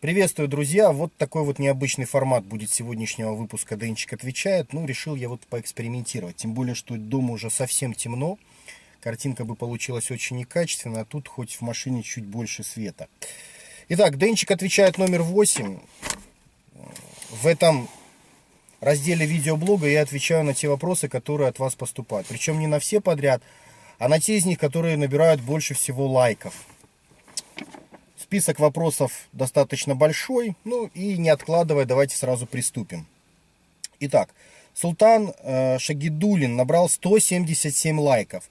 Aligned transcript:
Приветствую, 0.00 0.48
друзья! 0.48 0.92
Вот 0.92 1.14
такой 1.18 1.44
вот 1.44 1.58
необычный 1.58 2.06
формат 2.06 2.42
будет 2.42 2.72
сегодняшнего 2.72 3.34
выпуска 3.34 3.76
«Денчик 3.76 4.14
отвечает». 4.14 4.72
Ну, 4.72 4.86
решил 4.86 5.14
я 5.14 5.28
вот 5.28 5.42
поэкспериментировать. 5.42 6.36
Тем 6.36 6.54
более, 6.54 6.74
что 6.74 6.96
дома 6.96 7.34
уже 7.34 7.50
совсем 7.50 7.92
темно. 7.92 8.38
Картинка 9.02 9.44
бы 9.44 9.56
получилась 9.56 10.10
очень 10.10 10.38
некачественная, 10.38 11.02
а 11.02 11.04
тут 11.04 11.28
хоть 11.28 11.52
в 11.52 11.60
машине 11.60 12.02
чуть 12.02 12.24
больше 12.24 12.64
света. 12.64 13.08
Итак, 13.90 14.16
Денчик 14.16 14.50
отвечает 14.52 14.96
номер 14.96 15.20
8. 15.20 15.78
В 17.42 17.46
этом 17.46 17.86
разделе 18.80 19.26
видеоблога 19.26 19.86
я 19.86 20.00
отвечаю 20.00 20.44
на 20.44 20.54
те 20.54 20.68
вопросы, 20.68 21.10
которые 21.10 21.48
от 21.48 21.58
вас 21.58 21.74
поступают. 21.74 22.26
Причем 22.26 22.58
не 22.58 22.66
на 22.66 22.78
все 22.78 23.02
подряд, 23.02 23.42
а 23.98 24.08
на 24.08 24.18
те 24.18 24.38
из 24.38 24.46
них, 24.46 24.58
которые 24.58 24.96
набирают 24.96 25.42
больше 25.42 25.74
всего 25.74 26.06
лайков. 26.06 26.54
Список 28.30 28.60
вопросов 28.60 29.26
достаточно 29.32 29.96
большой, 29.96 30.54
ну 30.62 30.88
и 30.94 31.18
не 31.18 31.30
откладывая, 31.30 31.84
давайте 31.84 32.14
сразу 32.16 32.46
приступим. 32.46 33.08
Итак, 33.98 34.32
Султан 34.72 35.34
э, 35.40 35.80
Шагидулин 35.80 36.54
набрал 36.54 36.88
177 36.88 37.98
лайков. 37.98 38.48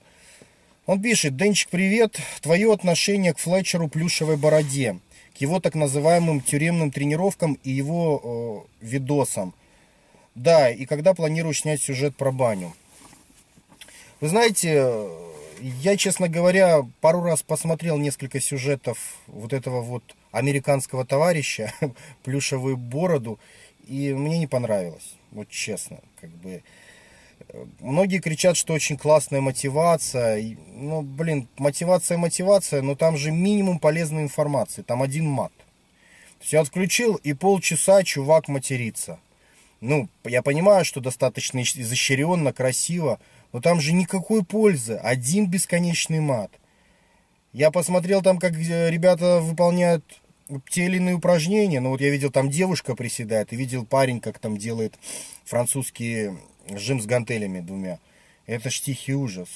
Он 0.85 1.01
пишет, 1.01 1.37
Денчик, 1.37 1.69
привет, 1.69 2.19
твое 2.41 2.73
отношение 2.73 3.33
к 3.33 3.37
Флетчеру 3.37 3.87
Плюшевой 3.87 4.35
Бороде, 4.35 4.99
к 5.33 5.37
его 5.37 5.61
так 5.61 5.75
называемым 5.75 6.41
тюремным 6.41 6.91
тренировкам 6.91 7.53
и 7.63 7.71
его 7.71 8.67
э, 8.81 8.85
видосам. 8.85 9.53
Да, 10.35 10.69
и 10.69 10.85
когда 10.85 11.13
планируешь 11.13 11.61
снять 11.61 11.81
сюжет 11.81 12.17
про 12.17 12.33
баню? 12.33 12.73
Вы 14.19 14.27
знаете, 14.27 15.07
я, 15.61 15.97
честно 15.97 16.27
говоря, 16.27 16.85
пару 17.01 17.21
раз 17.21 17.41
посмотрел 17.43 17.97
несколько 17.97 18.39
сюжетов 18.39 18.97
вот 19.27 19.53
этого 19.53 19.81
вот 19.81 20.03
американского 20.31 21.05
товарища, 21.05 21.73
плюшевую 22.23 22.77
бороду, 22.77 23.39
и 23.87 24.13
мне 24.13 24.37
не 24.39 24.47
понравилось, 24.47 25.15
вот 25.31 25.49
честно, 25.49 25.99
как 26.19 26.29
бы. 26.29 26.63
Многие 27.79 28.19
кричат, 28.19 28.57
что 28.57 28.73
очень 28.73 28.97
классная 28.97 29.41
мотивация. 29.41 30.57
Ну, 30.75 31.01
блин, 31.01 31.47
мотивация, 31.57 32.17
мотивация, 32.17 32.81
но 32.81 32.95
там 32.95 33.17
же 33.17 33.31
минимум 33.31 33.79
полезной 33.79 34.23
информации. 34.23 34.81
Там 34.83 35.01
один 35.01 35.25
мат. 35.25 35.53
Все 36.39 36.59
отключил, 36.59 37.15
и 37.15 37.33
полчаса 37.33 38.03
чувак 38.03 38.49
матерится. 38.49 39.19
Ну, 39.81 40.09
я 40.25 40.41
понимаю, 40.41 40.83
что 40.83 40.99
достаточно 40.99 41.61
изощренно, 41.61 42.51
красиво, 42.53 43.19
но 43.51 43.61
там 43.61 43.81
же 43.81 43.93
никакой 43.93 44.43
пользы. 44.43 44.95
Один 44.95 45.49
бесконечный 45.49 46.19
мат. 46.19 46.51
Я 47.51 47.71
посмотрел 47.71 48.21
там, 48.21 48.37
как 48.37 48.53
э, 48.53 48.89
ребята 48.91 49.39
выполняют 49.39 50.03
те 50.69 50.85
или 50.85 50.97
иные 50.97 51.15
упражнения. 51.15 51.79
Ну 51.79 51.89
вот 51.89 52.01
я 52.01 52.09
видел, 52.09 52.31
там 52.31 52.49
девушка 52.49 52.95
приседает, 52.95 53.53
и 53.53 53.55
видел 53.55 53.85
парень, 53.85 54.19
как 54.19 54.39
там 54.39 54.57
делает 54.57 54.95
французский 55.45 56.31
жим 56.69 57.01
с 57.01 57.05
гантелями 57.05 57.59
двумя. 57.59 57.99
Это 58.45 58.69
ж 58.69 58.81
тихий 58.81 59.13
ужас. 59.13 59.49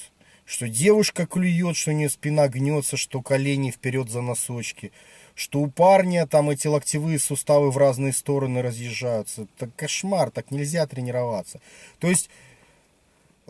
Что 0.45 0.67
девушка 0.67 1.25
клюет, 1.25 1.77
что 1.77 1.91
у 1.91 1.93
нее 1.93 2.09
спина 2.09 2.47
гнется, 2.47 2.97
что 2.97 3.21
колени 3.21 3.71
вперед 3.71 4.09
за 4.09 4.21
носочки. 4.21 4.91
Что 5.35 5.61
у 5.61 5.67
парня 5.67 6.27
там 6.27 6.49
эти 6.49 6.67
локтевые 6.67 7.17
суставы 7.17 7.71
в 7.71 7.77
разные 7.77 8.13
стороны 8.13 8.61
разъезжаются. 8.61 9.47
Это 9.57 9.71
кошмар, 9.75 10.31
так 10.31 10.51
нельзя 10.51 10.85
тренироваться. 10.85 11.59
То 11.99 12.09
есть 12.09 12.29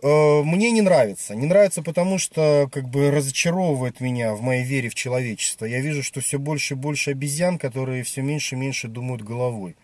мне 0.02 0.72
не 0.72 0.82
нравится. 0.82 1.36
Не 1.36 1.46
нравится, 1.46 1.82
потому 1.82 2.18
что 2.18 2.68
как 2.72 2.90
бы 2.90 3.12
разочаровывает 3.12 4.00
меня 4.00 4.34
в 4.34 4.42
моей 4.42 4.64
вере 4.64 4.90
в 4.90 4.96
человечество. 4.96 5.66
Я 5.66 5.82
вижу, 5.82 6.04
что 6.04 6.20
все 6.20 6.40
больше 6.40 6.74
и 6.74 6.78
больше 6.78 7.12
обезьян, 7.12 7.58
которые 7.58 8.04
все 8.04 8.22
меньше 8.22 8.56
и 8.56 8.58
меньше 8.58 8.88
думают 8.88 9.22
головой. 9.22 9.76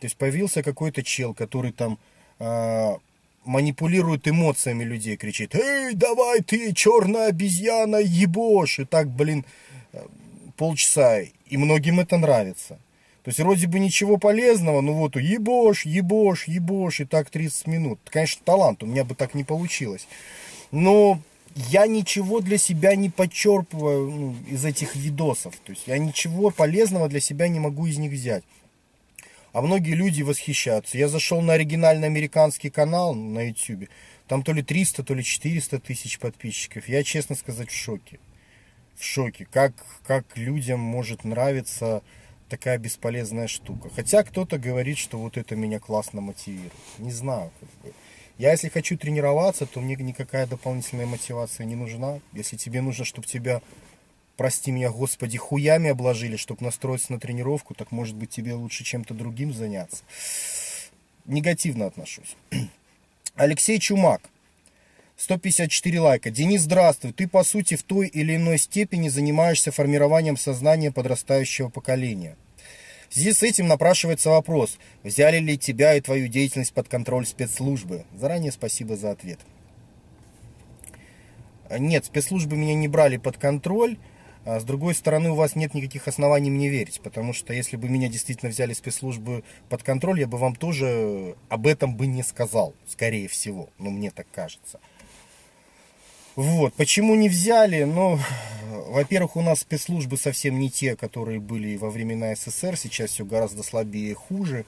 То 0.00 0.06
есть 0.06 0.16
появился 0.16 0.62
какой-то 0.62 1.02
чел, 1.02 1.32
который 1.32 1.70
там 1.70 1.98
э, 2.40 2.96
манипулирует 3.44 4.26
эмоциями 4.28 4.84
людей, 4.84 5.16
кричит, 5.16 5.54
«Эй, 5.54 5.94
давай 5.94 6.40
ты, 6.40 6.72
черная 6.72 7.28
обезьяна, 7.28 7.96
ебошь!» 7.96 8.80
И 8.80 8.84
так, 8.84 9.08
блин, 9.08 9.44
э, 9.92 10.04
полчаса. 10.56 11.20
И 11.20 11.56
многим 11.56 12.00
это 12.00 12.18
нравится. 12.18 12.78
То 13.24 13.28
есть 13.28 13.38
вроде 13.38 13.68
бы 13.68 13.78
ничего 13.78 14.16
полезного, 14.16 14.80
ну 14.80 14.94
вот 14.94 15.14
ебошь, 15.16 15.86
ебошь, 15.86 16.48
ебошь, 16.48 17.00
и 17.00 17.04
так 17.04 17.30
30 17.30 17.68
минут. 17.68 18.00
Конечно, 18.10 18.42
талант, 18.44 18.82
у 18.82 18.86
меня 18.86 19.04
бы 19.04 19.14
так 19.14 19.34
не 19.34 19.44
получилось. 19.44 20.08
Но 20.72 21.20
я 21.54 21.86
ничего 21.86 22.40
для 22.40 22.58
себя 22.58 22.96
не 22.96 23.10
подчерпываю 23.10 24.10
ну, 24.10 24.36
из 24.48 24.64
этих 24.64 24.96
видосов. 24.96 25.54
То 25.64 25.70
есть 25.70 25.86
я 25.86 25.98
ничего 25.98 26.50
полезного 26.50 27.08
для 27.08 27.20
себя 27.20 27.46
не 27.46 27.60
могу 27.60 27.86
из 27.86 27.98
них 27.98 28.10
взять. 28.10 28.42
А 29.52 29.60
многие 29.60 29.94
люди 29.94 30.22
восхищаются. 30.22 30.98
Я 30.98 31.08
зашел 31.08 31.42
на 31.42 31.52
оригинальный 31.52 32.08
американский 32.08 32.70
канал 32.70 33.14
на 33.14 33.48
YouTube. 33.48 33.88
Там 34.26 34.42
то 34.42 34.52
ли 34.52 34.62
300, 34.62 35.04
то 35.04 35.14
ли 35.14 35.22
400 35.22 35.78
тысяч 35.78 36.18
подписчиков. 36.18 36.88
Я, 36.88 37.04
честно 37.04 37.36
сказать, 37.36 37.70
в 37.70 37.76
шоке. 37.76 38.18
В 38.96 39.04
шоке. 39.04 39.46
Как, 39.50 39.74
как 40.06 40.24
людям 40.36 40.80
может 40.80 41.24
нравиться 41.24 42.02
такая 42.52 42.76
бесполезная 42.76 43.48
штука. 43.48 43.88
Хотя 43.96 44.22
кто-то 44.22 44.58
говорит, 44.58 44.98
что 44.98 45.16
вот 45.16 45.38
это 45.38 45.56
меня 45.56 45.80
классно 45.80 46.20
мотивирует. 46.20 46.74
Не 46.98 47.10
знаю. 47.10 47.50
Как 47.58 47.68
бы. 47.82 47.94
Я 48.36 48.50
если 48.50 48.68
хочу 48.68 48.98
тренироваться, 48.98 49.64
то 49.64 49.80
мне 49.80 49.96
никакая 49.96 50.46
дополнительная 50.46 51.06
мотивация 51.06 51.64
не 51.64 51.76
нужна. 51.76 52.20
Если 52.34 52.58
тебе 52.58 52.82
нужно, 52.82 53.06
чтобы 53.06 53.26
тебя, 53.26 53.62
прости 54.36 54.70
меня, 54.70 54.90
Господи, 54.90 55.38
хуями 55.38 55.88
обложили, 55.88 56.36
чтобы 56.36 56.62
настроиться 56.62 57.10
на 57.12 57.18
тренировку, 57.18 57.72
так 57.72 57.90
может 57.90 58.16
быть 58.16 58.28
тебе 58.28 58.52
лучше 58.52 58.84
чем-то 58.84 59.14
другим 59.14 59.54
заняться. 59.54 60.02
Негативно 61.24 61.86
отношусь. 61.86 62.36
Алексей 63.34 63.78
Чумак. 63.78 64.20
154 65.16 66.00
лайка. 66.00 66.30
Денис, 66.30 66.60
здравствуй. 66.62 67.14
Ты, 67.14 67.28
по 67.28 67.44
сути, 67.44 67.76
в 67.76 67.82
той 67.82 68.08
или 68.08 68.36
иной 68.36 68.58
степени 68.58 69.08
занимаешься 69.08 69.72
формированием 69.72 70.36
сознания 70.36 70.92
подрастающего 70.92 71.70
поколения. 71.70 72.36
В 73.12 73.14
связи 73.14 73.34
с 73.34 73.42
этим 73.42 73.68
напрашивается 73.68 74.30
вопрос, 74.30 74.78
взяли 75.02 75.38
ли 75.38 75.58
тебя 75.58 75.94
и 75.94 76.00
твою 76.00 76.28
деятельность 76.28 76.72
под 76.72 76.88
контроль 76.88 77.26
спецслужбы? 77.26 78.06
Заранее 78.14 78.52
спасибо 78.52 78.96
за 78.96 79.10
ответ. 79.10 79.38
Нет, 81.78 82.06
спецслужбы 82.06 82.56
меня 82.56 82.74
не 82.74 82.88
брали 82.88 83.18
под 83.18 83.36
контроль. 83.36 83.98
А 84.46 84.60
с 84.60 84.64
другой 84.64 84.94
стороны, 84.94 85.30
у 85.30 85.34
вас 85.34 85.56
нет 85.56 85.74
никаких 85.74 86.08
оснований 86.08 86.50
мне 86.50 86.70
верить, 86.70 87.02
потому 87.02 87.34
что 87.34 87.52
если 87.52 87.76
бы 87.76 87.86
меня 87.90 88.08
действительно 88.08 88.50
взяли 88.50 88.72
спецслужбы 88.72 89.44
под 89.68 89.82
контроль, 89.82 90.20
я 90.20 90.26
бы 90.26 90.38
вам 90.38 90.56
тоже 90.56 91.36
об 91.50 91.66
этом 91.66 91.94
бы 91.94 92.06
не 92.06 92.22
сказал, 92.22 92.74
скорее 92.88 93.28
всего, 93.28 93.68
ну 93.78 93.90
мне 93.90 94.10
так 94.10 94.26
кажется. 94.32 94.80
Вот, 96.34 96.72
почему 96.74 97.14
не 97.14 97.28
взяли? 97.28 97.84
Ну, 97.84 98.18
во-первых, 98.88 99.36
у 99.36 99.42
нас 99.42 99.60
спецслужбы 99.60 100.16
совсем 100.16 100.58
не 100.58 100.70
те, 100.70 100.96
которые 100.96 101.40
были 101.40 101.76
во 101.76 101.90
времена 101.90 102.34
СССР, 102.34 102.76
сейчас 102.76 103.10
все 103.10 103.24
гораздо 103.26 103.62
слабее 103.62 104.12
и 104.12 104.14
хуже. 104.14 104.64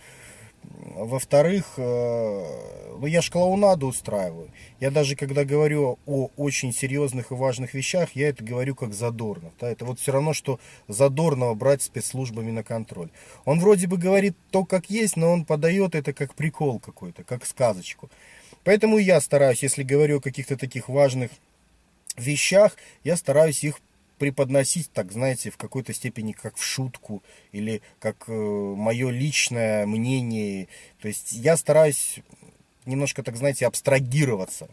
Во-вторых, 0.95 1.75
э, 1.77 2.97
ну 2.99 3.07
я 3.07 3.21
ж 3.21 3.31
клоунаду 3.31 3.87
устраиваю. 3.87 4.51
Я 4.81 4.91
даже 4.91 5.17
когда 5.17 5.45
говорю 5.45 5.99
о 6.07 6.31
очень 6.37 6.73
серьезных 6.73 7.33
и 7.33 7.35
важных 7.35 7.75
вещах, 7.75 8.11
я 8.15 8.29
это 8.29 8.45
говорю 8.45 8.75
как 8.75 8.95
Задорнов. 8.95 9.53
Да? 9.61 9.71
Это 9.71 9.85
вот 9.85 10.01
все 10.01 10.13
равно, 10.13 10.33
что 10.33 10.61
Задорнова 10.89 11.55
брать 11.55 11.83
спецслужбами 11.83 12.51
на 12.51 12.63
контроль. 12.63 13.11
Он 13.45 13.61
вроде 13.61 13.87
бы 13.87 13.99
говорит 13.99 14.37
то, 14.51 14.65
как 14.65 14.89
есть, 14.89 15.17
но 15.17 15.33
он 15.33 15.45
подает 15.45 15.95
это 15.95 16.13
как 16.13 16.35
прикол 16.35 16.79
какой-то, 16.79 17.25
как 17.25 17.45
сказочку. 17.45 18.11
Поэтому 18.65 18.99
я 18.99 19.21
стараюсь, 19.21 19.63
если 19.63 19.83
говорю 19.83 20.19
о 20.19 20.23
каких-то 20.23 20.57
таких 20.57 20.89
важных 20.89 21.31
вещах 22.17 22.77
я 23.03 23.17
стараюсь 23.17 23.65
их 23.65 23.81
преподносить, 24.19 24.91
так 24.93 25.13
знаете, 25.13 25.51
в 25.51 25.57
какой-то 25.57 25.93
степени 25.93 26.33
как 26.33 26.57
в 26.57 26.65
шутку 26.65 27.23
или 27.53 27.83
как 27.99 28.29
э, 28.29 28.33
мое 28.33 29.11
личное 29.11 29.87
мнение. 29.87 30.69
То 31.01 31.09
есть 31.09 31.33
я 31.33 31.57
стараюсь 31.57 32.21
немножко, 32.87 33.23
так 33.23 33.37
знаете, 33.37 33.67
абстрагироваться. 33.67 34.69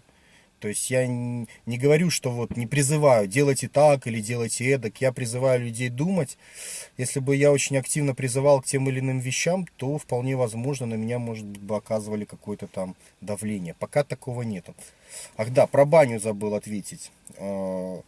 То 0.61 0.67
есть 0.67 0.91
я 0.91 1.07
не, 1.07 1.47
говорю, 1.65 2.11
что 2.11 2.29
вот 2.29 2.55
не 2.55 2.67
призываю, 2.67 3.27
делайте 3.27 3.67
так 3.67 4.05
или 4.05 4.21
делайте 4.21 4.69
эдак. 4.69 5.01
Я 5.01 5.11
призываю 5.11 5.59
людей 5.59 5.89
думать. 5.89 6.37
Если 6.97 7.19
бы 7.19 7.35
я 7.35 7.51
очень 7.51 7.77
активно 7.77 8.13
призывал 8.13 8.61
к 8.61 8.65
тем 8.65 8.87
или 8.87 8.99
иным 8.99 9.19
вещам, 9.19 9.65
то 9.77 9.97
вполне 9.97 10.35
возможно 10.35 10.85
на 10.85 10.93
меня, 10.93 11.17
может 11.17 11.47
быть, 11.47 11.61
бы 11.61 11.75
оказывали 11.75 12.25
какое-то 12.25 12.67
там 12.67 12.95
давление. 13.21 13.73
Пока 13.79 14.03
такого 14.03 14.43
нету. 14.43 14.75
Ах 15.37 15.51
да, 15.51 15.67
про 15.67 15.85
баню 15.85 16.19
забыл 16.19 16.55
ответить. 16.55 17.11
А, 17.37 18.01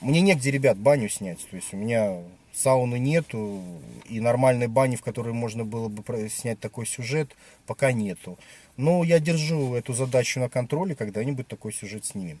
мне 0.00 0.20
негде, 0.20 0.50
ребят, 0.50 0.76
баню 0.76 1.08
снять. 1.08 1.46
То 1.48 1.56
есть 1.56 1.72
у 1.72 1.76
меня 1.76 2.18
сауны 2.54 2.98
нету, 2.98 3.62
и 4.08 4.20
нормальной 4.20 4.68
бани, 4.68 4.96
в 4.96 5.02
которой 5.02 5.32
можно 5.32 5.64
было 5.64 5.88
бы 5.88 6.28
снять 6.28 6.60
такой 6.60 6.86
сюжет, 6.86 7.30
пока 7.66 7.92
нету. 7.92 8.38
Но 8.76 9.04
я 9.04 9.18
держу 9.18 9.74
эту 9.74 9.92
задачу 9.92 10.40
на 10.40 10.48
контроле, 10.48 10.94
когда-нибудь 10.94 11.48
такой 11.48 11.72
сюжет 11.72 12.04
снимем. 12.04 12.40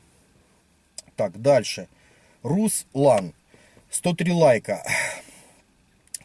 Так, 1.16 1.40
дальше. 1.40 1.88
Руслан. 2.42 3.32
103 3.90 4.32
лайка. 4.32 4.82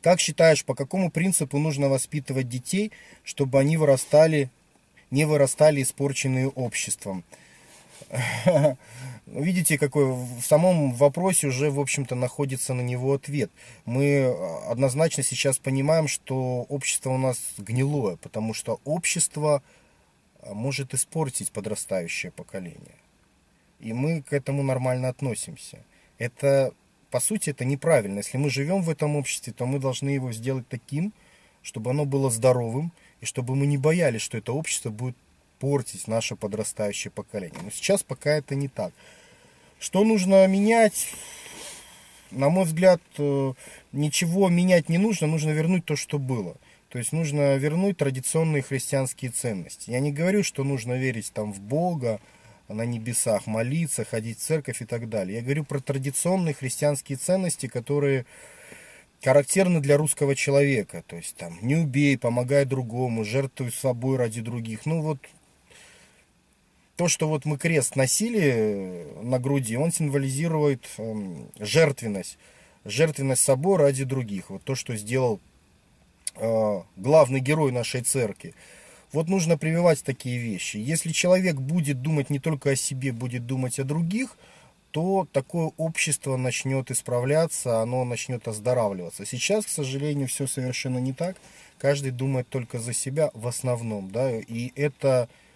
Как 0.01 0.19
считаешь, 0.19 0.63
по 0.63 0.75
какому 0.75 1.11
принципу 1.11 1.57
нужно 1.59 1.89
воспитывать 1.89 2.47
детей, 2.47 2.91
чтобы 3.23 3.59
они 3.59 3.77
вырастали, 3.77 4.49
не 5.11 5.25
вырастали 5.25 5.81
испорченные 5.81 6.47
обществом? 6.47 7.23
Видите, 9.25 9.77
какой 9.77 10.05
в 10.05 10.41
самом 10.41 10.93
вопросе 10.93 11.47
уже, 11.47 11.69
в 11.69 11.79
общем-то, 11.79 12.15
находится 12.15 12.73
на 12.73 12.81
него 12.81 13.13
ответ. 13.13 13.51
Мы 13.85 14.25
однозначно 14.67 15.23
сейчас 15.23 15.59
понимаем, 15.59 16.07
что 16.07 16.65
общество 16.69 17.11
у 17.11 17.17
нас 17.17 17.39
гнилое, 17.57 18.15
потому 18.15 18.53
что 18.53 18.79
общество 18.85 19.61
может 20.47 20.93
испортить 20.93 21.51
подрастающее 21.51 22.31
поколение. 22.31 22.95
И 23.79 23.93
мы 23.93 24.21
к 24.21 24.33
этому 24.33 24.63
нормально 24.63 25.09
относимся. 25.09 25.79
Это 26.17 26.73
по 27.11 27.19
сути, 27.19 27.49
это 27.49 27.65
неправильно. 27.65 28.17
Если 28.17 28.37
мы 28.37 28.49
живем 28.49 28.81
в 28.81 28.89
этом 28.89 29.15
обществе, 29.15 29.53
то 29.53 29.65
мы 29.65 29.79
должны 29.79 30.09
его 30.09 30.31
сделать 30.31 30.67
таким, 30.67 31.13
чтобы 31.61 31.91
оно 31.91 32.05
было 32.05 32.29
здоровым, 32.29 32.91
и 33.21 33.25
чтобы 33.25 33.55
мы 33.55 33.65
не 33.65 33.77
боялись, 33.77 34.21
что 34.21 34.37
это 34.37 34.53
общество 34.53 34.89
будет 34.89 35.17
портить 35.59 36.07
наше 36.07 36.35
подрастающее 36.35 37.11
поколение. 37.11 37.59
Но 37.63 37.69
сейчас 37.69 38.03
пока 38.03 38.31
это 38.31 38.55
не 38.55 38.67
так. 38.67 38.93
Что 39.79 40.03
нужно 40.03 40.45
менять? 40.47 41.07
На 42.31 42.49
мой 42.49 42.65
взгляд, 42.65 43.01
э, 43.17 43.53
ничего 43.91 44.49
менять 44.49 44.89
не 44.89 44.97
нужно, 44.97 45.27
нужно 45.27 45.51
вернуть 45.51 45.85
то, 45.85 45.95
что 45.95 46.19
было. 46.19 46.57
То 46.89 46.97
есть 46.97 47.11
нужно 47.11 47.55
вернуть 47.57 47.97
традиционные 47.97 48.61
христианские 48.61 49.31
ценности. 49.31 49.91
Я 49.91 49.99
не 49.99 50.11
говорю, 50.11 50.43
что 50.43 50.63
нужно 50.63 50.93
верить 50.93 51.31
там 51.33 51.53
в 51.53 51.59
Бога, 51.59 52.19
на 52.67 52.85
небесах, 52.85 53.47
молиться, 53.47 54.05
ходить 54.05 54.39
в 54.39 54.43
церковь 54.43 54.81
и 54.81 54.85
так 54.85 55.09
далее. 55.09 55.37
Я 55.37 55.43
говорю 55.43 55.65
про 55.65 55.79
традиционные 55.79 56.53
христианские 56.53 57.17
ценности, 57.17 57.67
которые 57.67 58.25
характерны 59.23 59.81
для 59.81 59.97
русского 59.97 60.35
человека. 60.35 61.03
То 61.07 61.15
есть 61.15 61.35
там 61.35 61.57
не 61.61 61.75
убей, 61.75 62.17
помогай 62.17 62.65
другому, 62.65 63.23
жертвуй 63.23 63.71
собой 63.71 64.17
ради 64.17 64.41
других. 64.41 64.85
Ну 64.85 65.01
вот 65.01 65.19
то, 66.99 67.07
что 67.07 67.29
вот 67.29 67.45
мы 67.45 67.57
крест 67.57 67.95
носили 67.95 69.07
на 69.21 69.39
груди, 69.39 69.77
он 69.77 69.89
символизирует 69.89 70.85
э, 70.97 71.15
жертвенность. 71.57 72.37
Жертвенность 72.83 73.41
собой 73.41 73.77
ради 73.77 74.03
других. 74.03 74.49
Вот 74.49 74.63
то, 74.65 74.75
что 74.75 74.97
сделал 74.97 75.39
э, 76.35 76.81
главный 76.97 77.39
герой 77.39 77.71
нашей 77.71 78.01
церкви. 78.01 78.53
Вот 79.13 79.29
нужно 79.29 79.57
прививать 79.57 80.03
такие 80.03 80.39
вещи. 80.39 80.75
Если 80.75 81.13
человек 81.13 81.55
будет 81.55 82.01
думать 82.01 82.29
не 82.29 82.39
только 82.39 82.71
о 82.71 82.75
себе, 82.75 83.13
будет 83.13 83.45
думать 83.45 83.79
о 83.79 83.85
других, 83.85 84.35
то 84.91 85.25
такое 85.31 85.71
общество 85.77 86.35
начнет 86.35 86.91
исправляться, 86.91 87.79
оно 87.79 88.03
начнет 88.03 88.45
оздоравливаться. 88.45 89.25
Сейчас, 89.25 89.65
к 89.65 89.69
сожалению, 89.69 90.27
все 90.27 90.47
совершенно 90.47 90.97
не 90.97 91.13
так. 91.13 91.37
Каждый 91.77 92.11
думает 92.11 92.49
только 92.49 92.77
за 92.77 92.91
себя 92.91 93.31
в 93.33 93.47
основном. 93.47 94.11
Да? 94.11 94.31
И 94.37 94.73
это, 94.75 95.29
э, 95.29 95.48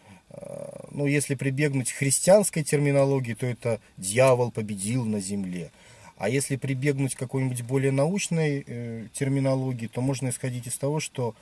ну, 0.91 1.06
если 1.06 1.35
прибегнуть 1.35 1.91
к 1.91 1.97
христианской 1.97 2.63
терминологии, 2.63 3.33
то 3.33 3.45
это 3.45 3.80
дьявол 3.97 4.51
победил 4.51 5.06
на 5.06 5.19
земле. 5.19 5.71
А 6.18 6.30
если 6.30 6.56
прибегнуть 6.56 7.15
к 7.15 7.19
какой-нибудь 7.19 7.63
более 7.63 7.91
научной 7.91 8.63
э, 8.65 9.07
терминологии, 9.13 9.88
то 9.88 10.01
можно 10.01 10.30
исходить 10.30 10.68
из 10.68 10.77
того, 10.77 11.00
что 11.00 11.35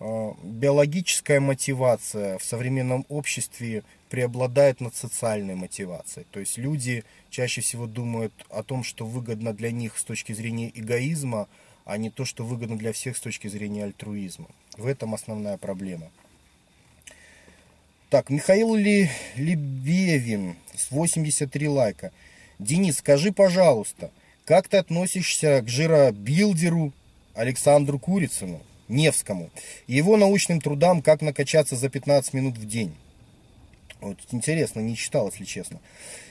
Э, 0.00 0.32
биологическая 0.42 1.40
мотивация 1.40 2.38
в 2.38 2.44
современном 2.44 3.06
обществе 3.08 3.84
преобладает 4.10 4.80
над 4.80 4.94
социальной 4.94 5.54
мотивацией. 5.54 6.26
То 6.30 6.40
есть 6.40 6.58
люди 6.58 7.04
чаще 7.30 7.60
всего 7.60 7.86
думают 7.86 8.32
о 8.50 8.62
том, 8.62 8.84
что 8.84 9.06
выгодно 9.06 9.52
для 9.52 9.70
них 9.70 9.96
с 9.96 10.04
точки 10.04 10.32
зрения 10.32 10.70
эгоизма, 10.74 11.48
а 11.84 11.96
не 11.96 12.10
то, 12.10 12.24
что 12.24 12.44
выгодно 12.44 12.76
для 12.76 12.92
всех 12.92 13.16
с 13.16 13.20
точки 13.20 13.48
зрения 13.48 13.84
альтруизма. 13.84 14.46
В 14.76 14.86
этом 14.86 15.14
основная 15.14 15.58
проблема. 15.58 16.10
Так, 18.14 18.30
Михаил 18.30 18.76
Ли, 18.76 19.10
Лебевин 19.34 20.54
с 20.72 20.92
83 20.92 21.66
лайка. 21.66 22.12
Денис, 22.60 22.98
скажи, 22.98 23.32
пожалуйста, 23.32 24.12
как 24.44 24.68
ты 24.68 24.76
относишься 24.76 25.62
к 25.62 25.68
жиробилдеру 25.68 26.92
Александру 27.34 27.98
Курицыну? 27.98 28.62
Невскому, 28.86 29.50
и 29.88 29.96
его 29.96 30.16
научным 30.16 30.60
трудам 30.60 31.02
«Как 31.02 31.22
накачаться 31.22 31.74
за 31.74 31.88
15 31.88 32.34
минут 32.34 32.56
в 32.56 32.68
день». 32.68 32.94
Вот 34.00 34.16
интересно, 34.30 34.78
не 34.78 34.96
читал, 34.96 35.30
если 35.30 35.44
честно. 35.44 35.80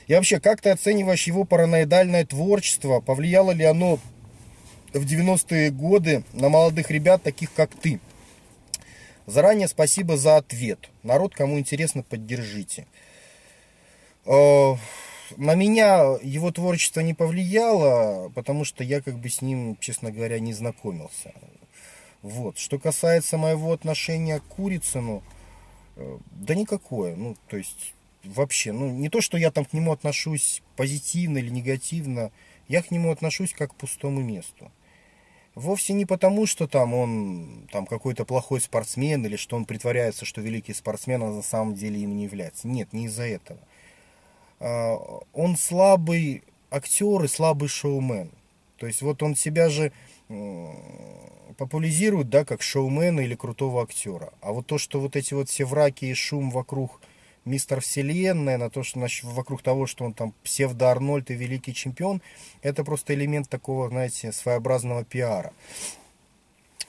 И 0.06 0.14
вообще, 0.14 0.40
как 0.40 0.62
ты 0.62 0.70
оцениваешь 0.70 1.26
его 1.26 1.44
параноидальное 1.44 2.24
творчество? 2.24 3.00
Повлияло 3.00 3.50
ли 3.50 3.64
оно 3.64 3.98
в 4.94 5.04
90-е 5.04 5.70
годы 5.70 6.24
на 6.32 6.48
молодых 6.48 6.90
ребят, 6.90 7.22
таких 7.22 7.52
как 7.52 7.74
ты? 7.74 8.00
Заранее 9.26 9.68
спасибо 9.68 10.16
за 10.16 10.36
ответ. 10.36 10.90
Народ, 11.02 11.34
кому 11.34 11.58
интересно, 11.58 12.02
поддержите. 12.02 12.86
Э, 14.26 14.74
на 15.36 15.54
меня 15.54 16.16
его 16.22 16.50
творчество 16.50 17.00
не 17.00 17.14
повлияло, 17.14 18.30
потому 18.34 18.64
что 18.64 18.84
я 18.84 19.00
как 19.00 19.18
бы 19.18 19.28
с 19.28 19.40
ним, 19.40 19.76
честно 19.80 20.12
говоря, 20.12 20.38
не 20.38 20.52
знакомился. 20.52 21.32
Вот. 22.22 22.58
Что 22.58 22.78
касается 22.78 23.38
моего 23.38 23.72
отношения 23.72 24.40
к 24.40 24.44
Курицыну, 24.44 25.22
э, 25.96 26.18
да 26.32 26.54
никакое. 26.54 27.16
Ну, 27.16 27.36
то 27.48 27.56
есть, 27.56 27.94
вообще, 28.24 28.72
ну, 28.72 28.90
не 28.90 29.08
то, 29.08 29.20
что 29.20 29.38
я 29.38 29.50
там 29.50 29.64
к 29.64 29.72
нему 29.72 29.92
отношусь 29.92 30.62
позитивно 30.76 31.38
или 31.38 31.48
негативно, 31.50 32.30
я 32.68 32.82
к 32.82 32.90
нему 32.90 33.10
отношусь 33.10 33.54
как 33.54 33.72
к 33.72 33.76
пустому 33.76 34.22
месту. 34.22 34.70
Вовсе 35.54 35.92
не 35.92 36.04
потому, 36.04 36.46
что 36.46 36.66
там 36.66 36.94
он 36.94 37.68
там 37.70 37.86
какой-то 37.86 38.24
плохой 38.24 38.60
спортсмен 38.60 39.24
или 39.24 39.36
что 39.36 39.56
он 39.56 39.66
притворяется, 39.66 40.24
что 40.24 40.40
великий 40.40 40.74
спортсмен, 40.74 41.22
а 41.22 41.30
на 41.30 41.42
самом 41.42 41.74
деле 41.74 42.00
им 42.00 42.16
не 42.16 42.24
является. 42.24 42.66
Нет, 42.66 42.92
не 42.92 43.06
из-за 43.06 43.24
этого. 43.24 43.60
А, 44.58 44.96
он 45.32 45.56
слабый 45.56 46.42
актер 46.70 47.22
и 47.22 47.28
слабый 47.28 47.68
шоумен. 47.68 48.30
То 48.78 48.86
есть 48.86 49.02
вот 49.02 49.22
он 49.22 49.36
себя 49.36 49.68
же 49.68 49.92
популяризируют, 51.56 52.28
да, 52.28 52.44
как 52.44 52.62
шоумена 52.62 53.20
или 53.20 53.34
крутого 53.34 53.82
актера. 53.82 54.32
А 54.40 54.52
вот 54.52 54.66
то, 54.66 54.78
что 54.78 55.00
вот 55.00 55.16
эти 55.16 55.34
вот 55.34 55.48
все 55.48 55.64
враки 55.64 56.06
и 56.06 56.14
шум 56.14 56.50
вокруг 56.50 57.00
мистер 57.44 57.80
Вселенная, 57.80 58.58
на 58.58 58.70
то, 58.70 58.82
что 58.82 58.98
значит, 58.98 59.24
вокруг 59.24 59.62
того, 59.62 59.86
что 59.86 60.04
он 60.04 60.14
там 60.14 60.34
псевдо-Арнольд 60.42 61.30
и 61.30 61.34
великий 61.34 61.74
чемпион, 61.74 62.22
это 62.62 62.84
просто 62.84 63.14
элемент 63.14 63.48
такого, 63.48 63.88
знаете, 63.88 64.32
своеобразного 64.32 65.04
пиара. 65.04 65.52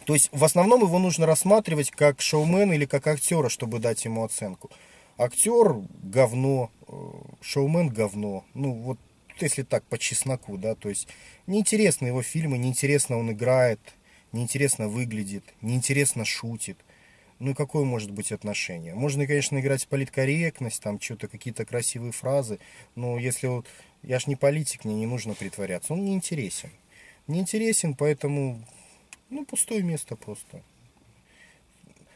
То 0.06 0.14
есть 0.14 0.30
в 0.32 0.44
основном 0.44 0.82
его 0.82 1.00
нужно 1.00 1.26
рассматривать 1.26 1.92
как 1.92 2.22
шоумена 2.22 2.74
или 2.74 2.86
как 2.86 3.08
актера, 3.08 3.50
чтобы 3.50 3.80
дать 3.80 4.06
ему 4.06 4.24
оценку. 4.24 4.70
Актер 5.18 5.76
говно, 6.04 6.70
э, 6.88 6.94
шоумен 7.42 7.90
говно. 7.90 8.46
Ну 8.54 8.74
вот 8.74 9.00
если 9.40 9.64
так 9.64 9.84
по 9.86 9.98
чесноку, 9.98 10.58
да, 10.58 10.76
то 10.76 10.90
есть 10.90 11.08
неинтересны 11.48 12.08
его 12.08 12.22
фильмы, 12.22 12.58
неинтересно 12.58 13.18
он 13.18 13.32
играет, 13.32 13.80
неинтересно 14.32 14.88
выглядит, 14.88 15.44
неинтересно 15.62 16.24
шутит. 16.24 16.78
Ну 17.40 17.54
какое 17.54 17.84
может 17.84 18.12
быть 18.12 18.32
отношение? 18.32 18.96
Можно, 18.96 19.28
конечно, 19.28 19.60
играть 19.60 19.88
политкорректность, 19.88 20.82
там 20.82 21.02
что-то, 21.02 21.28
какие-то 21.28 21.66
красивые 21.66 22.14
фразы, 22.14 22.60
но 22.96 23.18
если 23.20 23.48
вот, 23.48 23.68
я 24.04 24.20
ж 24.20 24.28
не 24.28 24.36
политик, 24.38 24.86
мне 24.86 24.96
не 24.96 25.06
нужно 25.06 25.34
притворяться, 25.34 25.94
он 25.94 26.06
неинтересен. 26.06 26.70
Неинтересен, 27.28 27.94
поэтому, 27.94 28.64
ну, 29.30 29.46
пустое 29.46 29.84
место 29.84 30.16
просто. 30.16 30.62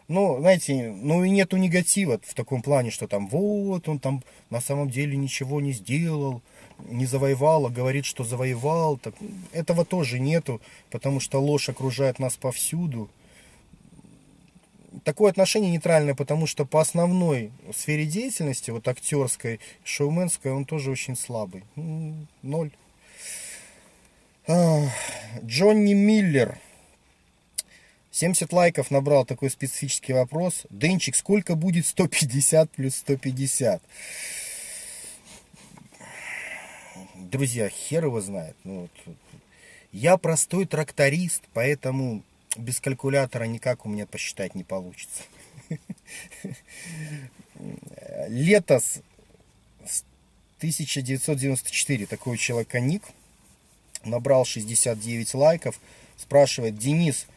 Но, 0.07 0.39
знаете, 0.39 0.89
ну 0.89 1.23
и 1.23 1.29
нету 1.29 1.57
негатива 1.57 2.19
в 2.23 2.33
таком 2.33 2.63
плане, 2.63 2.89
что 2.89 3.07
там 3.07 3.27
вот 3.27 3.87
он 3.87 3.99
там 3.99 4.23
на 4.49 4.59
самом 4.59 4.89
деле 4.89 5.15
ничего 5.15 5.61
не 5.61 5.71
сделал, 5.71 6.41
не 6.89 7.05
завоевал, 7.05 7.67
а 7.67 7.69
говорит, 7.69 8.05
что 8.05 8.23
завоевал. 8.23 8.97
Так, 8.97 9.13
этого 9.51 9.85
тоже 9.85 10.19
нету, 10.19 10.61
потому 10.89 11.19
что 11.19 11.39
ложь 11.39 11.69
окружает 11.69 12.17
нас 12.17 12.37
повсюду. 12.37 13.07
Такое 15.09 15.31
отношение 15.31 15.71
нейтральное, 15.71 16.13
потому 16.13 16.45
что 16.45 16.67
по 16.67 16.79
основной 16.79 17.51
сфере 17.75 18.05
деятельности, 18.05 18.69
вот 18.69 18.87
актерской, 18.87 19.59
шоуменской, 19.83 20.51
он 20.51 20.65
тоже 20.65 20.91
очень 20.91 21.17
слабый. 21.17 21.63
Ноль. 22.43 22.69
Джонни 24.47 25.95
Миллер. 25.95 26.59
70 28.11 28.53
лайков 28.53 28.91
набрал 28.91 29.25
такой 29.25 29.49
специфический 29.49 30.13
вопрос. 30.13 30.67
Денчик, 30.69 31.15
сколько 31.15 31.55
будет 31.55 31.87
150 31.87 32.69
плюс 32.69 32.95
150? 32.97 33.81
друзья, 37.15 37.67
хер 37.67 38.05
его 38.05 38.21
знает. 38.21 38.55
Ну, 38.63 38.81
вот, 38.81 39.15
я 39.91 40.17
простой 40.17 40.65
тракторист, 40.65 41.41
поэтому 41.53 42.21
без 42.57 42.79
калькулятора 42.79 43.45
никак 43.45 43.85
у 43.85 43.89
меня 43.89 44.05
посчитать 44.05 44.55
не 44.55 44.63
получится. 44.63 45.23
Летос 48.27 49.01
1994, 50.57 52.05
такой 52.05 52.37
человека 52.37 52.79
ник, 52.79 53.03
набрал 54.03 54.45
69 54.45 55.33
лайков. 55.35 55.79
Спрашивает, 56.17 56.77
Денис, 56.77 57.27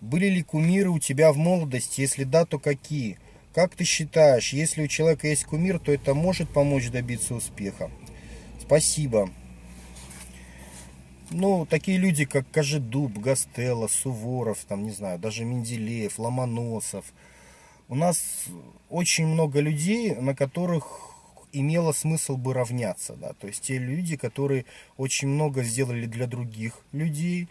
были 0.00 0.26
ли 0.26 0.42
кумиры 0.42 0.90
у 0.90 0.98
тебя 0.98 1.32
в 1.32 1.36
молодости? 1.36 2.00
Если 2.00 2.24
да, 2.24 2.44
то 2.44 2.58
какие? 2.58 3.18
Как 3.54 3.76
ты 3.76 3.84
считаешь, 3.84 4.52
если 4.52 4.82
у 4.82 4.88
человека 4.88 5.28
есть 5.28 5.44
кумир, 5.44 5.78
то 5.78 5.92
это 5.92 6.14
может 6.14 6.48
помочь 6.50 6.88
добиться 6.88 7.34
успеха? 7.34 7.90
Спасибо. 8.60 9.30
Ну, 11.34 11.66
такие 11.66 11.96
люди, 11.96 12.26
как 12.26 12.50
Кожедуб, 12.50 13.18
Гастелло, 13.18 13.88
Суворов, 13.88 14.58
там, 14.68 14.84
не 14.84 14.90
знаю, 14.90 15.18
даже 15.18 15.44
Менделеев, 15.44 16.18
Ломоносов. 16.18 17.06
У 17.88 17.94
нас 17.94 18.44
очень 18.90 19.26
много 19.26 19.60
людей, 19.60 20.14
на 20.14 20.34
которых 20.34 21.12
имело 21.52 21.92
смысл 21.92 22.36
бы 22.36 22.54
равняться, 22.54 23.14
да, 23.14 23.34
то 23.34 23.46
есть 23.46 23.62
те 23.62 23.78
люди, 23.78 24.16
которые 24.16 24.64
очень 24.96 25.28
много 25.28 25.62
сделали 25.62 26.06
для 26.06 26.26
других 26.26 26.78
людей, 26.92 27.48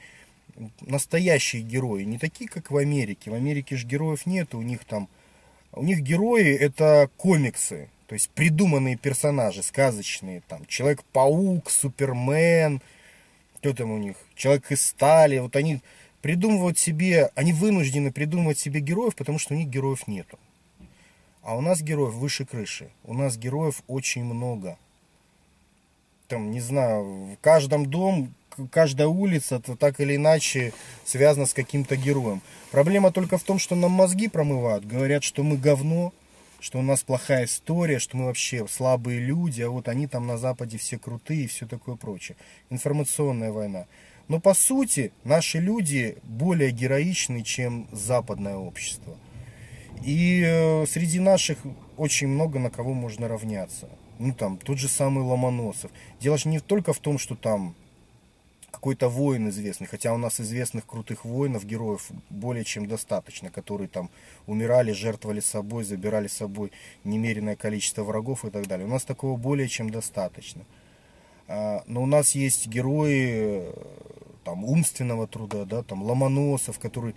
настоящие 0.81 1.61
герои, 1.61 2.03
не 2.03 2.17
такие, 2.17 2.50
как 2.50 2.71
в 2.71 2.77
Америке. 2.77 3.31
В 3.31 3.35
Америке 3.35 3.75
же 3.77 3.88
героев 3.88 4.25
нет, 4.25 4.53
у 4.53 4.61
них 4.61 4.85
там, 4.85 5.07
у 5.71 5.83
них 5.83 6.01
герои 6.01 6.53
это 6.53 7.09
комиксы, 7.17 7.89
то 8.07 8.13
есть 8.13 8.29
придуманные 8.31 8.97
персонажи, 8.97 9.63
сказочные, 9.63 10.41
там, 10.47 10.65
Человек-паук, 10.65 11.69
Супермен, 11.69 12.81
кто 13.61 13.73
там 13.73 13.91
у 13.91 13.97
них, 13.99 14.15
Человек 14.35 14.71
из 14.71 14.81
стали, 14.81 15.37
вот 15.37 15.55
они 15.55 15.81
придумывают 16.21 16.79
себе, 16.79 17.29
они 17.35 17.53
вынуждены 17.53 18.11
придумывать 18.11 18.57
себе 18.57 18.79
героев, 18.79 19.15
потому 19.15 19.37
что 19.37 19.53
у 19.53 19.57
них 19.57 19.67
героев 19.67 20.07
нету. 20.07 20.39
А 21.43 21.55
у 21.55 21.61
нас 21.61 21.81
героев 21.83 22.15
выше 22.15 22.43
крыши. 22.45 22.89
У 23.03 23.13
нас 23.13 23.37
героев 23.37 23.83
очень 23.87 24.23
много. 24.23 24.79
Там, 26.27 26.49
не 26.49 26.59
знаю, 26.59 27.03
в 27.03 27.37
каждом 27.39 27.85
дом, 27.85 28.33
каждая 28.71 29.07
улица 29.07 29.59
то 29.59 29.75
так 29.75 29.99
или 29.99 30.15
иначе 30.15 30.73
связана 31.05 31.45
с 31.45 31.53
каким-то 31.53 31.95
героем. 31.95 32.41
Проблема 32.71 33.11
только 33.11 33.37
в 33.37 33.43
том, 33.43 33.59
что 33.59 33.75
нам 33.75 33.91
мозги 33.91 34.27
промывают. 34.27 34.87
Говорят, 34.87 35.23
что 35.23 35.43
мы 35.43 35.57
говно, 35.57 36.13
что 36.61 36.79
у 36.79 36.83
нас 36.83 37.03
плохая 37.03 37.45
история, 37.45 37.99
что 37.99 38.15
мы 38.15 38.25
вообще 38.25 38.65
слабые 38.67 39.19
люди, 39.19 39.61
а 39.63 39.69
вот 39.69 39.87
они 39.87 40.07
там 40.07 40.27
на 40.27 40.37
Западе 40.37 40.77
все 40.77 40.97
крутые 40.97 41.43
и 41.43 41.47
все 41.47 41.67
такое 41.67 41.95
прочее. 41.95 42.37
Информационная 42.69 43.51
война. 43.51 43.87
Но 44.27 44.39
по 44.39 44.53
сути 44.53 45.11
наши 45.23 45.59
люди 45.59 46.17
более 46.23 46.71
героичны, 46.71 47.41
чем 47.41 47.87
западное 47.91 48.55
общество. 48.55 49.17
И 50.05 50.43
э, 50.45 50.85
среди 50.85 51.19
наших 51.19 51.57
очень 51.97 52.27
много 52.27 52.59
на 52.59 52.69
кого 52.69 52.93
можно 52.93 53.27
равняться. 53.27 53.89
Ну 54.19 54.33
там, 54.33 54.57
тот 54.57 54.77
же 54.77 54.87
самый 54.87 55.23
Ломоносов. 55.23 55.91
Дело 56.19 56.37
же 56.37 56.47
не 56.47 56.59
только 56.59 56.93
в 56.93 56.99
том, 56.99 57.17
что 57.17 57.35
там 57.35 57.75
какой-то 58.71 59.09
воин 59.09 59.49
известный, 59.49 59.87
хотя 59.87 60.13
у 60.13 60.17
нас 60.17 60.39
известных 60.39 60.85
крутых 60.85 61.25
воинов, 61.25 61.65
героев 61.65 62.09
более 62.29 62.63
чем 62.63 62.87
достаточно, 62.87 63.51
которые 63.51 63.87
там 63.87 64.09
умирали, 64.47 64.93
жертвовали 64.93 65.41
собой, 65.41 65.83
забирали 65.83 66.27
с 66.27 66.33
собой 66.33 66.71
немеренное 67.03 67.55
количество 67.55 68.03
врагов 68.03 68.45
и 68.45 68.49
так 68.49 68.67
далее. 68.67 68.87
У 68.87 68.89
нас 68.89 69.03
такого 69.03 69.37
более 69.37 69.67
чем 69.67 69.89
достаточно. 69.89 70.63
А, 71.47 71.83
но 71.85 72.01
у 72.01 72.05
нас 72.05 72.31
есть 72.31 72.67
герои 72.67 73.67
э, 73.67 73.73
там, 74.45 74.63
умственного 74.63 75.27
труда, 75.27 75.65
да, 75.65 75.83
там 75.83 76.01
Ломоносов, 76.03 76.79
который 76.79 77.13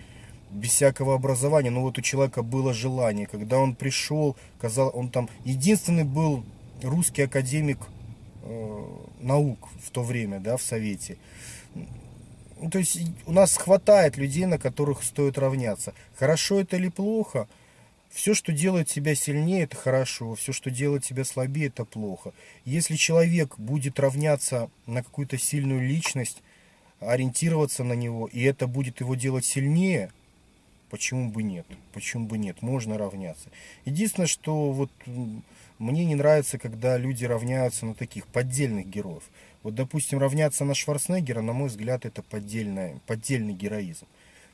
без 0.51 0.71
всякого 0.71 1.15
образования, 1.15 1.71
но 1.71 1.83
вот 1.83 1.99
у 1.99 2.03
человека 2.03 2.43
было 2.43 2.75
желание. 2.75 3.27
Когда 3.27 3.59
он 3.59 3.75
пришел, 3.75 4.37
казал, 4.61 4.91
он 4.95 5.09
там 5.09 5.29
единственный 5.45 6.05
был 6.05 6.45
русский 6.83 7.23
академик 7.23 7.79
э, 8.43 8.85
наук 9.25 9.69
в 9.83 9.91
то 9.91 10.03
время, 10.03 10.41
да, 10.41 10.57
в 10.57 10.63
Совете. 10.63 11.17
Ну, 11.75 12.71
то 12.71 12.79
есть 12.79 13.01
у 13.27 13.33
нас 13.33 13.57
хватает 13.57 14.17
людей, 14.17 14.47
на 14.47 14.59
которых 14.59 15.03
стоит 15.03 15.39
равняться. 15.39 15.93
Хорошо 16.17 16.61
это 16.61 16.77
или 16.77 16.89
плохо? 16.89 17.49
Все, 18.11 18.33
что 18.33 18.53
делает 18.53 18.89
тебя 18.89 19.15
сильнее, 19.17 19.65
это 19.65 19.77
хорошо. 19.77 20.35
Все, 20.37 20.53
что 20.53 20.71
делает 20.71 21.05
тебя 21.05 21.25
слабее, 21.25 21.67
это 21.67 21.85
плохо. 21.85 22.33
Если 22.65 22.95
человек 22.95 23.59
будет 23.59 23.99
равняться 23.99 24.71
на 24.87 25.03
какую-то 25.03 25.37
сильную 25.37 25.87
личность, 25.87 26.43
ориентироваться 27.01 27.83
на 27.83 27.95
него, 27.95 28.29
и 28.29 28.43
это 28.43 28.67
будет 28.67 29.01
его 29.01 29.15
делать 29.15 29.45
сильнее– 29.45 30.13
Почему 30.95 31.29
бы 31.29 31.43
нет? 31.43 31.67
Почему 31.93 32.29
бы 32.29 32.39
нет? 32.39 32.63
Можно 32.63 32.97
равняться. 32.97 33.49
Единственное, 33.85 34.29
что 34.29 34.71
вот 34.71 34.93
мне 35.85 36.05
не 36.05 36.15
нравится, 36.15 36.59
когда 36.59 36.97
люди 36.97 37.25
равняются 37.25 37.87
на 37.87 37.95
таких 37.95 38.27
поддельных 38.27 38.87
героев. 38.89 39.23
Вот, 39.63 39.75
допустим, 39.75 40.19
равняться 40.19 40.65
на 40.65 40.75
Шварценеггера, 40.75 41.41
на 41.41 41.53
мой 41.53 41.69
взгляд, 41.69 42.05
это 42.05 42.23
поддельный, 42.23 43.01
поддельный 43.07 43.55
героизм. 43.55 44.07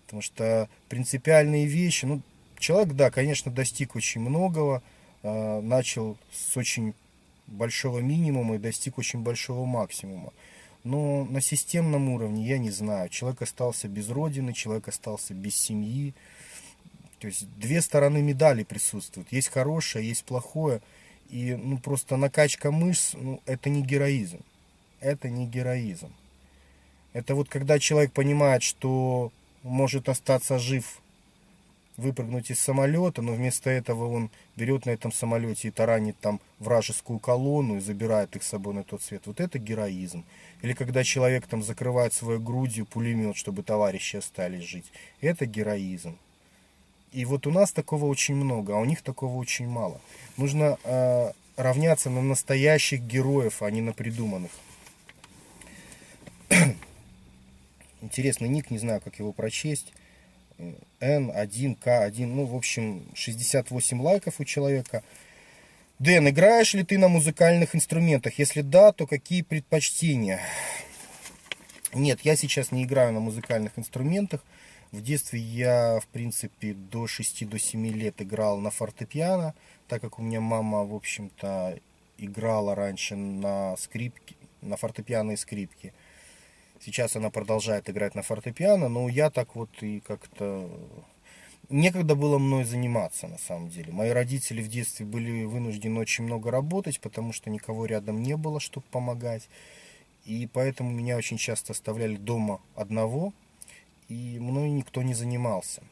Потому 0.05 0.23
что 0.23 0.69
принципиальные 0.89 1.67
вещи, 1.67 2.05
ну, 2.05 2.21
человек, 2.59 2.95
да, 2.95 3.11
конечно, 3.11 3.51
достиг 3.51 3.97
очень 3.97 4.21
многого, 4.21 4.83
э, 5.23 5.61
начал 5.61 6.17
с 6.33 6.57
очень 6.57 6.95
большого 7.47 7.99
минимума 7.99 8.57
и 8.57 8.59
достиг 8.59 8.99
очень 8.99 9.21
большого 9.21 9.65
максимума. 9.67 10.33
Но 10.85 11.25
на 11.25 11.41
системном 11.41 12.09
уровне 12.09 12.47
я 12.47 12.59
не 12.59 12.71
знаю. 12.71 13.09
Человек 13.09 13.43
остался 13.43 13.89
без 13.89 14.09
родины, 14.09 14.53
человек 14.53 14.89
остался 14.89 15.35
без 15.35 15.57
семьи. 15.57 16.15
То 17.19 17.27
есть 17.27 17.47
две 17.59 17.83
стороны 17.83 18.23
медали 18.23 18.65
присутствуют. 18.65 19.31
Есть 19.31 19.49
хорошее, 19.49 20.09
есть 20.09 20.25
плохое. 20.25 20.81
И 21.31 21.55
ну, 21.55 21.79
просто 21.79 22.17
накачка 22.17 22.71
мышц, 22.71 23.15
ну, 23.15 23.41
это 23.47 23.71
не 23.71 23.83
героизм. 23.83 24.41
Это 25.01 25.29
не 25.29 25.47
героизм. 25.47 26.13
Это 27.13 27.35
вот 27.35 27.49
когда 27.49 27.79
человек 27.79 28.13
понимает, 28.13 28.63
что 28.63 29.33
может 29.63 30.09
остаться 30.09 30.59
жив 30.59 31.01
выпрыгнуть 31.97 32.51
из 32.51 32.59
самолета, 32.59 33.23
но 33.23 33.33
вместо 33.33 33.71
этого 33.71 34.07
он 34.07 34.31
берет 34.57 34.87
на 34.87 34.91
этом 34.91 35.13
самолете 35.13 35.69
и 35.69 35.71
таранит 35.71 36.19
там 36.19 36.41
вражескую 36.59 37.19
колонну 37.19 37.77
и 37.77 37.81
забирает 37.81 38.35
их 38.37 38.43
с 38.43 38.49
собой 38.49 38.75
на 38.75 38.85
тот 38.85 39.03
свет. 39.03 39.27
Вот 39.27 39.41
это 39.41 39.59
героизм. 39.59 40.25
Или 40.63 40.73
когда 40.73 41.05
человек 41.05 41.47
там 41.47 41.63
закрывает 41.63 42.13
своей 42.13 42.41
грудью 42.41 42.87
пулемет, 42.87 43.37
чтобы 43.37 43.63
товарищи 43.63 44.17
остались 44.17 44.65
жить. 44.65 44.91
Это 45.21 45.47
героизм. 45.47 46.17
И 47.13 47.25
вот 47.25 47.47
у 47.47 47.51
нас 47.51 47.73
такого 47.73 48.07
очень 48.07 48.37
много, 48.37 48.77
а 48.77 48.79
у 48.79 48.85
них 48.85 49.03
такого 49.03 49.37
очень 49.37 49.67
мало. 49.67 50.01
Нужно 50.37 50.79
э, 50.85 51.33
равняться 51.57 52.09
на 52.09 52.23
настоящих 52.23 53.01
героев, 53.01 53.63
а 53.63 53.71
не 53.71 53.81
на 53.81 53.93
придуманных. 53.93 54.53
Интересный 58.01 58.49
ник, 58.49 58.71
не 58.71 58.79
знаю, 58.79 59.01
как 59.01 59.19
его 59.19 59.33
прочесть. 59.33 59.93
N1K1, 61.01 62.27
ну, 62.27 62.45
в 62.45 62.55
общем, 62.55 63.05
68 63.15 64.01
лайков 64.01 64.41
у 64.41 64.45
человека. 64.45 65.03
Дэн, 65.99 66.29
играешь 66.29 66.75
ли 66.75 66.85
ты 66.85 66.97
на 66.99 67.09
музыкальных 67.09 67.75
инструментах? 67.75 68.39
Если 68.39 68.63
да, 68.63 68.93
то 68.93 69.07
какие 69.07 69.43
предпочтения? 69.43 70.41
Нет, 71.93 72.21
я 72.23 72.37
сейчас 72.37 72.73
не 72.73 72.85
играю 72.85 73.13
на 73.13 73.21
музыкальных 73.21 73.79
инструментах. 73.79 74.45
В 74.93 75.03
детстве 75.03 75.39
я, 75.39 76.01
в 76.01 76.07
принципе, 76.09 76.75
до 76.75 77.05
6-7 77.05 77.91
лет 77.93 78.21
играл 78.21 78.59
на 78.59 78.71
фортепиано, 78.71 79.55
так 79.87 80.03
как 80.03 80.19
у 80.19 80.23
меня 80.23 80.41
мама, 80.41 80.85
в 80.85 80.95
общем-то, 80.95 81.79
играла 82.19 82.75
раньше 82.75 83.15
на 83.15 83.77
скрипке, 83.77 84.35
на 84.63 84.77
фортепиано 84.77 85.33
и 85.33 85.37
скрипке. 85.37 85.93
Сейчас 86.81 87.15
она 87.15 87.31
продолжает 87.31 87.89
играть 87.89 88.17
на 88.17 88.23
фортепиано, 88.23 88.89
но 88.89 89.09
я 89.09 89.31
так 89.31 89.55
вот 89.55 89.71
и 89.81 90.01
как-то... 90.01 90.69
Некогда 91.69 92.17
было 92.17 92.39
мной 92.39 92.65
заниматься, 92.65 93.29
на 93.29 93.39
самом 93.39 93.69
деле. 93.69 93.93
Мои 93.93 94.11
родители 94.11 94.61
в 94.61 94.69
детстве 94.69 95.07
были 95.07 95.45
вынуждены 95.45 96.01
очень 96.01 96.25
много 96.25 96.51
работать, 96.51 96.99
потому 97.01 97.33
что 97.33 97.49
никого 97.49 97.87
рядом 97.87 98.23
не 98.23 98.37
было, 98.37 98.59
чтобы 98.59 98.87
помогать. 98.91 99.49
И 100.25 100.49
поэтому 100.53 100.91
меня 100.91 101.17
очень 101.17 101.37
часто 101.37 101.75
оставляли 101.75 102.17
дома 102.17 102.61
одного, 102.75 103.33
и 104.11 104.39
мной 104.39 104.71
никто 104.71 105.03
не 105.03 105.15
занимался. 105.15 105.83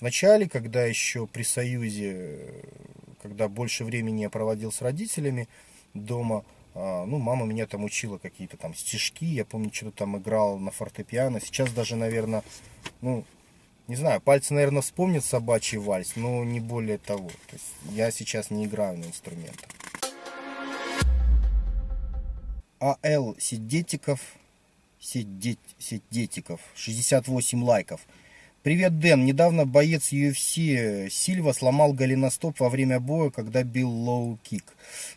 Вначале, 0.00 0.48
когда 0.48 0.84
еще 0.84 1.26
при 1.26 1.42
Союзе, 1.42 2.64
когда 3.22 3.48
больше 3.48 3.84
времени 3.84 4.22
я 4.22 4.30
проводил 4.30 4.72
с 4.72 4.82
родителями 4.82 5.48
дома, 5.94 6.44
а, 6.74 7.06
ну, 7.06 7.18
мама 7.18 7.46
меня 7.46 7.66
там 7.66 7.84
учила 7.84 8.18
какие-то 8.18 8.56
там 8.56 8.74
стишки, 8.74 9.24
я 9.24 9.44
помню, 9.44 9.72
что-то 9.72 9.98
там 9.98 10.18
играл 10.18 10.58
на 10.58 10.70
фортепиано. 10.70 11.40
Сейчас 11.40 11.70
даже, 11.72 11.96
наверное, 11.96 12.42
ну, 13.00 13.24
не 13.88 13.96
знаю, 13.96 14.20
пальцы, 14.20 14.52
наверное, 14.52 14.82
вспомнят 14.82 15.24
собачий 15.24 15.78
вальс, 15.78 16.16
но 16.16 16.44
не 16.44 16.60
более 16.60 16.98
того. 16.98 17.28
То 17.28 17.54
есть 17.54 17.74
я 17.92 18.10
сейчас 18.10 18.50
не 18.50 18.64
играю 18.64 18.98
на 18.98 19.04
инструментах. 19.04 19.70
А.Л. 22.80 23.36
Сидетиков, 23.38 24.20
Сидет, 25.00 25.58
Сидетиков, 25.78 26.60
68 26.74 27.62
лайков. 27.62 28.00
Привет, 28.62 28.98
Дэн. 28.98 29.24
Недавно 29.24 29.64
боец 29.64 30.12
UFC 30.12 31.08
Сильва 31.08 31.52
сломал 31.52 31.92
голеностоп 31.92 32.58
во 32.58 32.68
время 32.68 32.98
боя, 32.98 33.30
когда 33.30 33.62
бил 33.62 33.88
лоу-кик. 33.88 34.64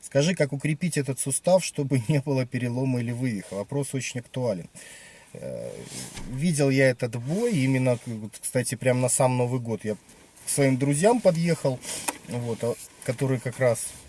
Скажи, 0.01 0.35
как 0.35 0.53
укрепить 0.53 0.97
этот 0.97 1.19
сустав, 1.19 1.65
чтобы 1.65 2.01
не 2.07 2.19
было 2.19 2.45
перелома 2.45 2.99
или 2.99 3.11
вывиха? 3.11 3.55
Вопрос 3.55 3.95
очень 3.95 4.19
актуален. 4.19 4.69
Э, 5.33 5.71
видел 6.31 6.69
я 6.69 6.89
этот 6.89 7.15
бой, 7.15 7.53
именно, 7.53 7.97
кстати, 8.39 8.75
прямо 8.75 9.01
на 9.01 9.09
сам 9.09 9.37
Новый 9.37 9.59
год 9.59 9.83
я 9.83 9.95
к 9.95 10.49
своим 10.49 10.77
друзьям 10.77 11.21
подъехал, 11.21 11.79
вот, 12.27 12.63
а, 12.63 12.75
которые 13.03 13.39
как 13.39 13.59
раз 13.59 13.79
э, 13.79 14.08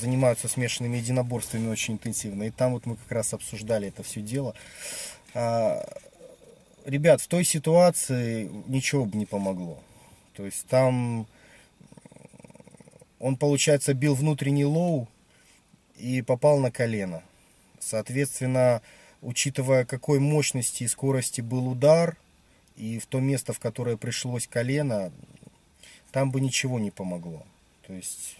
занимаются 0.00 0.48
смешанными 0.48 0.96
единоборствами 0.96 1.68
очень 1.68 1.94
интенсивно. 1.94 2.44
И 2.44 2.50
там 2.50 2.72
вот 2.72 2.86
мы 2.86 2.96
как 2.96 3.10
раз 3.12 3.34
обсуждали 3.34 3.88
это 3.88 4.02
все 4.02 4.20
дело. 4.20 4.54
А, 5.34 5.86
ребят, 6.84 7.20
в 7.20 7.28
той 7.28 7.44
ситуации 7.44 8.50
ничего 8.66 9.04
бы 9.04 9.16
не 9.16 9.26
помогло. 9.26 9.78
То 10.34 10.46
есть 10.46 10.66
там 10.66 11.26
он, 13.18 13.36
получается, 13.36 13.92
бил 13.92 14.14
внутренний 14.14 14.64
лоу 14.64 15.06
и 15.96 16.22
попал 16.22 16.58
на 16.58 16.70
колено. 16.70 17.22
Соответственно, 17.78 18.80
учитывая 19.20 19.84
какой 19.84 20.18
мощности 20.18 20.84
и 20.84 20.88
скорости 20.88 21.42
был 21.42 21.68
удар, 21.68 22.16
и 22.76 22.98
в 22.98 23.06
то 23.06 23.20
место, 23.20 23.52
в 23.52 23.58
которое 23.58 23.98
пришлось 23.98 24.46
колено, 24.46 25.12
там 26.12 26.30
бы 26.30 26.40
ничего 26.40 26.78
не 26.78 26.90
помогло. 26.90 27.44
То 27.86 27.92
есть, 27.92 28.36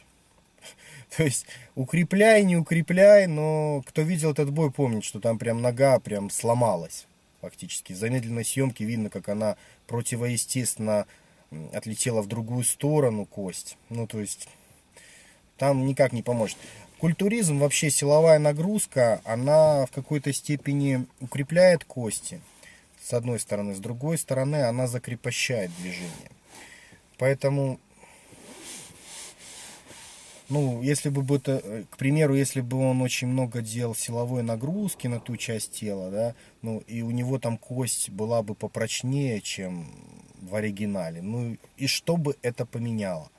то 1.16 1.24
есть 1.24 1.46
укрепляй, 1.74 2.44
не 2.44 2.56
укрепляй, 2.56 3.26
но 3.26 3.82
кто 3.86 4.02
видел 4.02 4.32
этот 4.32 4.50
бой, 4.50 4.70
помнит, 4.70 5.04
что 5.04 5.20
там 5.20 5.38
прям 5.38 5.62
нога 5.62 5.98
прям 5.98 6.30
сломалась 6.30 7.06
фактически. 7.40 7.92
В 7.92 7.96
замедленной 7.96 8.44
съемке 8.44 8.84
видно, 8.84 9.10
как 9.10 9.28
она 9.28 9.56
противоестественно 9.86 11.06
отлетела 11.72 12.22
в 12.22 12.26
другую 12.26 12.64
сторону 12.64 13.26
кость. 13.26 13.76
Ну, 13.88 14.06
то 14.06 14.20
есть, 14.20 14.48
там 15.56 15.86
никак 15.86 16.12
не 16.12 16.22
поможет. 16.22 16.56
Культуризм, 16.98 17.58
вообще 17.58 17.90
силовая 17.90 18.38
нагрузка, 18.38 19.20
она 19.24 19.86
в 19.86 19.90
какой-то 19.90 20.32
степени 20.32 21.06
укрепляет 21.20 21.84
кости, 21.84 22.40
с 23.02 23.14
одной 23.14 23.40
стороны. 23.40 23.74
С 23.74 23.78
другой 23.78 24.18
стороны, 24.18 24.62
она 24.64 24.86
закрепощает 24.86 25.70
движение. 25.80 26.30
Поэтому, 27.16 27.80
ну, 30.50 30.83
если 30.83 31.09
бы 31.09 31.37
это, 31.37 31.85
к 31.90 31.97
примеру, 31.97 32.35
если 32.35 32.61
бы 32.61 32.76
он 32.76 33.00
очень 33.02 33.28
много 33.28 33.62
делал 33.62 33.95
силовой 33.95 34.42
нагрузки 34.42 35.07
на 35.07 35.21
ту 35.21 35.37
часть 35.37 35.73
тела, 35.73 36.11
да, 36.11 36.35
ну, 36.62 36.83
и 36.87 37.02
у 37.02 37.11
него 37.11 37.38
там 37.38 37.57
кость 37.57 38.11
была 38.11 38.42
бы 38.42 38.54
попрочнее, 38.54 39.40
чем 39.40 39.87
в 40.42 40.54
оригинале, 40.54 41.23
ну, 41.23 41.57
и 41.76 41.87
что 41.87 42.16
бы 42.16 42.37
это 42.42 42.66
поменяло? 42.66 43.30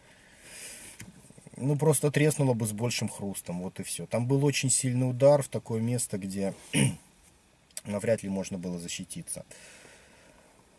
ну, 1.61 1.75
просто 1.75 2.11
треснуло 2.11 2.53
бы 2.53 2.65
с 2.65 2.71
большим 2.71 3.07
хрустом, 3.07 3.61
вот 3.61 3.79
и 3.79 3.83
все. 3.83 4.05
Там 4.05 4.25
был 4.25 4.43
очень 4.43 4.69
сильный 4.69 5.09
удар 5.09 5.43
в 5.43 5.47
такое 5.47 5.79
место, 5.79 6.17
где 6.17 6.53
навряд 7.85 8.23
ли 8.23 8.29
можно 8.29 8.57
было 8.57 8.79
защититься. 8.79 9.45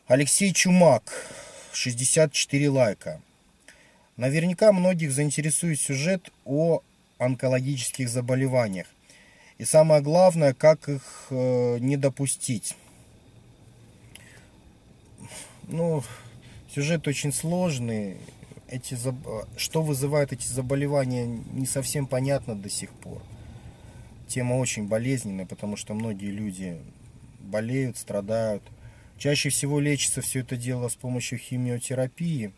Алексей 0.06 0.52
Чумак, 0.52 1.12
64 1.72 2.68
лайка. 2.68 3.22
Наверняка 4.16 4.72
многих 4.72 5.12
заинтересует 5.12 5.80
сюжет 5.80 6.30
о 6.44 6.82
онкологических 7.18 8.08
заболеваниях. 8.08 8.86
И 9.58 9.64
самое 9.64 10.02
главное, 10.02 10.54
как 10.54 10.88
их 10.88 11.26
э, 11.30 11.78
не 11.78 11.96
допустить. 11.96 12.76
Ну, 15.68 16.02
сюжет 16.74 17.06
очень 17.06 17.32
сложный 17.32 18.16
эти, 18.68 18.96
что 19.56 19.82
вызывает 19.82 20.32
эти 20.32 20.46
заболевания, 20.46 21.26
не 21.26 21.66
совсем 21.66 22.06
понятно 22.06 22.54
до 22.54 22.68
сих 22.68 22.90
пор. 22.90 23.22
Тема 24.26 24.54
очень 24.54 24.88
болезненная, 24.88 25.46
потому 25.46 25.76
что 25.76 25.94
многие 25.94 26.30
люди 26.30 26.78
болеют, 27.38 27.98
страдают. 27.98 28.62
Чаще 29.18 29.50
всего 29.50 29.78
лечится 29.78 30.22
все 30.22 30.40
это 30.40 30.56
дело 30.56 30.88
с 30.88 30.94
помощью 30.94 31.38
химиотерапии. 31.38 32.52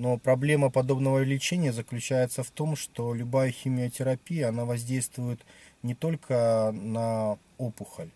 Но 0.00 0.16
проблема 0.16 0.70
подобного 0.70 1.22
лечения 1.22 1.74
заключается 1.74 2.42
в 2.42 2.50
том, 2.50 2.74
что 2.74 3.12
любая 3.12 3.50
химиотерапия, 3.50 4.48
она 4.48 4.64
воздействует 4.64 5.44
не 5.82 5.94
только 5.94 6.72
на 6.72 7.36
опухоль, 7.58 8.08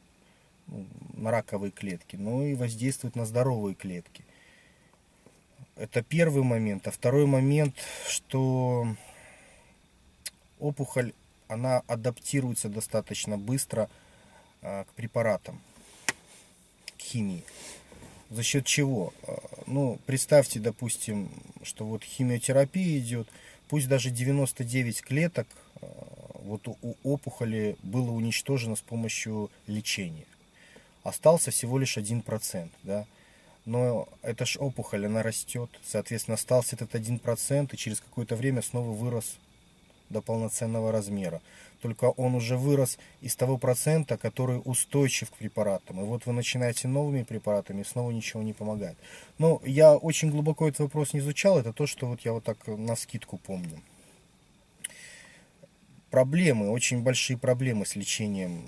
на 1.13 1.31
раковые 1.31 1.73
клетки, 1.73 2.17
но 2.17 2.43
и 2.43 2.55
воздействует 2.55 3.17
на 3.17 3.27
здоровые 3.27 3.75
клетки. 3.75 4.25
Это 5.77 6.03
первый 6.03 6.43
момент. 6.43 6.89
А 6.89 6.91
второй 6.91 7.27
момент, 7.27 7.75
что 8.09 8.87
опухоль, 10.61 11.13
она 11.49 11.83
адаптируется 11.87 12.71
достаточно 12.71 13.37
быстро 13.37 13.91
а, 14.63 14.85
к 14.85 14.89
препаратам, 14.95 15.61
к 16.97 17.03
химии. 17.03 17.45
За 18.35 18.43
счет 18.43 18.67
чего? 18.67 19.13
А, 19.29 19.39
ну, 19.69 20.01
представьте, 20.07 20.59
допустим, 20.59 21.31
что 21.63 21.85
вот 21.85 22.03
химиотерапия 22.03 22.99
идет, 22.99 23.29
пусть 23.69 23.87
даже 23.87 24.11
99 24.11 25.03
клеток 25.03 25.47
а, 25.81 25.87
вот 26.43 26.67
у 26.67 26.97
опухоли 27.05 27.77
было 27.85 28.11
уничтожено 28.11 28.75
с 28.75 28.81
помощью 28.81 29.53
лечения. 29.69 30.27
Остался 31.05 31.53
всего 31.53 31.79
лишь 31.79 31.97
1%, 31.97 32.71
да? 32.83 33.07
но 33.67 34.09
эта 34.23 34.47
ж 34.47 34.57
опухоль, 34.59 35.07
она 35.07 35.23
растет, 35.23 35.71
соответственно, 35.87 36.35
остался 36.35 36.75
этот 36.75 36.97
один 36.97 37.21
процент 37.21 37.73
и 37.73 37.77
через 37.77 38.01
какое-то 38.01 38.35
время 38.35 38.63
снова 38.63 38.91
вырос 38.91 39.39
до 40.15 40.23
полноценного 40.23 40.91
размера. 40.93 41.43
Только 41.83 42.07
он 42.07 42.35
уже 42.35 42.57
вырос 42.57 42.99
из 43.21 43.37
того 43.37 43.59
процента, 43.59 44.17
который 44.17 44.63
устойчив 44.65 45.31
к 45.31 45.35
препаратам. 45.35 46.01
И 46.01 46.05
вот 46.05 46.25
вы 46.25 46.33
начинаете 46.33 46.89
новыми 46.89 47.25
препаратами, 47.25 47.83
и 47.83 47.85
снова 47.85 48.11
ничего 48.11 48.43
не 48.43 48.55
помогает. 48.55 48.97
Но 49.39 49.61
я 49.67 49.95
очень 49.95 50.31
глубоко 50.31 50.67
этот 50.67 50.81
вопрос 50.81 51.13
не 51.13 51.21
изучал, 51.21 51.59
это 51.59 51.73
то, 51.73 51.87
что 51.87 52.07
вот 52.07 52.21
я 52.21 52.33
вот 52.33 52.45
так 52.45 52.57
на 52.67 52.97
скидку 52.97 53.37
помню. 53.37 53.83
Проблемы, 56.11 56.71
очень 56.71 57.03
большие 57.03 57.37
проблемы 57.37 57.85
с 57.85 57.97
лечением 57.97 58.63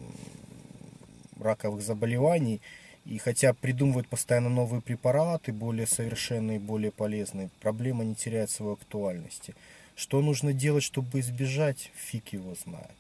раковых 1.41 1.81
заболеваний– 1.81 2.61
и 3.07 3.19
хотя 3.19 3.55
придумывают 3.55 4.09
постоянно 4.09 4.49
новые 4.49 4.83
препараты, 4.83 5.53
более 5.53 5.87
совершенные, 5.87 6.59
более 6.59 6.91
полезные, 6.91 7.51
проблема 7.61 8.03
не 8.05 8.17
теряет 8.17 8.51
своей 8.51 8.73
актуальности. 8.73 9.55
Что 9.97 10.21
нужно 10.21 10.53
делать, 10.53 10.85
чтобы 10.85 11.19
избежать, 11.21 11.91
фиг 11.95 12.33
его 12.33 12.55
знает. 12.65 12.97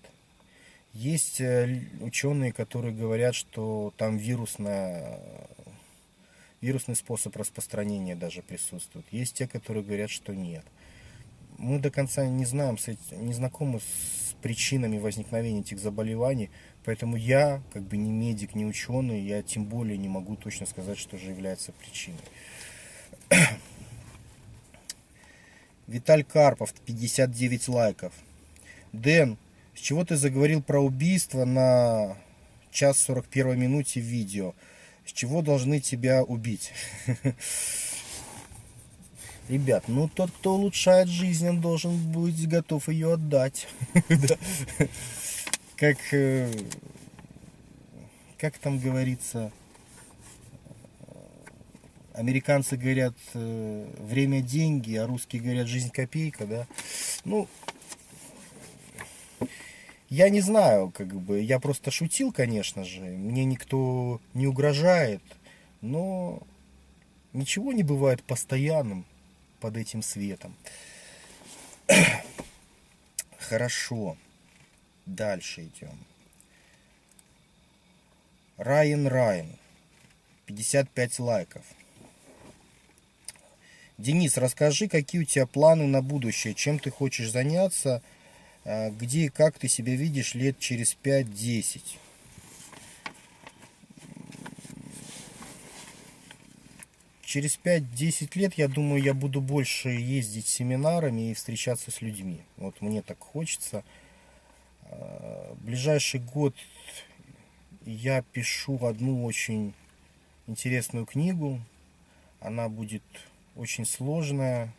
Есть 0.92 1.40
э, 1.40 1.82
ученые, 2.00 2.52
которые 2.52 2.92
говорят, 2.92 3.35
что 3.35 3.92
там 3.96 4.16
вирусная, 4.16 5.20
вирусный 6.61 6.96
способ 6.96 7.37
распространения 7.37 8.16
даже 8.16 8.42
присутствует. 8.42 9.06
Есть 9.12 9.37
те, 9.37 9.46
которые 9.46 9.85
говорят, 9.85 10.11
что 10.11 10.35
нет. 10.35 10.64
Мы 11.59 11.78
до 11.78 11.90
конца 11.90 12.26
не 12.26 12.46
знаем, 12.46 12.78
не 13.12 13.35
знакомы 13.35 13.80
с 13.80 14.35
причинами 14.42 14.98
возникновения 14.98 15.61
этих 15.61 15.78
заболеваний, 15.78 16.50
Поэтому 16.87 17.16
я, 17.16 17.61
как 17.72 17.82
бы 17.82 17.96
не 17.96 18.12
медик, 18.12 18.54
не 18.54 18.64
ученый, 18.64 19.20
я 19.20 19.42
тем 19.42 19.64
более 19.64 19.98
не 19.98 20.09
могу 20.09 20.37
точно 20.37 20.66
сказать, 20.66 20.98
что 20.98 21.18
же 21.18 21.30
является 21.30 21.72
причиной. 21.72 22.20
Виталь 25.87 26.25
Карпов, 26.25 26.72
59 26.85 27.68
лайков. 27.68 28.12
Дэн, 28.92 29.38
с 29.75 29.81
чего 29.81 30.05
ты 30.05 30.16
заговорил 30.16 30.62
про 30.62 30.81
убийство 30.81 31.44
на 31.44 32.16
час 32.72 32.99
41 33.01 33.59
минуте 33.59 34.01
видео? 34.01 34.55
С 35.07 35.12
чего 35.12 35.42
должны 35.42 35.81
тебя 35.81 36.25
убить? 36.25 36.72
Ребят, 39.49 39.85
ну 39.87 40.09
тот, 40.09 40.33
кто 40.33 40.55
улучшает 40.55 41.09
жизнь, 41.09 41.49
он 41.49 41.61
должен 41.61 41.96
быть 42.11 42.49
готов 42.49 42.88
ее 42.88 43.12
отдать. 43.12 43.68
как, 45.77 45.99
э, 46.12 46.53
как 48.38 48.59
там 48.59 48.81
говорится, 48.81 49.53
американцы 52.16 52.76
говорят 52.76 53.14
э, 53.35 53.90
время 53.98 54.40
деньги, 54.40 54.96
а 54.96 55.07
русские 55.07 55.42
говорят 55.42 55.68
жизнь 55.68 55.90
копейка, 55.90 56.46
да. 56.46 56.66
Ну, 57.24 57.46
я 60.09 60.31
не 60.31 60.40
знаю, 60.40 60.90
как 60.90 61.09
бы, 61.09 61.40
я 61.40 61.61
просто 61.61 61.90
шутил, 61.90 62.33
конечно 62.33 62.85
же, 62.85 63.00
мне 63.00 63.44
никто 63.44 64.20
не 64.35 64.46
угрожает, 64.46 65.22
но 65.83 66.42
ничего 67.33 67.72
не 67.72 67.83
бывает 67.83 68.22
постоянным 68.22 69.05
под 69.61 69.76
этим 69.76 70.02
светом. 70.02 70.57
Хорошо. 73.38 74.16
Дальше 75.05 75.62
идем. 75.64 75.98
Райан 78.57 79.07
Райан. 79.07 79.48
55 80.46 81.18
лайков. 81.20 81.64
Денис, 83.98 84.37
расскажи, 84.37 84.88
какие 84.88 85.22
у 85.22 85.24
тебя 85.24 85.46
планы 85.46 85.87
на 85.87 86.02
будущее, 86.02 86.52
чем 86.52 86.78
ты 86.78 86.90
хочешь 86.90 87.30
заняться, 87.30 88.02
а, 88.64 88.90
где 88.90 89.26
и 89.26 89.28
как 89.30 89.59
ты 89.59 89.68
себя 89.68 89.94
видишь 89.94 90.35
лет 90.35 90.59
через 90.59 90.94
5-10? 91.02 91.80
Через 97.22 97.59
5-10 97.64 98.37
лет, 98.37 98.54
я 98.54 98.68
думаю, 98.68 99.02
я 99.02 99.14
буду 99.14 99.40
больше 99.40 99.88
ездить 99.88 100.46
семинарами 100.46 101.30
и 101.30 101.35
встречаться 101.35 101.90
с 101.90 102.02
людьми. 102.02 102.42
Вот 102.59 102.82
мне 102.82 103.00
так 103.00 103.18
хочется. 103.18 103.82
А, 104.82 105.56
ближайший 105.61 106.20
год 106.20 106.54
я 107.87 108.20
пишу 108.20 108.85
одну 108.85 109.24
очень 109.24 109.72
интересную 110.46 111.06
книгу. 111.06 111.62
Она 112.40 112.68
будет 112.68 113.02
очень 113.57 113.85
сложная, 113.85 114.73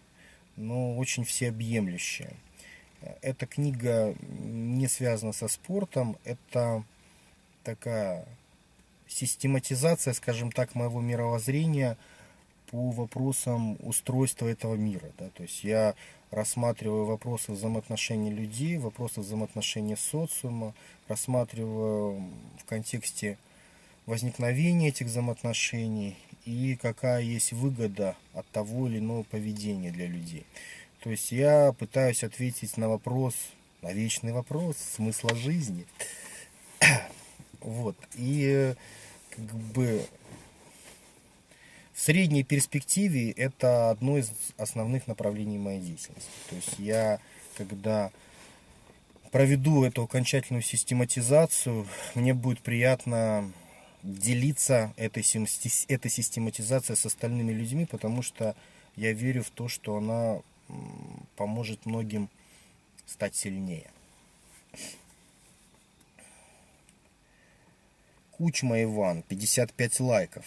но 0.56 0.96
очень 0.98 1.24
всеобъемлющая. 1.24 2.34
Эта 3.22 3.46
книга 3.46 4.16
не 4.40 4.88
связана 4.88 5.34
со 5.34 5.48
спортом, 5.48 6.18
это 6.24 6.84
такая 7.64 8.26
систематизация, 9.08 10.14
скажем 10.14 10.52
так, 10.52 10.76
моего 10.76 11.02
мировоззрения 11.02 11.98
по 12.72 12.90
вопросам 12.92 13.78
устройства 13.80 14.48
этого 14.48 14.76
мира. 14.76 15.10
Да? 15.18 15.30
То 15.30 15.44
есть 15.44 15.64
я 15.64 15.96
рассматриваю 16.32 17.06
вопросы 17.06 17.54
взаимоотношений 17.54 18.32
людей, 18.32 18.78
вопросы 18.78 19.22
взаимоотношений 19.22 19.96
социума, 19.96 20.74
рассматриваю 21.08 22.22
в 22.60 22.66
контексте 22.66 23.38
возникновения 24.06 24.90
этих 24.90 25.08
взаимоотношений 25.08 26.18
и 26.48 26.78
какая 26.78 27.22
есть 27.22 27.52
выгода 27.52 28.16
от 28.34 28.48
того 28.48 28.88
или 28.88 29.00
иного 29.00 29.24
поведения 29.24 29.92
для 29.92 30.08
людей. 30.08 30.46
То 31.02 31.10
есть 31.12 31.32
я 31.34 31.74
пытаюсь 31.78 32.24
ответить 32.24 32.78
на 32.78 32.88
вопрос, 32.88 33.36
на 33.82 33.92
вечный 33.92 34.32
вопрос 34.32 34.78
смысла 34.78 35.36
жизни. 35.36 35.86
Вот. 37.60 37.98
И 38.16 38.76
как 39.32 39.46
бы 39.46 40.06
в 41.92 42.00
средней 42.00 42.44
перспективе 42.44 43.32
это 43.32 43.90
одно 43.90 44.20
из 44.20 44.32
основных 44.58 45.08
направлений 45.08 45.58
моей 45.58 45.82
деятельности. 45.82 46.30
То 46.50 46.56
есть 46.56 46.76
я, 46.78 47.20
когда 47.58 48.12
проведу 49.32 49.84
эту 49.84 50.04
окончательную 50.04 50.62
систематизацию, 50.62 51.88
мне 52.16 52.34
будет 52.34 52.62
приятно 52.62 53.52
делиться 54.04 54.94
этой, 54.98 55.24
этой 55.88 56.12
систематизацией 56.12 56.98
с 56.98 57.06
остальными 57.06 57.52
людьми, 57.52 57.86
потому 57.86 58.22
что 58.22 58.56
я 58.96 59.14
верю 59.14 59.44
в 59.44 59.50
то, 59.50 59.68
что 59.68 59.98
она 59.98 60.42
поможет 61.36 61.86
многим 61.86 62.30
стать 63.06 63.36
сильнее. 63.36 63.90
Кучма 68.32 68.84
Иван, 68.84 69.24
55 69.24 70.00
лайков. 70.02 70.46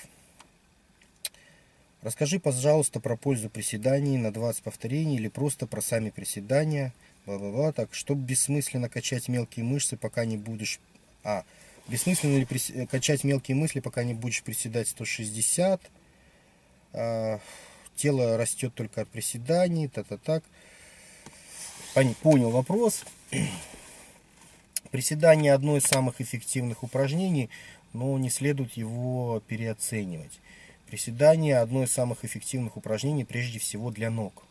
Расскажи, 2.02 2.38
пожалуйста, 2.38 2.98
про 2.98 3.16
пользу 3.16 3.50
приседаний 3.50 4.16
на 4.16 4.32
20 4.32 4.62
повторений 4.62 5.16
или 5.16 5.28
просто 5.28 5.66
про 5.66 5.82
сами 5.82 6.10
приседания. 6.10 6.94
Бла-бла-бла. 7.26 7.72
Так, 7.72 7.92
чтобы 7.94 8.22
бессмысленно 8.22 8.88
качать 8.88 9.28
мелкие 9.28 9.64
мышцы, 9.64 9.96
пока 9.96 10.24
не 10.24 10.38
будешь... 10.38 10.80
А, 11.24 11.44
бессмысленно 11.90 12.38
ли 12.38 12.44
прис... 12.44 12.72
качать 12.90 13.24
мелкие 13.24 13.56
мысли, 13.56 13.80
пока 13.80 14.04
не 14.04 14.14
будешь 14.14 14.42
приседать 14.42 14.88
160. 14.88 15.80
А, 16.92 17.40
тело 17.96 18.36
растет 18.36 18.74
только 18.74 19.02
от 19.02 19.08
приседаний. 19.08 19.88
Та-та-так. 19.88 20.44
Понял 22.22 22.50
вопрос. 22.50 23.04
Приседание 24.90 25.52
одно 25.52 25.76
из 25.76 25.84
самых 25.84 26.20
эффективных 26.20 26.82
упражнений 26.82 27.50
но 27.92 28.18
не 28.18 28.30
следует 28.30 28.72
его 28.74 29.42
переоценивать. 29.46 30.40
Приседание– 30.86 31.58
одно 31.58 31.84
из 31.84 31.92
самых 31.92 32.24
эффективных 32.24 32.76
упражнений 32.76 33.24
прежде 33.24 33.58
всего 33.58 33.90
для 33.90 34.10
ног. 34.10 34.44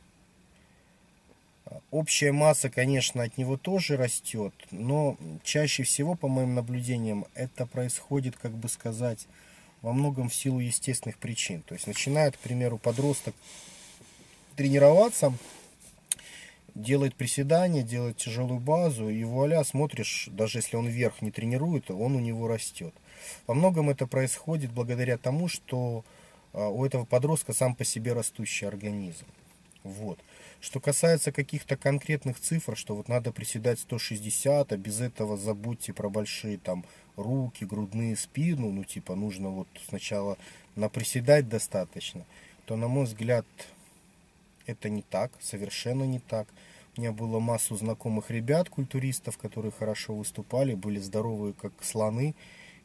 Общая 1.91 2.32
масса, 2.32 2.69
конечно, 2.69 3.23
от 3.23 3.38
него 3.38 3.58
тоже 3.58 3.95
растет, 3.95 4.53
но 4.71 5.17
чаще 5.43 5.84
всего, 5.84 6.15
по 6.15 6.27
моим 6.27 6.55
наблюдениям, 6.55 7.25
это 7.36 7.65
происходит, 7.65 8.36
как 8.36 8.51
бы 8.51 8.69
сказать, 8.69 9.27
во 9.82 9.93
многом 9.93 10.29
в 10.29 10.36
силу 10.36 10.60
естественных 10.60 11.17
причин. 11.19 11.62
То 11.62 11.75
есть 11.75 11.86
начинает, 11.86 12.38
к 12.38 12.39
примеру, 12.39 12.77
подросток 12.77 13.36
тренироваться, 14.55 15.34
делает 16.75 17.15
приседания, 17.15 17.84
делает 17.84 18.17
тяжелую 18.17 18.60
базу, 18.60 19.10
и 19.10 19.23
вуаля, 19.23 19.63
смотришь, 19.63 20.27
даже 20.32 20.60
если 20.60 20.75
он 20.75 20.88
вверх 20.88 21.21
не 21.21 21.32
тренирует, 21.32 21.91
он 21.91 22.15
у 22.15 22.19
него 22.19 22.47
растет. 22.47 22.93
Во 23.47 23.53
многом 23.53 23.89
это 23.89 24.08
происходит 24.08 24.71
благодаря 24.71 25.17
тому, 25.17 25.47
что 25.47 26.03
а, 26.53 26.69
у 26.69 26.86
этого 26.86 27.05
подростка 27.05 27.53
сам 27.53 27.75
по 27.75 27.84
себе 27.84 28.13
растущий 28.13 28.67
организм. 28.67 29.25
Вот. 29.84 30.19
Что 30.62 30.82
касается 30.82 31.32
каких-то 31.32 31.78
конкретных 31.78 32.39
цифр, 32.39 32.76
что 32.76 32.95
вот 32.95 33.08
надо 33.08 33.32
приседать 33.32 33.80
160, 33.80 34.72
а 34.72 34.78
без 34.78 35.00
этого 35.00 35.38
забудьте 35.38 35.93
про 35.93 36.10
большие 36.10 36.58
там 36.58 36.84
руки, 37.15 37.63
грудные, 37.63 38.17
спину, 38.17 38.69
ну 38.69 38.84
типа 38.84 39.15
нужно 39.15 39.50
вот 39.50 39.67
сначала 39.88 40.38
наприседать 40.76 41.48
достаточно, 41.48 42.26
то 42.65 42.76
на 42.76 42.89
мой 42.89 43.06
взгляд 43.06 43.45
это 44.65 44.89
не 44.89 45.02
так, 45.02 45.32
совершенно 45.39 46.04
не 46.04 46.19
так. 46.19 46.48
У 46.98 47.02
меня 47.02 47.13
было 47.13 47.39
массу 47.39 47.78
знакомых 47.78 48.30
ребят, 48.30 48.69
культуристов, 48.69 49.38
которые 49.38 49.72
хорошо 49.72 50.13
выступали, 50.13 50.76
были 50.76 51.00
здоровые 51.00 51.54
как 51.54 51.72
слоны, 51.82 52.36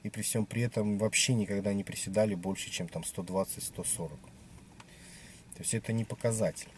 и 0.05 0.11
при 0.11 0.23
всем 0.23 0.47
при 0.47 0.63
этом 0.63 0.99
вообще 0.99 1.35
никогда 1.35 1.73
не 1.73 1.83
приседали 1.83 2.37
больше, 2.37 2.71
чем 2.71 2.87
там 2.87 3.03
120-140. 3.03 4.09
То 4.09 5.61
есть 5.61 5.75
это 5.75 5.93
не 5.93 6.05
показатель. 6.05 6.69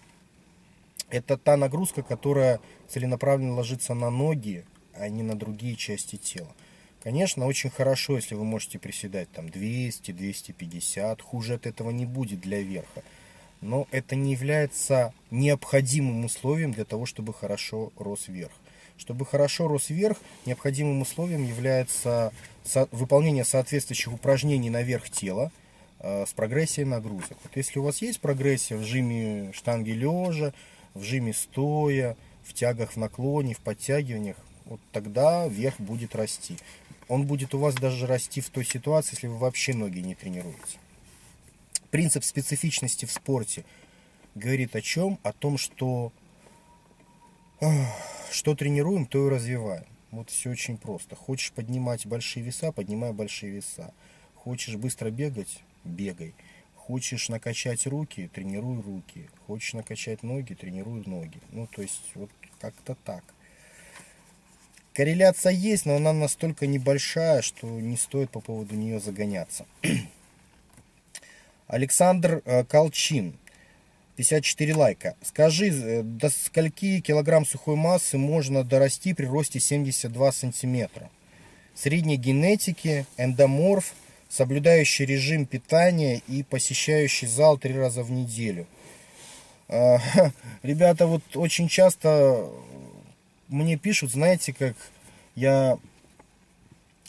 Это 1.10 1.36
та 1.36 1.56
нагрузка, 1.56 2.02
которая 2.02 2.60
целенаправленно 2.88 3.54
ложится 3.54 3.94
на 3.94 4.10
ноги, 4.10 4.64
а 4.92 5.08
не 5.08 5.22
на 5.22 5.36
другие 5.36 5.76
части 5.76 6.16
тела. 6.16 6.52
Конечно, 7.02 7.46
очень 7.46 7.70
хорошо, 7.70 8.16
если 8.16 8.34
вы 8.34 8.44
можете 8.44 8.80
приседать 8.80 9.30
там 9.30 9.48
200, 9.48 10.10
250. 10.10 11.22
Хуже 11.22 11.54
от 11.54 11.66
этого 11.66 11.90
не 11.90 12.04
будет 12.04 12.40
для 12.40 12.60
верха. 12.60 13.04
Но 13.60 13.86
это 13.92 14.16
не 14.16 14.32
является 14.32 15.14
необходимым 15.30 16.24
условием 16.24 16.72
для 16.72 16.84
того, 16.84 17.06
чтобы 17.06 17.32
хорошо 17.32 17.92
рос 17.96 18.26
вверх. 18.26 18.52
Чтобы 18.98 19.24
хорошо 19.24 19.68
рос 19.68 19.88
вверх, 19.88 20.18
необходимым 20.46 21.00
условием 21.00 21.44
является 21.44 22.32
выполнение 22.90 23.44
соответствующих 23.44 24.12
упражнений 24.12 24.70
на 24.70 24.82
верх 24.82 25.08
тела 25.08 25.52
э, 26.00 26.26
с 26.26 26.32
прогрессией 26.32 26.86
нагрузок. 26.86 27.36
Вот 27.44 27.54
если 27.54 27.78
у 27.78 27.84
вас 27.84 28.02
есть 28.02 28.20
прогрессия 28.20 28.76
в 28.76 28.82
жиме 28.82 29.52
штанги 29.52 29.90
лежа, 29.90 30.52
в 30.96 31.02
жиме 31.02 31.32
стоя, 31.32 32.16
в 32.44 32.52
тягах 32.54 32.92
в 32.92 32.96
наклоне, 32.96 33.54
в 33.54 33.60
подтягиваниях, 33.60 34.36
вот 34.64 34.80
тогда 34.92 35.46
верх 35.46 35.78
будет 35.78 36.14
расти. 36.14 36.56
Он 37.08 37.26
будет 37.26 37.54
у 37.54 37.58
вас 37.58 37.74
даже 37.74 38.06
расти 38.06 38.40
в 38.40 38.50
той 38.50 38.64
ситуации, 38.64 39.14
если 39.14 39.28
вы 39.28 39.36
вообще 39.36 39.74
ноги 39.74 40.00
не 40.00 40.14
тренируете. 40.14 40.78
Принцип 41.90 42.24
специфичности 42.24 43.04
в 43.04 43.12
спорте 43.12 43.64
говорит 44.34 44.74
о 44.74 44.82
чем? 44.82 45.18
О 45.22 45.32
том, 45.32 45.56
что 45.56 46.12
что 48.30 48.54
тренируем, 48.54 49.06
то 49.06 49.26
и 49.26 49.30
развиваем. 49.30 49.86
Вот 50.10 50.30
все 50.30 50.50
очень 50.50 50.76
просто. 50.78 51.14
Хочешь 51.16 51.52
поднимать 51.52 52.06
большие 52.06 52.44
веса, 52.44 52.72
поднимай 52.72 53.12
большие 53.12 53.52
веса. 53.52 53.94
Хочешь 54.34 54.76
быстро 54.76 55.10
бегать, 55.10 55.60
бегай. 55.84 56.34
Хочешь 56.86 57.28
накачать 57.28 57.84
руки, 57.86 58.30
тренируй 58.32 58.80
руки. 58.80 59.28
Хочешь 59.46 59.74
накачать 59.74 60.22
ноги, 60.22 60.54
тренируй 60.54 61.02
ноги. 61.04 61.40
Ну, 61.50 61.66
то 61.66 61.82
есть, 61.82 62.00
вот 62.14 62.30
как-то 62.60 62.94
так. 63.04 63.24
Корреляция 64.94 65.52
есть, 65.52 65.84
но 65.84 65.96
она 65.96 66.12
настолько 66.12 66.68
небольшая, 66.68 67.42
что 67.42 67.66
не 67.66 67.96
стоит 67.96 68.30
по 68.30 68.40
поводу 68.40 68.76
нее 68.76 69.00
загоняться. 69.00 69.66
Александр 71.66 72.40
э, 72.44 72.62
Колчин. 72.64 73.36
54 74.14 74.74
лайка. 74.74 75.16
Скажи, 75.22 75.68
э, 75.68 76.02
до 76.02 76.30
скольки 76.30 77.00
килограмм 77.00 77.44
сухой 77.44 77.74
массы 77.74 78.16
можно 78.16 78.62
дорасти 78.62 79.12
при 79.12 79.26
росте 79.26 79.58
72 79.58 80.32
сантиметра? 80.32 81.10
Средней 81.74 82.16
генетики, 82.16 83.06
эндоморф, 83.16 83.92
соблюдающий 84.28 85.04
режим 85.04 85.46
питания 85.46 86.22
и 86.28 86.42
посещающий 86.42 87.28
зал 87.28 87.58
три 87.58 87.74
раза 87.74 88.02
в 88.02 88.10
неделю. 88.10 88.66
А, 89.68 89.98
ребята, 90.62 91.06
вот 91.06 91.22
очень 91.34 91.68
часто 91.68 92.48
мне 93.48 93.76
пишут, 93.76 94.10
знаете, 94.10 94.52
как 94.52 94.76
я 95.34 95.78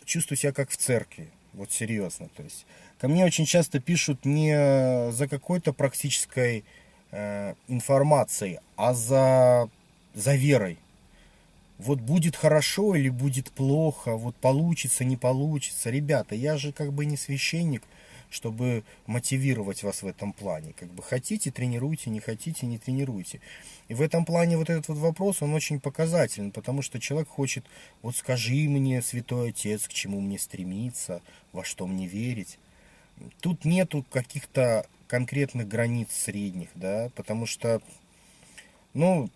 чувствую 0.06 0.38
себя 0.38 0.54
как 0.54 0.70
в 0.70 0.78
церкви. 0.78 1.30
Вот 1.54 1.72
серьезно. 1.72 2.30
То 2.36 2.44
есть 2.44 2.66
ко 3.00 3.08
мне 3.08 3.26
очень 3.26 3.46
часто 3.46 3.80
пишут 3.80 4.26
не 4.26 5.12
за 5.12 5.28
какой-то 5.28 5.74
практической 5.74 6.64
э, 7.12 7.56
информацией, 7.68 8.60
а 8.76 8.94
за, 8.94 9.70
за 10.14 10.36
верой. 10.36 10.78
Вот 11.78 12.00
будет 12.00 12.36
хорошо 12.36 12.96
или 12.96 13.10
будет 13.10 13.52
плохо, 13.52 14.16
вот 14.16 14.36
получится, 14.36 15.04
не 15.06 15.16
получится. 15.16 15.90
Ребята, 15.90 16.34
я 16.34 16.58
же 16.58 16.72
как 16.72 16.92
бы 16.92 17.06
не 17.06 17.18
священник, 17.18 17.84
чтобы 18.30 18.84
мотивировать 19.06 19.84
вас 19.84 20.02
в 20.02 20.08
этом 20.08 20.34
плане. 20.34 20.74
Как 20.74 20.90
бы 20.90 21.04
хотите, 21.04 21.52
тренируйте, 21.52 22.10
не 22.10 22.20
хотите, 22.20 22.66
не 22.66 22.78
тренируйте. 22.78 23.40
И 23.88 23.94
в 23.94 24.02
этом 24.02 24.26
плане 24.26 24.58
вот 24.58 24.70
этот 24.70 24.88
вот 24.90 24.98
вопрос, 24.98 25.42
он 25.42 25.54
очень 25.54 25.80
показателен, 25.80 26.52
потому 26.52 26.82
что 26.82 27.00
человек 27.00 27.30
хочет, 27.30 27.66
вот 28.02 28.16
скажи 28.16 28.68
мне, 28.68 29.02
святой 29.02 29.50
отец, 29.50 29.88
к 29.88 29.94
чему 29.94 30.20
мне 30.20 30.40
стремиться, 30.40 31.22
во 31.54 31.64
что 31.64 31.88
мне 31.88 32.08
верить. 32.08 32.60
Тут 33.40 33.66
нету 33.66 34.06
каких-то 34.10 34.86
конкретных 35.08 35.68
границ 35.68 36.10
средних, 36.12 36.70
да, 36.76 37.10
потому 37.16 37.46
что, 37.46 37.82
ну, 38.94 39.30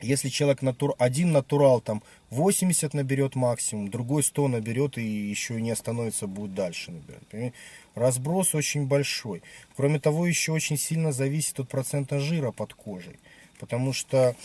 если 0.00 0.28
человек 0.28 0.62
натур, 0.62 0.94
один 0.98 1.32
натурал 1.32 1.80
там 1.80 2.02
80 2.30 2.94
наберет 2.94 3.34
максимум, 3.34 3.88
другой 3.88 4.22
100 4.22 4.48
наберет 4.48 4.98
и 4.98 5.02
еще 5.02 5.60
не 5.60 5.70
остановится, 5.70 6.26
будет 6.26 6.54
дальше 6.54 6.92
набирать. 6.92 7.52
Разброс 7.94 8.54
очень 8.54 8.86
большой. 8.86 9.42
Кроме 9.76 9.98
того, 9.98 10.26
еще 10.26 10.52
очень 10.52 10.78
сильно 10.78 11.10
зависит 11.12 11.58
от 11.58 11.68
процента 11.68 12.20
жира 12.20 12.52
под 12.52 12.74
кожей. 12.74 13.18
Потому 13.58 13.92
что 13.92 14.36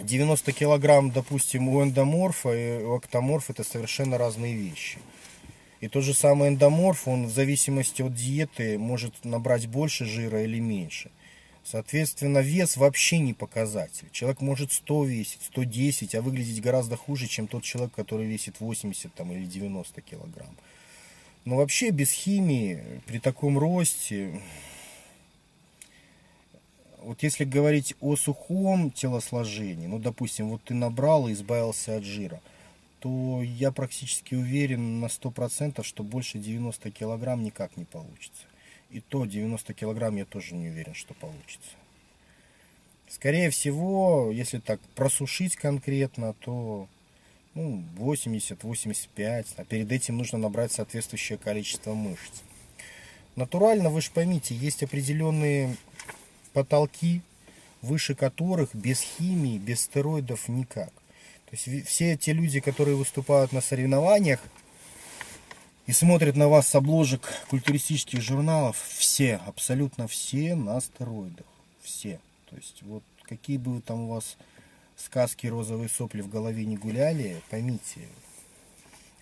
90 0.00 0.52
килограмм, 0.52 1.10
допустим, 1.10 1.68
у 1.68 1.82
эндоморфа 1.82 2.52
и 2.52 2.82
у 2.84 2.94
октоморфа 2.94 3.52
это 3.52 3.64
совершенно 3.64 4.18
разные 4.18 4.54
вещи. 4.54 4.98
И 5.80 5.88
тот 5.88 6.04
же 6.04 6.12
самый 6.12 6.48
эндоморф, 6.48 7.08
он 7.08 7.26
в 7.26 7.30
зависимости 7.30 8.02
от 8.02 8.14
диеты 8.14 8.78
может 8.78 9.24
набрать 9.24 9.66
больше 9.66 10.04
жира 10.04 10.42
или 10.42 10.58
меньше. 10.58 11.10
Соответственно, 11.64 12.38
вес 12.38 12.76
вообще 12.76 13.18
не 13.18 13.34
показатель. 13.34 14.08
Человек 14.12 14.40
может 14.40 14.72
100 14.72 15.04
весить, 15.04 15.42
110, 15.42 16.14
а 16.14 16.22
выглядеть 16.22 16.62
гораздо 16.62 16.96
хуже, 16.96 17.26
чем 17.26 17.46
тот 17.46 17.62
человек, 17.62 17.94
который 17.94 18.26
весит 18.26 18.60
80 18.60 19.14
там, 19.14 19.32
или 19.32 19.44
90 19.44 20.00
килограмм. 20.00 20.56
Но 21.44 21.56
вообще 21.56 21.90
без 21.90 22.10
химии 22.10 22.82
при 23.06 23.18
таком 23.18 23.58
росте, 23.58 24.40
вот 26.98 27.22
если 27.22 27.44
говорить 27.44 27.94
о 28.00 28.16
сухом 28.16 28.90
телосложении, 28.90 29.86
ну, 29.86 29.98
допустим, 29.98 30.48
вот 30.48 30.62
ты 30.64 30.74
набрал 30.74 31.28
и 31.28 31.32
избавился 31.32 31.96
от 31.96 32.04
жира, 32.04 32.40
то 33.00 33.42
я 33.42 33.72
практически 33.72 34.34
уверен 34.34 35.00
на 35.00 35.06
100%, 35.06 35.82
что 35.82 36.02
больше 36.02 36.38
90 36.38 36.90
килограмм 36.90 37.42
никак 37.42 37.76
не 37.76 37.84
получится. 37.84 38.42
И 38.90 39.00
то 39.00 39.24
90 39.24 39.72
килограмм 39.74 40.16
я 40.16 40.24
тоже 40.24 40.54
не 40.54 40.68
уверен, 40.68 40.94
что 40.94 41.14
получится. 41.14 41.70
Скорее 43.08 43.50
всего, 43.50 44.30
если 44.32 44.58
так 44.58 44.80
просушить 44.94 45.56
конкретно, 45.56 46.34
то 46.34 46.88
ну, 47.54 47.82
80-85, 47.96 49.46
а 49.56 49.64
перед 49.64 49.90
этим 49.90 50.18
нужно 50.18 50.38
набрать 50.38 50.72
соответствующее 50.72 51.38
количество 51.38 51.94
мышц. 51.94 52.42
Натурально, 53.36 53.90
вы 53.90 54.00
же 54.00 54.10
поймите, 54.12 54.54
есть 54.54 54.82
определенные 54.82 55.76
потолки, 56.52 57.22
выше 57.82 58.14
которых 58.14 58.74
без 58.74 59.00
химии, 59.00 59.58
без 59.58 59.82
стероидов 59.82 60.48
никак. 60.48 60.92
То 61.50 61.56
есть 61.56 61.88
все 61.88 62.16
те 62.16 62.32
люди, 62.32 62.60
которые 62.60 62.96
выступают 62.96 63.52
на 63.52 63.60
соревнованиях, 63.60 64.40
и 65.86 65.92
смотрят 65.92 66.36
на 66.36 66.48
вас 66.48 66.68
с 66.68 66.74
обложек 66.74 67.32
культуристических 67.48 68.20
журналов, 68.20 68.76
все, 68.96 69.36
абсолютно 69.46 70.06
все 70.06 70.54
на 70.54 70.80
стероидах. 70.80 71.46
Все. 71.82 72.20
То 72.48 72.56
есть 72.56 72.82
вот 72.82 73.02
какие 73.22 73.56
бы 73.56 73.80
там 73.80 74.02
у 74.02 74.14
вас 74.14 74.36
сказки 74.96 75.46
розовые 75.46 75.88
сопли 75.88 76.20
в 76.20 76.28
голове 76.28 76.64
не 76.64 76.76
гуляли, 76.76 77.42
поймите, 77.50 78.00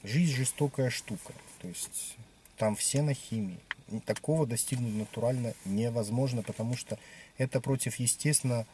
жизнь 0.02 0.34
жестокая 0.34 0.90
штука. 0.90 1.32
То 1.60 1.68
есть 1.68 2.16
там 2.56 2.76
все 2.76 3.02
на 3.02 3.14
химии. 3.14 3.58
И 3.90 4.00
такого 4.00 4.46
достигнуть 4.46 4.94
натурально 4.94 5.54
невозможно, 5.64 6.42
потому 6.42 6.76
что 6.76 6.98
это 7.38 7.60
против 7.60 7.96
естественно, 7.96 8.66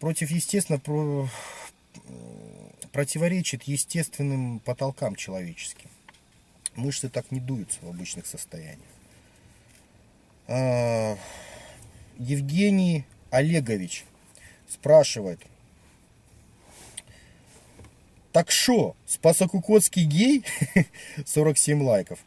против 0.00 0.30
естественно 0.30 0.80
про, 0.80 1.28
противоречит 2.90 3.64
естественным 3.64 4.58
потолкам 4.58 5.14
человеческим. 5.14 5.90
Мышцы 6.74 7.08
так 7.08 7.30
не 7.30 7.40
дуются 7.40 7.78
в 7.82 7.88
обычных 7.88 8.26
состояниях. 8.26 8.78
А, 10.48 11.16
Евгений 12.18 13.04
Олегович 13.30 14.04
спрашивает. 14.68 15.40
Так 18.32 18.50
что, 18.50 18.96
Спасокукотский 19.06 20.04
гей? 20.04 20.44
47 21.26 21.82
лайков. 21.82 22.18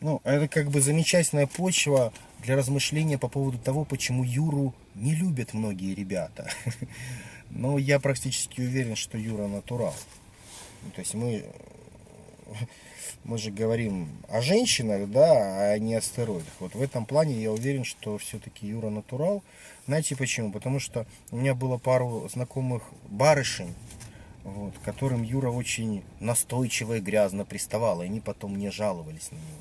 Ну, 0.00 0.20
это 0.24 0.48
как 0.48 0.70
бы 0.70 0.80
замечательная 0.80 1.46
почва 1.46 2.12
для 2.42 2.56
размышления 2.56 3.18
по 3.18 3.28
поводу 3.28 3.58
того, 3.58 3.84
почему 3.84 4.24
Юру 4.24 4.74
не 4.94 5.14
любят 5.14 5.54
многие 5.54 5.94
ребята. 5.94 6.50
Но 7.50 7.78
я 7.78 8.00
практически 8.00 8.60
уверен, 8.60 8.96
что 8.96 9.18
Юра 9.18 9.46
натурал. 9.46 9.94
То 10.94 11.00
есть 11.00 11.14
мы 11.14 11.44
мы 13.24 13.38
же 13.38 13.50
говорим 13.50 14.08
о 14.28 14.40
женщинах, 14.40 15.10
да, 15.10 15.72
а 15.72 15.78
не 15.78 15.94
о 15.94 16.00
стероидах. 16.00 16.52
Вот 16.58 16.74
в 16.74 16.82
этом 16.82 17.06
плане 17.06 17.40
я 17.40 17.52
уверен, 17.52 17.84
что 17.84 18.18
все-таки 18.18 18.66
Юра 18.66 18.90
натурал. 18.90 19.42
Знаете 19.86 20.16
почему? 20.16 20.52
Потому 20.52 20.80
что 20.80 21.06
у 21.30 21.36
меня 21.36 21.54
было 21.54 21.78
пару 21.78 22.28
знакомых 22.28 22.82
барышень, 23.08 23.74
вот, 24.44 24.74
которым 24.84 25.22
Юра 25.22 25.50
очень 25.50 26.02
настойчиво 26.20 26.96
и 26.96 27.00
грязно 27.00 27.44
приставал, 27.44 28.02
и 28.02 28.06
они 28.06 28.20
потом 28.20 28.56
не 28.56 28.70
жаловались 28.70 29.30
на 29.30 29.36
него. 29.36 29.60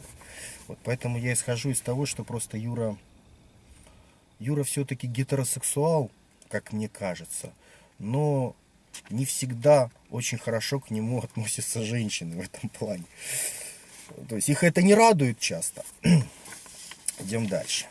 Вот 0.67 0.77
поэтому 0.83 1.17
я 1.17 1.33
исхожу 1.33 1.71
из 1.71 1.81
того, 1.81 2.05
что 2.05 2.23
просто 2.23 2.57
Юра, 2.57 2.95
Юра 4.39 4.63
все-таки 4.63 5.07
гетеросексуал, 5.07 6.11
как 6.47 6.73
мне 6.73 6.87
кажется, 6.87 7.51
но 7.97 8.55
не 9.09 9.25
всегда 9.25 9.89
очень 10.09 10.37
хорошо 10.37 10.79
к 10.79 10.91
нему 10.91 11.19
относятся 11.23 11.83
женщины 11.83 12.37
в 12.37 12.41
этом 12.41 12.69
плане. 12.69 13.05
То 14.27 14.35
есть 14.35 14.49
их 14.49 14.63
это 14.63 14.81
не 14.81 14.95
радует 14.95 15.39
часто. 15.39 15.83
Идем 17.19 17.47
дальше. 17.47 17.85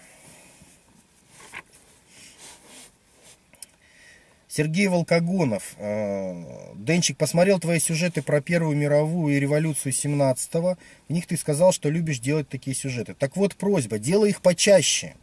Сергей 4.59 4.89
Волкогонов. 4.89 5.77
Э, 5.77 6.73
Денчик, 6.75 7.17
посмотрел 7.17 7.61
твои 7.61 7.79
сюжеты 7.79 8.23
про 8.23 8.41
Первую 8.41 8.77
мировую 8.77 9.37
и 9.37 9.39
революцию 9.39 9.93
17-го. 9.93 10.77
В 11.09 11.13
них 11.13 11.29
ты 11.29 11.37
сказал, 11.37 11.71
что 11.71 11.91
любишь 11.91 12.19
делать 12.19 12.49
такие 12.49 12.75
сюжеты. 12.75 13.15
Так 13.15 13.37
вот, 13.37 13.55
просьба, 13.55 14.01
делай 14.01 14.31
их 14.31 14.41
почаще. 14.41 15.15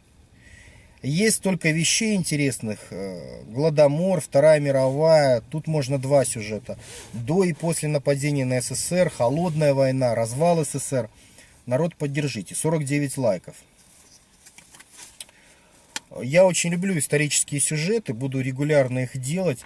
Есть 1.02 1.36
столько 1.36 1.70
вещей 1.70 2.14
интересных. 2.14 2.78
Э, 2.90 3.42
Гладомор, 3.44 4.20
Вторая 4.20 4.60
мировая. 4.60 5.42
Тут 5.50 5.66
можно 5.66 5.98
два 5.98 6.24
сюжета. 6.24 6.78
До 7.12 7.44
и 7.44 7.52
после 7.52 7.88
нападения 7.88 8.44
на 8.44 8.60
СССР, 8.60 9.10
Холодная 9.10 9.74
война, 9.74 10.14
развал 10.14 10.64
СССР. 10.64 11.08
Народ, 11.66 11.94
поддержите. 11.96 12.54
49 12.54 13.18
лайков. 13.18 13.56
Я 16.22 16.46
очень 16.46 16.70
люблю 16.70 16.96
исторические 16.98 17.60
сюжеты, 17.60 18.14
буду 18.14 18.40
регулярно 18.40 19.00
их 19.00 19.18
делать. 19.18 19.60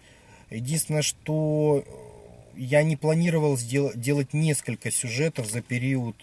Единственное, 0.50 1.02
что 1.02 1.84
я 2.56 2.82
не 2.82 2.96
планировал 2.96 3.56
сделать, 3.56 4.00
делать 4.00 4.32
несколько 4.32 4.90
сюжетов 4.90 5.50
за 5.50 5.62
период 5.62 6.16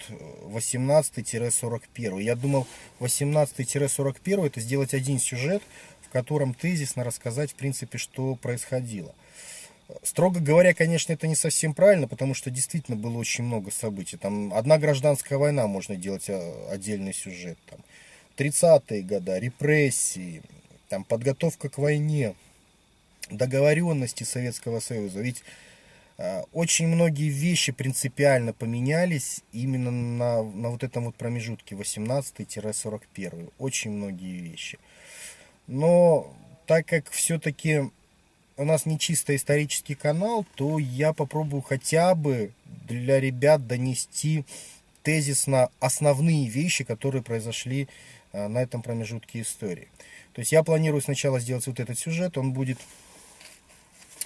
18-41. 0.43 2.19
Э, 2.19 2.23
я 2.23 2.35
думал 2.35 2.67
18-41 2.99 4.45
это 4.47 4.61
сделать 4.61 4.93
один 4.93 5.19
сюжет, 5.19 5.61
в 6.01 6.09
котором 6.09 6.53
тезисно 6.53 7.03
рассказать, 7.03 7.51
в 7.51 7.55
принципе, 7.55 7.97
что 7.97 8.35
происходило. 8.35 9.13
Строго 10.03 10.41
говоря, 10.41 10.73
конечно, 10.73 11.13
это 11.13 11.27
не 11.27 11.35
совсем 11.35 11.73
правильно, 11.73 12.07
потому 12.07 12.33
что 12.33 12.51
действительно 12.51 12.97
было 12.97 13.17
очень 13.17 13.45
много 13.45 13.71
событий. 13.71 14.17
Там 14.17 14.53
одна 14.53 14.77
гражданская 14.77 15.37
война, 15.37 15.65
можно 15.67 15.95
делать 15.95 16.29
э, 16.29 16.69
отдельный 16.69 17.13
сюжет. 17.13 17.57
Там 17.69 17.79
30-е 18.37 19.01
годы, 19.03 19.39
репрессии, 19.39 20.41
там 20.89 21.03
подготовка 21.03 21.69
к 21.69 21.77
войне, 21.77 22.35
договоренности 23.29 24.23
Советского 24.23 24.79
Союза. 24.79 25.21
Ведь 25.21 25.43
очень 26.51 26.87
многие 26.87 27.29
вещи 27.29 27.71
принципиально 27.71 28.51
поменялись 28.51 29.41
именно 29.51 29.91
на, 29.91 30.43
на 30.43 30.69
вот 30.69 30.83
этом 30.83 31.05
вот 31.05 31.15
промежутке 31.15 31.75
18-41. 31.75 33.51
Очень 33.59 33.91
многие 33.91 34.39
вещи. 34.39 34.79
Но 35.67 36.33
так 36.65 36.87
как 36.87 37.09
все-таки 37.11 37.91
у 38.57 38.65
нас 38.65 38.87
не 38.87 38.97
чисто 38.97 39.35
исторический 39.35 39.93
канал, 39.93 40.45
то 40.55 40.79
я 40.79 41.13
попробую 41.13 41.61
хотя 41.61 42.15
бы 42.15 42.51
для 42.87 43.19
ребят 43.19 43.67
донести 43.67 44.43
тезисно 45.03 45.69
основные 45.79 46.47
вещи, 46.47 46.83
которые 46.83 47.21
произошли 47.21 47.87
э, 48.33 48.47
на 48.47 48.57
этом 48.57 48.81
промежутке 48.81 49.41
истории. 49.41 49.87
То 50.33 50.41
есть 50.41 50.51
я 50.51 50.63
планирую 50.63 51.01
сначала 51.01 51.39
сделать 51.39 51.67
вот 51.67 51.79
этот 51.79 51.97
сюжет, 51.97 52.37
он 52.37 52.51
будет 52.51 52.79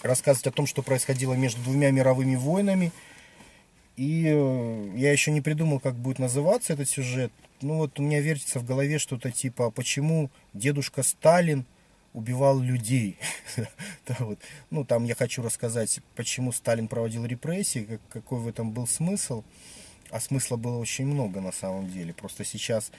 рассказывать 0.03 0.47
о 0.47 0.51
том, 0.51 0.65
что 0.67 0.81
происходило 0.81 1.33
между 1.33 1.61
двумя 1.61 1.91
мировыми 1.91 2.35
войнами. 2.35 2.91
И 3.97 4.25
э, 4.25 4.91
я 4.95 5.11
еще 5.11 5.31
не 5.31 5.41
придумал, 5.41 5.79
как 5.79 5.95
будет 5.95 6.19
называться 6.19 6.73
этот 6.73 6.89
сюжет. 6.89 7.31
Ну 7.61 7.77
вот 7.77 7.99
у 7.99 8.03
меня 8.03 8.19
вертится 8.21 8.59
в 8.59 8.65
голове 8.65 8.97
что-то 8.97 9.31
типа, 9.31 9.67
а 9.67 9.71
почему 9.71 10.31
дедушка 10.53 11.03
Сталин 11.03 11.65
убивал 12.13 12.59
людей. 12.59 13.17
Ну, 14.69 14.85
там 14.85 15.05
я 15.05 15.15
хочу 15.15 15.41
рассказать, 15.41 15.99
почему 16.15 16.51
Сталин 16.51 16.87
проводил 16.87 17.25
репрессии, 17.25 17.85
как, 17.85 18.01
какой 18.09 18.39
в 18.39 18.47
этом 18.47 18.71
был 18.71 18.87
смысл. 18.87 19.43
А 20.09 20.19
смысла 20.19 20.57
было 20.57 20.77
очень 20.77 21.05
много 21.05 21.39
на 21.39 21.51
самом 21.51 21.89
деле. 21.89 22.13
Просто 22.13 22.43
сейчас, 22.43 22.91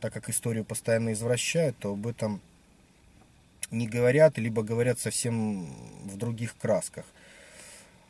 так 0.00 0.12
как 0.12 0.28
историю 0.28 0.64
постоянно 0.64 1.12
извращают, 1.12 1.76
то 1.78 1.92
об 1.92 2.06
этом 2.06 2.40
не 3.70 3.86
говорят, 3.86 4.38
либо 4.38 4.62
говорят 4.62 4.98
совсем 4.98 5.66
в 6.04 6.16
других 6.16 6.56
красках. 6.56 7.04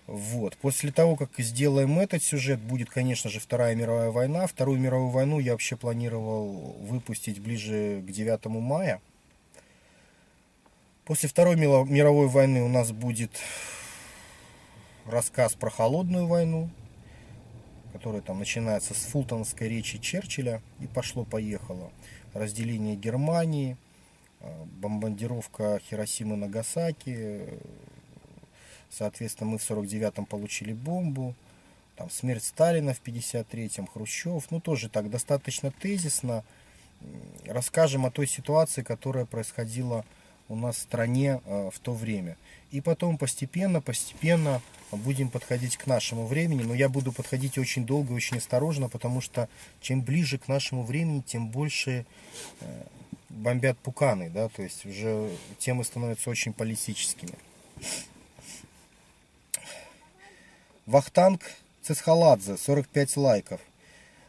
Вот. 0.06 0.56
После 0.58 0.92
того, 0.92 1.16
как 1.16 1.30
сделаем 1.38 1.98
этот 1.98 2.22
сюжет, 2.22 2.60
будет, 2.60 2.90
конечно 2.90 3.28
же, 3.28 3.40
Вторая 3.40 3.74
мировая 3.74 4.10
война. 4.10 4.46
Вторую 4.46 4.78
мировую 4.78 5.10
войну 5.10 5.40
я 5.40 5.52
вообще 5.52 5.76
планировал 5.76 6.76
выпустить 6.80 7.40
ближе 7.40 8.02
к 8.06 8.10
9 8.10 8.46
мая. 8.46 9.00
После 11.04 11.28
Второй 11.28 11.56
мировой 11.56 12.28
войны 12.28 12.62
у 12.62 12.68
нас 12.68 12.92
будет 12.92 13.32
рассказ 15.06 15.54
про 15.54 15.70
холодную 15.70 16.26
войну, 16.26 16.70
которая 17.92 18.22
там 18.22 18.38
начинается 18.38 18.94
с 18.94 19.06
фултонской 19.06 19.68
речи 19.68 19.98
Черчилля 19.98 20.62
и 20.80 20.86
пошло-поехало. 20.86 21.90
Разделение 22.32 22.96
Германии, 22.96 23.76
бомбардировка 24.80 25.80
Хиросимы 25.88 26.36
Нагасаки, 26.36 27.58
Соответственно, 28.90 29.50
мы 29.50 29.58
в 29.58 29.70
49-м 29.70 30.26
получили 30.26 30.72
бомбу. 30.72 31.34
Там 31.96 32.10
смерть 32.10 32.44
Сталина 32.44 32.94
в 32.94 33.02
53-м, 33.02 33.86
Хрущев. 33.86 34.46
Ну, 34.50 34.60
тоже 34.60 34.88
так 34.88 35.10
достаточно 35.10 35.70
тезисно. 35.70 36.44
Расскажем 37.46 38.06
о 38.06 38.10
той 38.10 38.26
ситуации, 38.26 38.82
которая 38.82 39.24
происходила 39.24 40.04
у 40.48 40.56
нас 40.56 40.76
в 40.76 40.80
стране 40.80 41.40
э, 41.44 41.70
в 41.72 41.78
то 41.80 41.92
время. 41.92 42.36
И 42.70 42.80
потом 42.80 43.18
постепенно, 43.18 43.80
постепенно 43.80 44.62
будем 44.92 45.28
подходить 45.28 45.76
к 45.76 45.86
нашему 45.86 46.26
времени. 46.26 46.62
Но 46.62 46.74
я 46.74 46.88
буду 46.88 47.12
подходить 47.12 47.58
очень 47.58 47.84
долго 47.84 48.12
и 48.12 48.16
очень 48.16 48.38
осторожно, 48.38 48.88
потому 48.88 49.20
что 49.20 49.48
чем 49.80 50.02
ближе 50.02 50.38
к 50.38 50.48
нашему 50.48 50.84
времени, 50.84 51.20
тем 51.20 51.48
больше 51.48 52.06
э, 52.60 52.84
бомбят 53.28 53.78
пуканы. 53.78 54.30
Да? 54.30 54.48
То 54.48 54.62
есть 54.62 54.84
уже 54.86 55.30
темы 55.58 55.84
становятся 55.84 56.30
очень 56.30 56.52
политическими. 56.52 57.34
Вахтанг 60.86 61.42
Цесхаладзе, 61.82 62.56
45 62.56 63.16
лайков. 63.16 63.60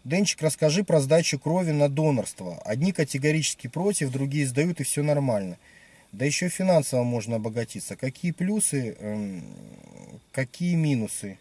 Денчик, 0.04 0.42
расскажи 0.42 0.84
про 0.84 1.00
сдачу 1.02 1.38
крови 1.38 1.72
на 1.72 1.90
донорство. 1.90 2.62
Одни 2.64 2.94
категорически 2.94 3.68
против, 3.68 4.12
другие 4.12 4.48
сдают 4.48 4.80
и 4.80 4.84
все 4.84 5.04
нормально. 5.04 5.58
Да 6.12 6.24
еще 6.26 6.50
финансово 6.50 7.04
можно 7.04 7.36
обогатиться. 7.36 7.96
Какие 7.96 8.32
плюсы, 8.32 8.96
эм, 9.00 9.44
какие 10.32 10.76
минусы? 10.76 11.38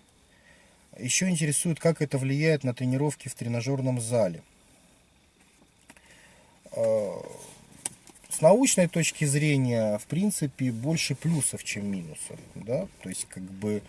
Еще 0.98 1.28
интересует, 1.28 1.78
как 1.78 2.02
это 2.02 2.18
влияет 2.18 2.64
на 2.64 2.74
тренировки 2.74 3.28
в 3.28 3.34
тренажерном 3.34 4.00
зале. 4.00 4.42
Э, 6.76 7.10
с 8.28 8.40
научной 8.40 8.86
точки 8.86 9.24
зрения, 9.24 9.98
в 9.98 10.06
принципе, 10.06 10.70
больше 10.70 11.14
плюсов, 11.14 11.64
чем 11.64 11.90
минусов. 11.90 12.38
Да? 12.54 12.86
То 13.02 13.08
есть, 13.08 13.26
как 13.28 13.42
бы, 13.42 13.82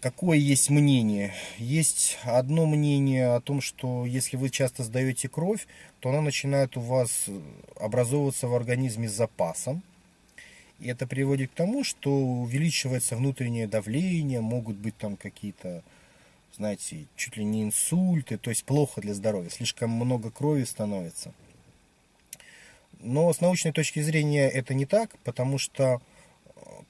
Какое 0.00 0.38
есть 0.38 0.70
мнение? 0.70 1.34
Есть 1.56 2.18
одно 2.22 2.66
мнение 2.66 3.34
о 3.34 3.40
том, 3.40 3.60
что 3.60 4.06
если 4.06 4.36
вы 4.36 4.48
часто 4.48 4.84
сдаете 4.84 5.28
кровь, 5.28 5.66
то 5.98 6.10
она 6.10 6.20
начинает 6.20 6.76
у 6.76 6.80
вас 6.80 7.26
образовываться 7.74 8.46
в 8.46 8.54
организме 8.54 9.08
с 9.08 9.12
запасом. 9.12 9.82
И 10.78 10.88
это 10.88 11.08
приводит 11.08 11.50
к 11.50 11.54
тому, 11.54 11.82
что 11.82 12.12
увеличивается 12.16 13.16
внутреннее 13.16 13.66
давление, 13.66 14.40
могут 14.40 14.76
быть 14.76 14.96
там 14.96 15.16
какие-то, 15.16 15.82
знаете, 16.58 17.06
чуть 17.16 17.36
ли 17.36 17.44
не 17.44 17.62
инсульты, 17.62 18.36
то 18.36 18.50
есть 18.50 18.64
плохо 18.64 19.00
для 19.00 19.14
здоровья, 19.14 19.48
слишком 19.48 19.90
много 19.90 20.30
крови 20.30 20.64
становится. 20.64 21.32
Но 23.00 23.32
с 23.32 23.40
научной 23.40 23.72
точки 23.72 24.00
зрения 24.00 24.48
это 24.48 24.74
не 24.74 24.84
так, 24.84 25.16
потому 25.22 25.58
что 25.58 26.02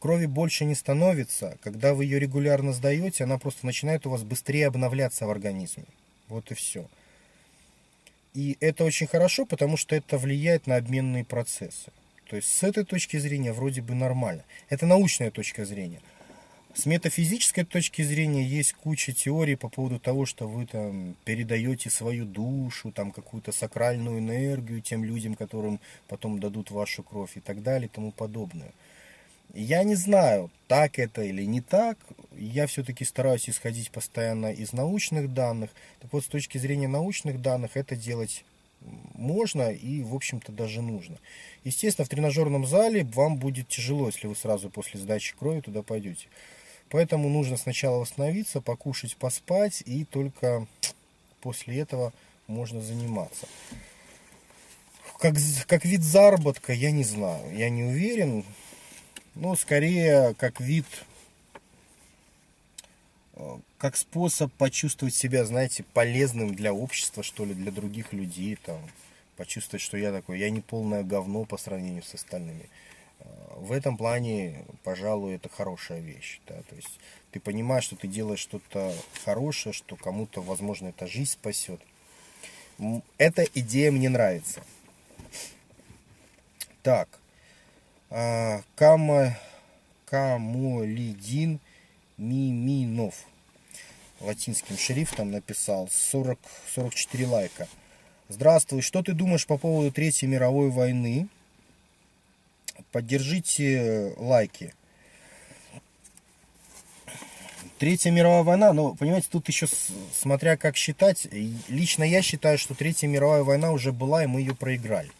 крови 0.00 0.24
больше 0.24 0.64
не 0.64 0.74
становится. 0.74 1.58
Когда 1.62 1.92
вы 1.92 2.04
ее 2.04 2.18
регулярно 2.18 2.72
сдаете, 2.72 3.24
она 3.24 3.38
просто 3.38 3.66
начинает 3.66 4.06
у 4.06 4.10
вас 4.10 4.22
быстрее 4.22 4.68
обновляться 4.68 5.26
в 5.26 5.30
организме. 5.30 5.84
Вот 6.28 6.50
и 6.50 6.54
все. 6.54 6.86
И 8.32 8.56
это 8.60 8.84
очень 8.84 9.06
хорошо, 9.06 9.44
потому 9.44 9.76
что 9.76 9.94
это 9.94 10.16
влияет 10.16 10.66
на 10.66 10.76
обменные 10.76 11.24
процессы. 11.24 11.92
То 12.30 12.36
есть 12.36 12.48
с 12.48 12.62
этой 12.62 12.84
точки 12.84 13.18
зрения 13.18 13.52
вроде 13.52 13.82
бы 13.82 13.94
нормально. 13.94 14.44
Это 14.70 14.86
научная 14.86 15.30
точка 15.30 15.66
зрения. 15.66 16.00
С 16.74 16.86
метафизической 16.86 17.64
точки 17.64 18.02
зрения 18.02 18.44
есть 18.44 18.74
куча 18.74 19.12
теорий 19.12 19.56
по 19.56 19.68
поводу 19.68 19.98
того, 19.98 20.26
что 20.26 20.46
вы 20.46 20.66
там 20.66 21.16
передаете 21.24 21.90
свою 21.90 22.24
душу, 22.24 22.92
там 22.92 23.10
какую-то 23.10 23.52
сакральную 23.52 24.20
энергию 24.20 24.80
тем 24.80 25.02
людям, 25.02 25.34
которым 25.34 25.80
потом 26.06 26.38
дадут 26.38 26.70
вашу 26.70 27.02
кровь 27.02 27.36
и 27.36 27.40
так 27.40 27.62
далее 27.62 27.88
и 27.88 27.90
тому 27.90 28.12
подобное. 28.12 28.72
Я 29.54 29.82
не 29.82 29.94
знаю, 29.94 30.50
так 30.66 30.98
это 30.98 31.22
или 31.22 31.42
не 31.44 31.62
так. 31.62 31.98
Я 32.36 32.66
все-таки 32.66 33.04
стараюсь 33.04 33.48
исходить 33.48 33.90
постоянно 33.90 34.52
из 34.52 34.72
научных 34.72 35.32
данных. 35.32 35.70
Так 36.00 36.12
вот, 36.12 36.22
с 36.24 36.28
точки 36.28 36.58
зрения 36.58 36.86
научных 36.86 37.40
данных, 37.40 37.76
это 37.76 37.96
делать 37.96 38.44
можно 39.14 39.72
и, 39.72 40.02
в 40.02 40.14
общем-то, 40.14 40.52
даже 40.52 40.82
нужно. 40.82 41.18
Естественно, 41.64 42.04
в 42.04 42.08
тренажерном 42.08 42.66
зале 42.66 43.04
вам 43.04 43.36
будет 43.36 43.68
тяжело, 43.68 44.06
если 44.06 44.26
вы 44.26 44.36
сразу 44.36 44.70
после 44.70 45.00
сдачи 45.00 45.34
крови 45.36 45.60
туда 45.60 45.82
пойдете. 45.82 46.28
Поэтому 46.90 47.28
нужно 47.28 47.56
сначала 47.56 47.98
восстановиться, 47.98 48.60
покушать, 48.60 49.16
поспать, 49.16 49.82
и 49.84 50.04
только 50.04 50.66
после 51.40 51.78
этого 51.78 52.12
можно 52.46 52.80
заниматься. 52.80 53.46
Как, 55.18 55.34
как 55.66 55.84
вид 55.84 56.02
заработка, 56.02 56.72
я 56.72 56.90
не 56.90 57.04
знаю, 57.04 57.54
я 57.56 57.68
не 57.70 57.84
уверен. 57.84 58.44
Ну, 59.34 59.54
скорее, 59.56 60.34
как 60.34 60.60
вид, 60.60 60.86
э, 63.34 63.58
как 63.76 63.96
способ 63.96 64.52
почувствовать 64.54 65.14
себя, 65.14 65.44
знаете, 65.44 65.84
полезным 65.92 66.54
для 66.54 66.72
общества, 66.72 67.22
что 67.22 67.44
ли, 67.44 67.54
для 67.54 67.70
других 67.70 68.12
людей, 68.12 68.56
там, 68.56 68.80
почувствовать, 69.36 69.82
что 69.82 69.96
я 69.96 70.12
такой, 70.12 70.38
я 70.38 70.50
не 70.50 70.60
полное 70.60 71.02
говно 71.02 71.44
по 71.44 71.56
сравнению 71.58 72.02
с 72.02 72.14
остальными. 72.14 72.68
В 73.56 73.72
этом 73.72 73.96
плане, 73.96 74.64
пожалуй, 74.84 75.34
это 75.34 75.48
хорошая 75.48 76.00
вещь. 76.00 76.40
Да? 76.46 76.62
То 76.68 76.76
есть 76.76 77.00
ты 77.32 77.40
понимаешь, 77.40 77.84
что 77.84 77.96
ты 77.96 78.06
делаешь 78.06 78.38
что-то 78.38 78.94
хорошее, 79.24 79.72
что 79.72 79.96
кому-то, 79.96 80.40
возможно, 80.40 80.88
эта 80.88 81.06
жизнь 81.06 81.32
спасет. 81.32 81.80
Эта 83.18 83.42
идея 83.54 83.90
мне 83.90 84.08
нравится. 84.08 84.62
Так, 86.82 87.08
а, 88.10 88.62
Кама, 88.76 89.36
Камолидин 90.06 91.60
Миминов. 92.16 93.14
Латинским 94.20 94.76
шрифтом 94.78 95.30
написал 95.30 95.88
40, 95.90 96.38
44 96.74 97.26
лайка. 97.26 97.68
Здравствуй, 98.28 98.82
что 98.82 99.02
ты 99.02 99.12
думаешь 99.12 99.46
по 99.46 99.58
поводу 99.58 99.92
Третьей 99.92 100.28
мировой 100.28 100.70
войны? 100.70 101.28
Поддержите 102.92 104.14
лайки. 104.16 104.74
Третья 107.78 108.10
мировая 108.10 108.42
война, 108.42 108.72
ну, 108.72 108.96
понимаете, 108.96 109.28
тут 109.30 109.46
еще 109.46 109.68
смотря 110.12 110.56
как 110.56 110.76
считать, 110.76 111.28
лично 111.68 112.02
я 112.02 112.22
считаю, 112.22 112.58
что 112.58 112.74
Третья 112.74 113.06
мировая 113.06 113.44
война 113.44 113.70
уже 113.70 113.92
была, 113.92 114.24
и 114.24 114.26
мы 114.26 114.40
ее 114.40 114.56
проиграли. 114.56 115.10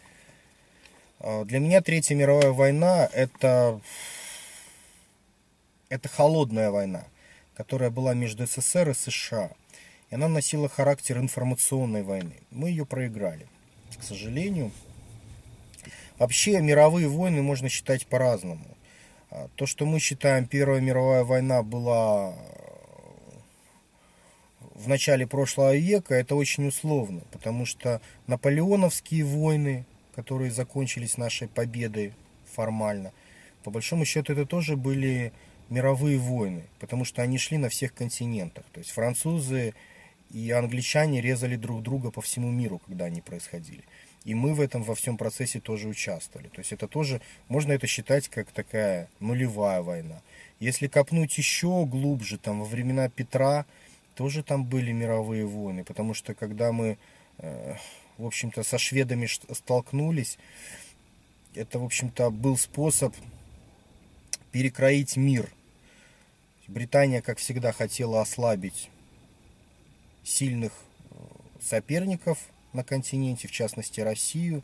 А, 1.21 1.45
для 1.45 1.59
меня 1.59 1.81
Третья 1.81 2.15
мировая 2.15 2.51
война 2.51 3.09
это, 3.13 3.79
это 5.87 6.09
холодная 6.09 6.69
война, 6.69 7.05
которая 7.55 7.91
была 7.91 8.13
между 8.13 8.45
СССР 8.45 8.89
и 8.89 8.93
США. 8.93 9.51
И 10.09 10.15
она 10.15 10.27
носила 10.27 10.67
характер 10.67 11.17
информационной 11.17 12.03
войны. 12.03 12.33
Мы 12.51 12.71
ее 12.71 12.85
проиграли, 12.85 13.47
к 13.97 14.03
сожалению. 14.03 14.71
Вообще 16.19 16.59
мировые 16.59 17.07
войны 17.07 17.41
можно 17.41 17.69
считать 17.69 18.05
по-разному. 18.05 18.65
А, 19.31 19.47
то, 19.55 19.65
что 19.65 19.85
мы 19.85 19.99
считаем 19.99 20.45
Первая 20.45 20.81
мировая 20.81 21.23
война 21.23 21.63
была 21.63 22.35
в 24.75 24.87
начале 24.87 25.25
прошлого 25.25 25.75
века, 25.75 26.15
это 26.15 26.35
очень 26.35 26.67
условно, 26.67 27.21
потому 27.31 27.65
что 27.65 28.01
наполеоновские 28.27 29.23
войны, 29.23 29.85
которые 30.13 30.51
закончились 30.51 31.17
нашей 31.17 31.47
победой 31.47 32.13
формально. 32.53 33.13
По 33.63 33.71
большому 33.71 34.03
счету 34.03 34.33
это 34.33 34.45
тоже 34.45 34.75
были 34.75 35.31
мировые 35.69 36.17
войны, 36.17 36.63
потому 36.79 37.05
что 37.05 37.21
они 37.21 37.37
шли 37.37 37.57
на 37.57 37.69
всех 37.69 37.93
континентах. 37.93 38.65
То 38.73 38.79
есть 38.79 38.91
французы 38.91 39.73
и 40.31 40.51
англичане 40.51 41.21
резали 41.21 41.55
друг 41.55 41.81
друга 41.81 42.11
по 42.11 42.21
всему 42.21 42.51
миру, 42.51 42.79
когда 42.85 43.05
они 43.05 43.21
происходили. 43.21 43.83
И 44.25 44.35
мы 44.35 44.53
в 44.53 44.61
этом 44.61 44.83
во 44.83 44.95
всем 44.95 45.17
процессе 45.17 45.59
тоже 45.59 45.87
участвовали. 45.87 46.49
То 46.49 46.59
есть 46.59 46.73
это 46.73 46.87
тоже, 46.87 47.21
можно 47.47 47.71
это 47.71 47.87
считать 47.87 48.27
как 48.27 48.51
такая 48.51 49.09
нулевая 49.19 49.81
война. 49.81 50.21
Если 50.59 50.87
копнуть 50.87 51.37
еще 51.37 51.85
глубже, 51.85 52.37
там 52.37 52.59
во 52.59 52.65
времена 52.65 53.09
Петра 53.09 53.65
тоже 54.15 54.43
там 54.43 54.65
были 54.65 54.91
мировые 54.91 55.45
войны, 55.45 55.85
потому 55.85 56.13
что 56.13 56.33
когда 56.33 56.73
мы, 56.73 56.97
э, 57.37 57.75
в 58.17 58.25
общем-то, 58.25 58.63
со 58.63 58.77
шведами 58.77 59.27
столкнулись, 59.53 60.37
это, 61.55 61.79
в 61.79 61.85
общем-то, 61.85 62.29
был 62.29 62.57
способ 62.57 63.15
перекроить 64.51 65.15
мир. 65.15 65.49
Британия, 66.67 67.21
как 67.21 67.37
всегда, 67.37 67.71
хотела 67.71 68.21
ослабить 68.21 68.89
сильных 70.23 70.73
э, 71.09 71.15
соперников 71.61 72.37
на 72.73 72.83
континенте, 72.83 73.47
в 73.47 73.51
частности 73.51 74.01
Россию. 74.01 74.63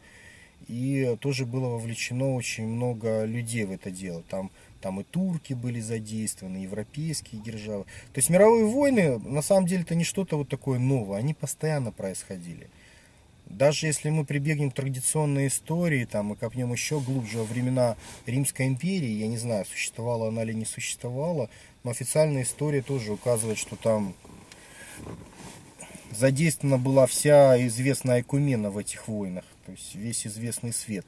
И 0.68 1.18
тоже 1.20 1.46
было 1.46 1.68
вовлечено 1.68 2.34
очень 2.34 2.66
много 2.66 3.26
людей 3.26 3.66
в 3.66 3.72
это 3.72 3.92
дело. 3.92 4.24
Там, 4.30 4.52
там 4.82 5.02
и 5.02 5.04
турки 5.04 5.54
были 5.54 5.80
задействованы, 5.80 6.58
европейские 6.58 7.42
державы. 7.42 7.84
То 8.14 8.18
есть 8.18 8.30
мировые 8.30 8.66
войны, 8.66 9.20
на 9.20 9.42
самом 9.42 9.68
деле, 9.68 9.84
это 9.84 9.96
не 9.96 10.04
что-то 10.04 10.38
вот 10.38 10.50
такое 10.50 10.80
новое. 10.80 11.20
Они 11.20 11.34
постоянно 11.34 11.92
происходили. 11.92 12.70
Даже 13.46 13.86
если 13.86 14.10
мы 14.10 14.26
прибегнем 14.26 14.72
к 14.72 14.76
традиционной 14.76 15.48
истории, 15.48 16.06
там, 16.06 16.34
и 16.34 16.36
копнем 16.36 16.72
еще 16.72 17.00
глубже 17.00 17.40
во 17.40 17.44
времена 17.44 17.96
Римской 18.26 18.66
империи, 18.66 19.10
я 19.10 19.28
не 19.28 19.38
знаю, 19.38 19.66
существовала 19.66 20.30
она 20.30 20.44
или 20.44 20.54
не 20.54 20.66
существовала, 20.66 21.50
но 21.84 21.92
официальная 21.92 22.42
история 22.42 22.82
тоже 22.82 23.14
указывает, 23.14 23.60
что 23.60 23.76
там 23.76 24.16
задействована 26.12 26.78
была 26.78 27.06
вся 27.08 27.66
известная 27.68 28.16
Айкумена 28.16 28.70
в 28.70 28.78
этих 28.78 29.08
войнах, 29.08 29.44
то 29.66 29.72
есть 29.72 29.96
весь 29.96 30.26
известный 30.28 30.74
свет. 30.74 31.06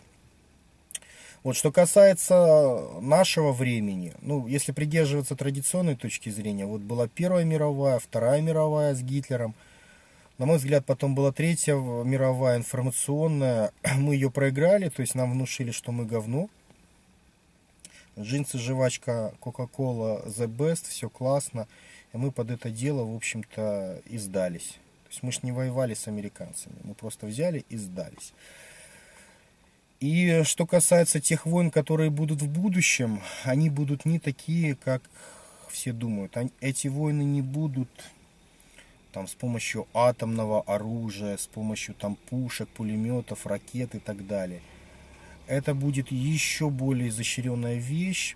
Вот 1.43 1.55
что 1.55 1.71
касается 1.71 2.89
нашего 2.99 3.53
времени, 3.53 4.13
ну, 4.21 4.47
если 4.47 4.71
придерживаться 4.71 5.35
традиционной 5.35 5.95
точки 5.95 6.29
зрения, 6.29 6.65
вот 6.65 6.81
была 6.81 7.07
Первая 7.07 7.45
мировая, 7.45 7.99
Вторая 7.99 8.41
мировая 8.41 8.95
с 8.95 9.01
Гитлером, 9.01 9.55
на 10.37 10.45
мой 10.45 10.57
взгляд, 10.57 10.85
потом 10.85 11.15
была 11.15 11.31
Третья 11.31 11.75
мировая 11.75 12.57
информационная, 12.57 13.71
мы 13.97 14.15
ее 14.15 14.29
проиграли, 14.29 14.89
то 14.89 15.01
есть 15.01 15.15
нам 15.15 15.31
внушили, 15.31 15.71
что 15.71 15.91
мы 15.91 16.05
говно. 16.05 16.49
Джинсы, 18.19 18.57
жвачка, 18.57 19.33
Кока-Кола, 19.39 20.23
The 20.25 20.47
Best, 20.47 20.89
все 20.89 21.07
классно. 21.07 21.67
И 22.13 22.17
мы 22.17 22.31
под 22.31 22.49
это 22.49 22.71
дело, 22.71 23.03
в 23.03 23.15
общем-то, 23.15 24.01
и 24.05 24.17
сдались. 24.17 24.79
Есть 25.17 25.23
мы 25.23 25.31
же 25.31 25.39
не 25.41 25.51
воевали 25.51 25.95
с 25.95 26.07
американцами, 26.07 26.75
мы 26.83 26.93
просто 26.93 27.25
взяли 27.25 27.65
и 27.69 27.77
сдались. 27.77 28.33
И 29.99 30.43
что 30.43 30.67
касается 30.67 31.19
тех 31.19 31.47
войн, 31.47 31.71
которые 31.71 32.11
будут 32.11 32.43
в 32.43 32.47
будущем, 32.47 33.23
они 33.43 33.71
будут 33.71 34.05
не 34.05 34.19
такие, 34.19 34.75
как 34.75 35.01
все 35.71 35.91
думают. 35.91 36.37
Эти 36.61 36.87
войны 36.87 37.23
не 37.23 37.41
будут 37.41 37.89
там, 39.11 39.27
с 39.27 39.33
помощью 39.33 39.87
атомного 39.91 40.61
оружия, 40.61 41.37
с 41.37 41.47
помощью 41.47 41.95
там, 41.95 42.15
пушек, 42.29 42.69
пулеметов, 42.69 43.47
ракет 43.47 43.95
и 43.95 43.99
так 43.99 44.27
далее. 44.27 44.61
Это 45.47 45.73
будет 45.73 46.11
еще 46.11 46.69
более 46.69 47.09
изощренная 47.09 47.77
вещь. 47.77 48.35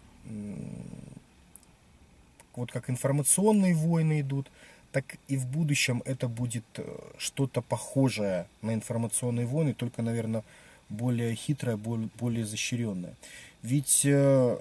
Вот 2.56 2.72
как 2.72 2.90
информационные 2.90 3.76
войны 3.76 4.22
идут, 4.22 4.50
так 4.92 5.06
и 5.28 5.38
в 5.38 5.46
будущем 5.48 6.02
это 6.06 6.28
будет 6.28 6.66
э, 6.76 6.84
что-то 7.18 7.62
похожее 7.62 8.48
на 8.62 8.74
информационные 8.74 9.46
войны, 9.46 9.74
только, 9.74 10.02
наверное, 10.02 10.44
более 10.90 11.34
хитрое, 11.36 11.78
более 11.78 12.44
изощренное. 12.44 13.16
Ведь 13.64 14.06
э, 14.06 14.58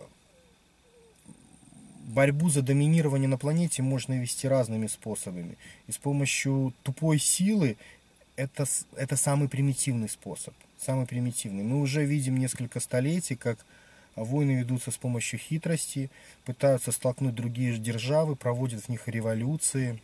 борьбу 2.11 2.49
за 2.51 2.63
доминирование 2.63 3.29
на 3.29 3.39
планете 3.39 3.83
можно 3.83 4.21
вести 4.21 4.47
разными 4.47 4.87
способами. 4.87 5.57
И 5.87 5.93
с 5.93 5.99
помощью 5.99 6.73
тупой 6.83 7.19
силы 7.19 7.77
это, 8.37 8.67
это 8.97 9.17
самый 9.17 9.49
примитивный 9.49 10.09
способ. 10.09 10.55
Самый 10.79 11.07
примитивный. 11.07 11.65
Мы 11.65 11.81
уже 11.81 12.05
видим 12.05 12.39
несколько 12.39 12.81
столетий, 12.81 13.37
как 13.37 13.59
войны 14.17 14.53
ведутся 14.53 14.91
с 14.91 14.97
помощью 14.97 15.39
хитрости, 15.39 16.11
пытаются 16.45 16.93
столкнуть 16.93 17.35
другие 17.35 17.77
державы, 17.77 18.37
проводят 18.37 18.85
в 18.85 18.89
них 18.89 19.07
революции, 19.09 20.01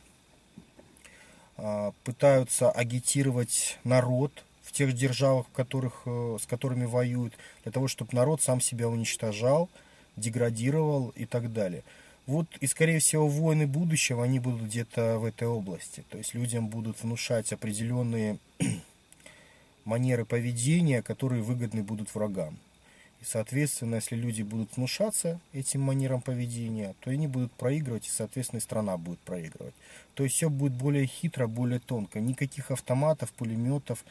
пытаются 2.05 2.71
агитировать 2.71 3.79
народ 3.85 4.45
в 4.67 4.73
тех 4.73 4.93
державах, 4.93 5.47
в 5.47 5.53
которых, 5.53 6.03
э, 6.05 6.39
с 6.41 6.47
которыми 6.47 6.85
воюют, 6.85 7.35
для 7.63 7.73
того, 7.73 7.87
чтобы 7.89 8.11
народ 8.13 8.43
сам 8.43 8.61
себя 8.61 8.89
уничтожал, 8.89 9.71
деградировал 10.17 11.11
и 11.11 11.25
так 11.25 11.53
далее. 11.53 11.85
Вот 12.27 12.49
и, 12.61 12.67
скорее 12.67 12.99
всего, 12.99 13.29
войны 13.29 13.69
будущего, 13.69 14.25
они 14.25 14.41
будут 14.41 14.63
где-то 14.63 15.19
в 15.19 15.25
этой 15.25 15.47
области. 15.47 16.05
То 16.11 16.19
есть 16.19 16.35
людям 16.35 16.67
будут 16.67 17.01
внушать 17.03 17.53
определенные 17.53 18.39
манеры 19.85 20.25
поведения, 20.25 21.01
которые 21.03 21.43
выгодны 21.43 21.85
будут 21.85 22.13
врагам. 22.13 22.59
И, 23.21 23.25
соответственно, 23.25 23.97
если 23.97 24.17
люди 24.17 24.43
будут 24.43 24.77
внушаться 24.77 25.41
этим 25.53 25.81
манерам 25.81 26.21
поведения, 26.21 26.95
то 27.01 27.11
они 27.11 27.27
будут 27.27 27.53
проигрывать, 27.53 28.07
и, 28.07 28.11
соответственно, 28.11 28.59
и 28.59 28.62
страна 28.62 28.97
будет 28.97 29.19
проигрывать. 29.21 29.75
То 30.14 30.25
есть 30.25 30.37
все 30.37 30.51
будет 30.51 30.73
более 30.73 31.07
хитро, 31.07 31.47
более 31.47 31.81
тонко. 31.81 32.21
Никаких 32.21 32.71
автоматов, 32.71 33.33
пулеметов. 33.33 34.05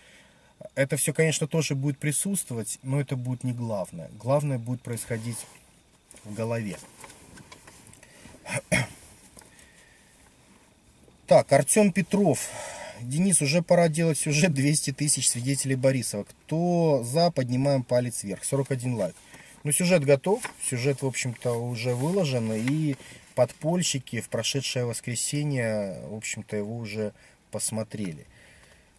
Это 0.74 0.98
все, 0.98 1.14
конечно, 1.14 1.48
тоже 1.48 1.76
будет 1.76 1.98
присутствовать, 1.98 2.80
но 2.82 3.00
это 3.00 3.16
будет 3.16 3.44
не 3.44 3.54
главное. 3.54 4.10
Главное 4.20 4.58
будет 4.58 4.82
происходить 4.82 5.46
в 6.24 6.34
голове. 6.34 6.78
Так, 11.28 11.52
Артем 11.52 11.92
Петров. 11.92 12.50
Денис, 13.02 13.42
уже 13.42 13.62
пора 13.62 13.90
делать 13.90 14.18
сюжет 14.18 14.54
200 14.54 14.94
тысяч 14.94 15.30
свидетелей 15.30 15.76
Борисова. 15.76 16.24
Кто 16.24 17.04
за, 17.04 17.32
поднимаем 17.32 17.84
палец 17.84 18.24
вверх. 18.24 18.44
41 18.44 18.96
лайк. 18.96 19.16
Ну, 19.64 19.72
сюжет 19.72 20.04
готов. 20.04 20.44
Сюжет, 20.64 21.02
в 21.02 21.06
общем-то, 21.06 21.54
уже 21.54 21.96
выложен. 21.96 22.52
И 22.54 22.96
подпольщики 23.36 24.22
в 24.22 24.30
прошедшее 24.30 24.86
воскресенье, 24.86 26.02
в 26.08 26.16
общем-то, 26.16 26.56
его 26.56 26.78
уже 26.78 27.14
посмотрели. 27.52 28.26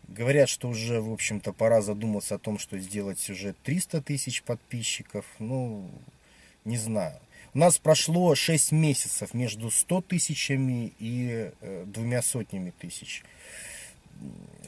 Говорят, 0.08 0.48
что 0.48 0.68
уже, 0.68 1.00
в 1.00 1.12
общем-то, 1.12 1.52
пора 1.52 1.82
задуматься 1.82 2.36
о 2.36 2.38
том, 2.38 2.58
что 2.58 2.78
сделать 2.78 3.18
сюжет 3.18 3.56
300 3.64 4.02
тысяч 4.02 4.42
подписчиков. 4.42 5.24
Ну, 5.38 5.90
не 6.64 6.76
знаю. 6.76 7.18
У 7.54 7.58
нас 7.58 7.78
прошло 7.78 8.34
6 8.34 8.72
месяцев 8.72 9.32
между 9.34 9.70
100 9.70 10.02
тысячами 10.02 10.92
и 10.98 11.50
э, 11.60 11.84
двумя 11.86 12.22
сотнями 12.22 12.70
тысяч. 12.78 13.24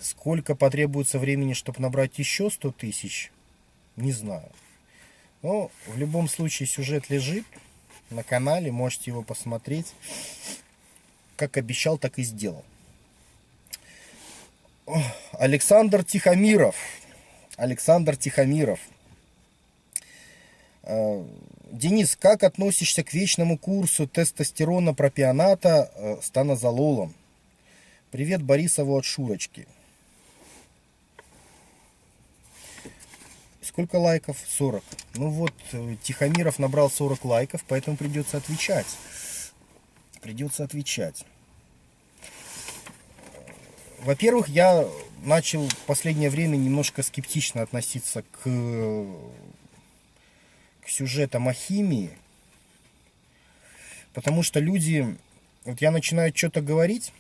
Сколько 0.00 0.54
потребуется 0.54 1.18
времени, 1.18 1.54
чтобы 1.54 1.80
набрать 1.80 2.18
еще 2.18 2.50
100 2.50 2.72
тысяч, 2.72 3.32
не 3.96 4.12
знаю. 4.12 4.48
Но 5.42 5.70
в 5.86 5.96
любом 5.96 6.28
случае 6.28 6.66
сюжет 6.66 7.10
лежит 7.10 7.44
на 8.10 8.22
канале, 8.22 8.72
можете 8.72 9.10
его 9.10 9.22
посмотреть. 9.22 9.92
Как 11.36 11.56
обещал, 11.56 11.98
так 11.98 12.18
и 12.18 12.22
сделал. 12.22 12.64
Александр 15.32 16.04
Тихомиров. 16.04 16.76
Александр 17.56 18.16
Тихомиров. 18.16 18.80
Э, 20.82 21.24
Денис, 21.70 22.16
как 22.16 22.44
относишься 22.44 23.04
к 23.04 23.12
вечному 23.12 23.58
курсу 23.58 24.08
тестостерона 24.08 24.94
пропионата 24.94 25.92
э, 25.94 26.16
с 26.22 26.30
танозололом? 26.30 27.14
Привет 28.10 28.42
Борисову 28.42 28.96
от 28.96 29.04
Шурочки. 29.04 29.66
Сколько 33.60 33.96
лайков? 33.96 34.38
40. 34.48 34.82
Ну 35.16 35.28
вот, 35.28 35.52
э, 35.72 35.96
Тихомиров 36.02 36.58
набрал 36.58 36.90
40 36.90 37.26
лайков, 37.26 37.64
поэтому 37.68 37.98
придется 37.98 38.38
отвечать. 38.38 38.86
Придется 40.22 40.64
отвечать. 40.64 41.26
Во-первых, 43.98 44.48
я 44.48 44.88
начал 45.22 45.68
в 45.68 45.76
последнее 45.80 46.30
время 46.30 46.56
немножко 46.56 47.02
скептично 47.02 47.60
относиться 47.60 48.22
к 48.22 49.04
сюжетам 50.86 51.46
о 51.46 51.52
химии, 51.52 52.08
потому 54.14 54.42
что 54.42 54.60
люди, 54.60 55.18
вот 55.66 55.82
я 55.82 55.90
начинаю 55.90 56.34
что-то 56.34 56.62
говорить 56.62 57.12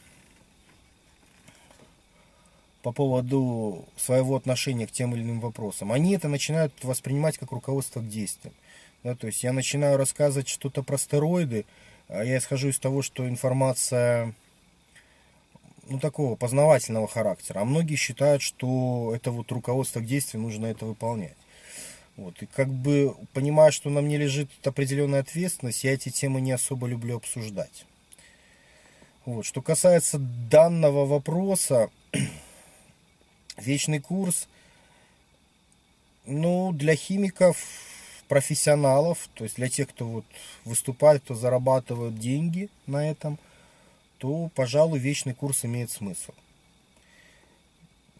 по 2.82 2.92
поводу 2.92 3.86
своего 3.96 4.36
отношения 4.36 4.86
к 4.86 4.92
тем 4.92 5.14
или 5.14 5.22
иным 5.22 5.40
вопросам, 5.40 5.92
они 5.92 6.14
это 6.14 6.28
начинают 6.28 6.72
воспринимать 6.82 7.38
как 7.38 7.52
руководство 7.52 8.00
к 8.00 8.08
действиям. 8.08 8.54
Да, 9.04 9.14
то 9.14 9.26
есть 9.26 9.42
я 9.44 9.52
начинаю 9.52 9.96
рассказывать 9.96 10.48
что-то 10.48 10.82
про 10.82 10.98
стероиды, 10.98 11.64
а 12.08 12.24
я 12.24 12.38
исхожу 12.38 12.68
из 12.68 12.78
того, 12.78 13.02
что 13.02 13.28
информация 13.28 14.34
ну, 15.88 15.98
такого 15.98 16.36
познавательного 16.36 17.08
характера. 17.08 17.60
А 17.60 17.64
многие 17.64 17.96
считают, 17.96 18.42
что 18.42 19.12
это 19.14 19.30
вот 19.30 19.50
руководство 19.52 20.00
к 20.00 20.06
действию, 20.06 20.42
нужно 20.42 20.66
это 20.66 20.84
выполнять. 20.84 21.36
Вот. 22.16 22.42
И 22.42 22.46
как 22.46 22.68
бы 22.68 23.14
понимая, 23.32 23.70
что 23.70 23.90
на 23.90 24.00
мне 24.00 24.18
лежит 24.18 24.50
определенная 24.64 25.20
ответственность, 25.20 25.84
я 25.84 25.94
эти 25.94 26.08
темы 26.10 26.40
не 26.40 26.52
особо 26.52 26.86
люблю 26.86 27.16
обсуждать. 27.16 27.86
Вот. 29.24 29.46
Что 29.46 29.62
касается 29.62 30.18
данного 30.18 31.06
вопроса, 31.06 31.90
вечный 33.58 34.00
курс, 34.00 34.48
ну, 36.26 36.72
для 36.72 36.94
химиков, 36.94 37.56
профессионалов, 38.28 39.28
то 39.34 39.44
есть 39.44 39.56
для 39.56 39.68
тех, 39.68 39.88
кто 39.88 40.06
вот 40.06 40.24
выступает, 40.64 41.22
кто 41.22 41.34
зарабатывает 41.34 42.18
деньги 42.18 42.68
на 42.86 43.10
этом, 43.10 43.38
то, 44.18 44.50
пожалуй, 44.54 44.98
вечный 44.98 45.34
курс 45.34 45.64
имеет 45.64 45.90
смысл. 45.90 46.32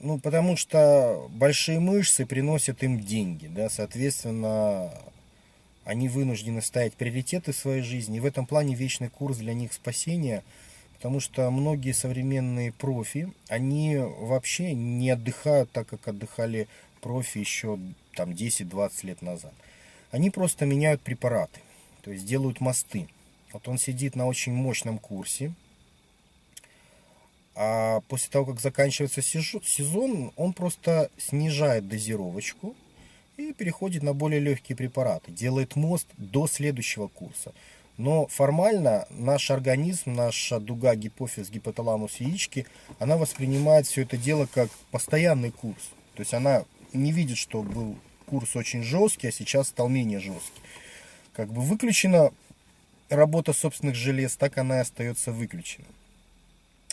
Ну, 0.00 0.18
потому 0.18 0.56
что 0.56 1.28
большие 1.30 1.80
мышцы 1.80 2.24
приносят 2.24 2.82
им 2.82 3.00
деньги, 3.00 3.48
да, 3.48 3.68
соответственно, 3.68 4.92
они 5.84 6.08
вынуждены 6.08 6.62
ставить 6.62 6.94
приоритеты 6.94 7.52
в 7.52 7.56
своей 7.56 7.82
жизни. 7.82 8.18
И 8.18 8.20
в 8.20 8.26
этом 8.26 8.46
плане 8.46 8.74
вечный 8.74 9.08
курс 9.08 9.38
для 9.38 9.54
них 9.54 9.72
спасения, 9.72 10.44
потому 10.98 11.20
что 11.20 11.48
многие 11.52 11.92
современные 11.92 12.72
профи, 12.72 13.32
они 13.46 13.96
вообще 13.96 14.74
не 14.74 15.10
отдыхают 15.10 15.70
так, 15.70 15.86
как 15.86 16.08
отдыхали 16.08 16.66
профи 17.00 17.38
еще 17.38 17.78
там 18.14 18.30
10-20 18.32 19.06
лет 19.06 19.22
назад. 19.22 19.54
Они 20.10 20.30
просто 20.30 20.66
меняют 20.66 21.00
препараты, 21.00 21.60
то 22.02 22.10
есть 22.10 22.26
делают 22.26 22.60
мосты. 22.60 23.08
Вот 23.52 23.68
он 23.68 23.78
сидит 23.78 24.16
на 24.16 24.26
очень 24.26 24.52
мощном 24.52 24.98
курсе, 24.98 25.54
а 27.54 28.00
после 28.08 28.30
того, 28.30 28.46
как 28.46 28.60
заканчивается 28.60 29.22
сезон, 29.22 30.32
он 30.34 30.52
просто 30.52 31.10
снижает 31.16 31.88
дозировочку 31.88 32.74
и 33.36 33.52
переходит 33.52 34.02
на 34.02 34.14
более 34.14 34.40
легкие 34.40 34.74
препараты, 34.74 35.30
делает 35.30 35.76
мост 35.76 36.08
до 36.16 36.48
следующего 36.48 37.06
курса. 37.06 37.52
Но 37.98 38.28
формально 38.28 39.06
наш 39.10 39.50
организм, 39.50 40.14
наша 40.14 40.60
дуга, 40.60 40.94
гипофиз, 40.94 41.50
гипоталамус, 41.50 42.16
яички, 42.20 42.64
она 43.00 43.16
воспринимает 43.16 43.86
все 43.86 44.02
это 44.02 44.16
дело 44.16 44.46
как 44.46 44.70
постоянный 44.92 45.50
курс. 45.50 45.90
То 46.14 46.20
есть 46.20 46.32
она 46.32 46.64
не 46.92 47.10
видит, 47.10 47.38
что 47.38 47.62
был 47.62 47.98
курс 48.26 48.54
очень 48.54 48.84
жесткий, 48.84 49.28
а 49.28 49.32
сейчас 49.32 49.68
стал 49.68 49.88
менее 49.88 50.20
жесткий. 50.20 50.62
Как 51.32 51.52
бы 51.52 51.60
выключена 51.60 52.30
работа 53.08 53.52
собственных 53.52 53.96
желез, 53.96 54.36
так 54.36 54.58
она 54.58 54.78
и 54.78 54.82
остается 54.82 55.32
выключена. 55.32 55.86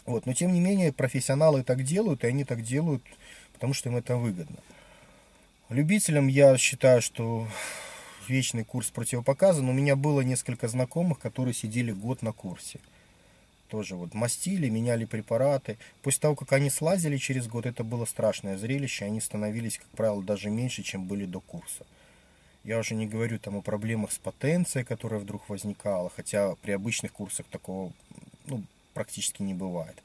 Вот. 0.08 0.26
Но 0.26 0.34
тем 0.34 0.54
не 0.54 0.60
менее 0.60 0.92
профессионалы 0.92 1.64
так 1.64 1.84
делают, 1.84 2.24
и 2.24 2.28
они 2.28 2.46
так 2.46 2.64
делают, 2.64 3.04
потому 3.54 3.76
что 3.76 3.90
им 3.90 3.96
это 3.96 4.18
выгодно. 4.18 4.58
Любителям 5.70 6.28
я 6.28 6.58
считаю, 6.58 7.02
что 7.02 7.48
вечный 8.30 8.64
курс 8.64 8.90
противопоказан. 8.90 9.68
У 9.68 9.74
меня 9.74 9.96
было 9.96 10.22
несколько 10.22 10.68
знакомых, 10.68 11.20
которые 11.20 11.54
сидели 11.54 11.92
год 11.92 12.22
на 12.22 12.32
курсе. 12.32 12.80
Тоже 13.70 13.96
вот 13.96 14.14
мастили, 14.14 14.70
меняли 14.70 15.06
препараты. 15.06 15.78
После 16.02 16.22
того, 16.22 16.36
как 16.36 16.54
они 16.54 16.70
слазили 16.70 17.18
через 17.18 17.48
год, 17.48 17.66
это 17.66 17.84
было 17.84 18.06
страшное 18.06 18.58
зрелище. 18.58 19.06
Они 19.06 19.20
становились, 19.20 19.78
как 19.78 19.88
правило, 19.90 20.22
даже 20.24 20.50
меньше, 20.50 20.84
чем 20.84 21.06
были 21.06 21.26
до 21.26 21.40
курса. 21.40 21.86
Я 22.64 22.80
уже 22.80 22.96
не 22.96 23.06
говорю 23.06 23.38
там 23.38 23.58
о 23.58 23.62
проблемах 23.62 24.12
с 24.12 24.18
потенцией, 24.18 24.86
которая 24.86 25.20
вдруг 25.20 25.50
возникала, 25.50 26.10
хотя 26.16 26.56
при 26.56 26.72
обычных 26.72 27.12
курсах 27.12 27.46
такого 27.48 27.92
ну, 28.48 28.64
практически 28.94 29.44
не 29.44 29.54
бывает. 29.54 29.96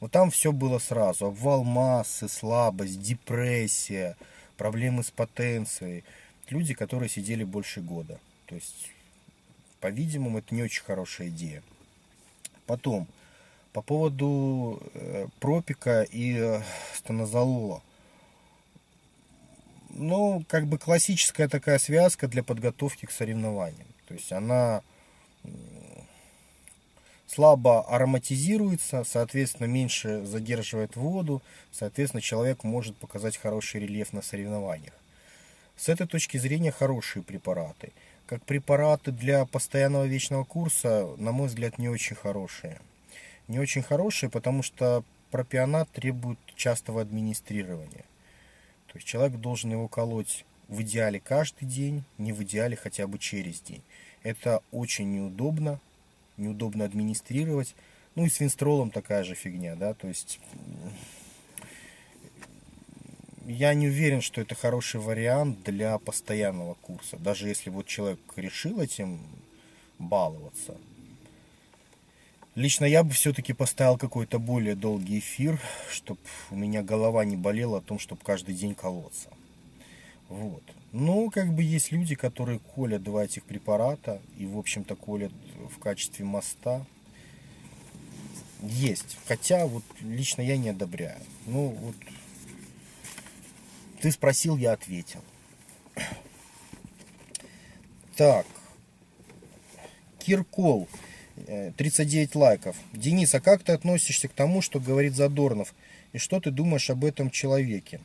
Вот 0.00 0.10
там 0.10 0.30
все 0.30 0.52
было 0.52 0.78
сразу. 0.78 1.26
Обвал 1.26 1.64
массы, 1.64 2.28
слабость, 2.28 3.00
депрессия, 3.00 4.16
проблемы 4.56 5.04
с 5.04 5.10
потенцией. 5.10 6.04
Люди, 6.52 6.74
которые 6.74 7.08
сидели 7.08 7.44
больше 7.44 7.80
года. 7.80 8.20
То 8.44 8.54
есть, 8.54 8.90
по-видимому, 9.80 10.36
это 10.36 10.54
не 10.54 10.62
очень 10.62 10.82
хорошая 10.82 11.28
идея. 11.28 11.62
Потом, 12.66 13.08
по 13.72 13.80
поводу 13.80 14.82
э, 14.92 15.28
пропика 15.40 16.02
и 16.02 16.36
э, 16.36 16.60
станозолола. 16.94 17.82
Ну, 19.88 20.44
как 20.46 20.66
бы 20.66 20.76
классическая 20.76 21.48
такая 21.48 21.78
связка 21.78 22.28
для 22.28 22.42
подготовки 22.42 23.06
к 23.06 23.12
соревнованиям. 23.12 23.88
То 24.06 24.12
есть 24.12 24.30
она 24.30 24.82
слабо 27.26 27.80
ароматизируется, 27.88 29.04
соответственно, 29.04 29.68
меньше 29.68 30.26
задерживает 30.26 30.96
воду, 30.96 31.40
соответственно, 31.70 32.20
человек 32.20 32.62
может 32.62 32.94
показать 32.98 33.38
хороший 33.38 33.80
рельеф 33.80 34.12
на 34.12 34.20
соревнованиях. 34.20 34.92
С 35.76 35.88
этой 35.88 36.06
точки 36.06 36.36
зрения 36.36 36.70
хорошие 36.70 37.22
препараты. 37.22 37.92
Как 38.26 38.44
препараты 38.44 39.10
для 39.10 39.44
постоянного 39.46 40.04
вечного 40.04 40.44
курса, 40.44 41.08
на 41.18 41.32
мой 41.32 41.48
взгляд, 41.48 41.78
не 41.78 41.88
очень 41.88 42.16
хорошие. 42.16 42.80
Не 43.48 43.58
очень 43.58 43.82
хорошие, 43.82 44.30
потому 44.30 44.62
что 44.62 45.04
пропионат 45.30 45.90
требует 45.90 46.38
частого 46.54 47.00
администрирования. 47.00 48.04
То 48.86 48.98
есть 48.98 49.06
человек 49.06 49.38
должен 49.38 49.72
его 49.72 49.88
колоть 49.88 50.44
в 50.68 50.82
идеале 50.82 51.20
каждый 51.20 51.66
день, 51.66 52.04
не 52.18 52.32
в 52.32 52.42
идеале 52.42 52.76
хотя 52.76 53.06
бы 53.06 53.18
через 53.18 53.60
день. 53.60 53.82
Это 54.22 54.62
очень 54.70 55.10
неудобно, 55.12 55.80
неудобно 56.36 56.84
администрировать. 56.84 57.74
Ну 58.14 58.26
и 58.26 58.28
с 58.28 58.40
винстролом 58.40 58.90
такая 58.90 59.24
же 59.24 59.34
фигня, 59.34 59.74
да, 59.74 59.94
то 59.94 60.06
есть 60.06 60.38
я 63.46 63.74
не 63.74 63.88
уверен, 63.88 64.20
что 64.20 64.40
это 64.40 64.54
хороший 64.54 65.00
вариант 65.00 65.62
для 65.64 65.98
постоянного 65.98 66.74
курса. 66.74 67.16
Даже 67.18 67.48
если 67.48 67.70
вот 67.70 67.86
человек 67.86 68.20
решил 68.36 68.80
этим 68.80 69.20
баловаться. 69.98 70.76
Лично 72.54 72.84
я 72.84 73.02
бы 73.02 73.12
все-таки 73.12 73.54
поставил 73.54 73.96
какой-то 73.96 74.38
более 74.38 74.74
долгий 74.74 75.20
эфир, 75.20 75.58
чтобы 75.90 76.20
у 76.50 76.56
меня 76.56 76.82
голова 76.82 77.24
не 77.24 77.36
болела 77.36 77.78
о 77.78 77.80
том, 77.80 77.98
чтобы 77.98 78.20
каждый 78.22 78.54
день 78.54 78.74
колоться. 78.74 79.28
Вот. 80.28 80.62
Ну, 80.92 81.30
как 81.30 81.54
бы 81.54 81.62
есть 81.62 81.92
люди, 81.92 82.14
которые 82.14 82.58
колят 82.58 83.02
два 83.02 83.24
этих 83.24 83.44
препарата 83.44 84.20
и, 84.36 84.44
в 84.44 84.58
общем-то, 84.58 84.96
колят 84.96 85.32
в 85.74 85.78
качестве 85.78 86.26
моста. 86.26 86.84
Есть. 88.60 89.16
Хотя, 89.26 89.66
вот 89.66 89.82
лично 90.02 90.42
я 90.42 90.58
не 90.58 90.68
одобряю. 90.68 91.20
Ну, 91.46 91.68
вот 91.68 91.96
ты 94.02 94.10
спросил, 94.10 94.56
я 94.56 94.72
ответил. 94.72 95.20
Так. 98.16 98.44
Киркол. 100.18 100.88
39 101.76 102.34
лайков. 102.34 102.76
Денис, 102.92 103.32
а 103.34 103.40
как 103.40 103.62
ты 103.62 103.72
относишься 103.72 104.26
к 104.26 104.32
тому, 104.32 104.60
что 104.60 104.80
говорит 104.80 105.14
Задорнов? 105.14 105.72
И 106.12 106.18
что 106.18 106.40
ты 106.40 106.50
думаешь 106.50 106.90
об 106.90 107.04
этом 107.04 107.30
человеке? 107.30 108.00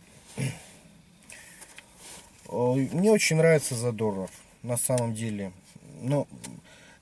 Э, 2.48 2.74
мне 2.94 3.12
очень 3.12 3.38
нравится 3.38 3.76
Задоров, 3.76 4.32
на 4.64 4.78
самом 4.78 5.16
деле. 5.16 5.52
Но 6.02 6.28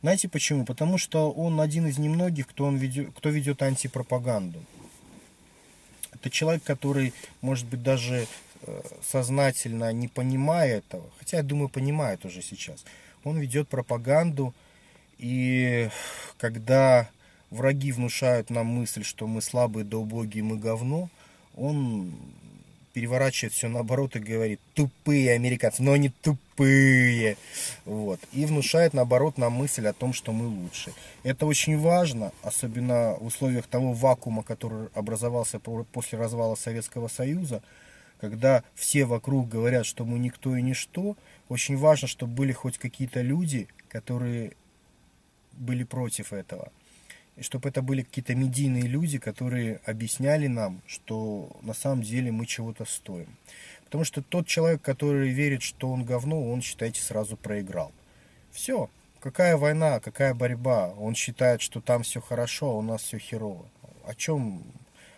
знаете 0.01 0.29
почему? 0.29 0.65
Потому 0.65 0.97
что 0.97 1.31
он 1.31 1.59
один 1.59 1.85
из 1.87 1.97
немногих, 1.97 2.47
кто, 2.47 2.65
он 2.65 2.77
ведет, 2.77 3.13
кто 3.15 3.29
ведет 3.29 3.61
антипропаганду. 3.61 4.63
Это 6.13 6.29
человек, 6.29 6.63
который, 6.63 7.13
может 7.41 7.67
быть, 7.67 7.83
даже 7.83 8.15
э, 8.23 8.27
сознательно 9.03 9.91
не 9.93 10.07
понимая 10.07 10.77
этого, 10.77 11.09
хотя, 11.19 11.37
я 11.37 11.43
думаю, 11.43 11.69
понимает 11.69 12.25
уже 12.25 12.41
сейчас. 12.41 12.83
Он 13.23 13.37
ведет 13.37 13.67
пропаганду, 13.67 14.53
и 15.17 15.89
когда 16.37 17.09
враги 17.49 17.91
внушают 17.91 18.49
нам 18.49 18.67
мысль, 18.67 19.03
что 19.03 19.27
мы 19.27 19.41
слабые, 19.41 19.85
да 19.85 19.97
убогие, 19.97 20.43
мы 20.43 20.57
говно, 20.57 21.09
он 21.55 22.13
переворачивает 22.95 23.53
все 23.53 23.67
наоборот 23.67 24.15
и 24.15 24.19
говорит 24.19 24.61
тупые 24.73 25.33
американцы, 25.33 25.83
но 25.83 25.91
они 25.91 26.09
тупые. 26.09 27.35
Вот. 27.83 28.21
И 28.31 28.45
внушает 28.45 28.93
наоборот 28.93 29.37
нам 29.37 29.51
мысль 29.51 29.85
о 29.85 29.91
том, 29.91 30.13
что 30.13 30.31
мы 30.31 30.47
лучше. 30.47 30.93
Это 31.23 31.45
очень 31.45 31.77
важно, 31.77 32.31
особенно 32.41 33.17
в 33.19 33.25
условиях 33.25 33.67
того 33.67 33.91
вакуума, 33.91 34.43
который 34.43 34.87
образовался 34.93 35.59
после 35.59 36.17
развала 36.17 36.55
Советского 36.55 37.09
Союза, 37.09 37.61
когда 38.19 38.63
все 38.73 39.05
вокруг 39.05 39.49
говорят, 39.49 39.85
что 39.85 40.05
мы 40.05 40.19
никто 40.19 40.55
и 40.55 40.61
ничто, 40.61 41.17
очень 41.49 41.77
важно, 41.77 42.07
чтобы 42.07 42.33
были 42.33 42.51
хоть 42.51 42.77
какие-то 42.77 43.21
люди, 43.21 43.67
которые 43.89 44.53
были 45.53 45.83
против 45.83 46.33
этого 46.33 46.71
и 47.35 47.43
чтобы 47.43 47.69
это 47.69 47.81
были 47.81 48.01
какие-то 48.01 48.33
медийные 48.35 48.83
люди, 48.83 49.17
которые 49.17 49.81
объясняли 49.85 50.47
нам, 50.47 50.81
что 50.87 51.55
на 51.61 51.73
самом 51.73 52.01
деле 52.01 52.31
мы 52.31 52.45
чего-то 52.45 52.85
стоим. 52.85 53.37
Потому 53.85 54.03
что 54.03 54.21
тот 54.21 54.47
человек, 54.47 54.81
который 54.81 55.29
верит, 55.29 55.61
что 55.61 55.91
он 55.91 56.05
говно, 56.05 56.49
он, 56.49 56.61
считайте, 56.61 57.01
сразу 57.01 57.35
проиграл. 57.37 57.91
Все. 58.51 58.89
Какая 59.19 59.57
война, 59.57 59.99
какая 59.99 60.33
борьба? 60.33 60.93
Он 60.97 61.15
считает, 61.15 61.61
что 61.61 61.81
там 61.81 62.03
все 62.03 62.21
хорошо, 62.21 62.69
а 62.69 62.75
у 62.75 62.81
нас 62.81 63.01
все 63.01 63.17
херово. 63.17 63.65
О 64.05 64.13
чем, 64.13 64.63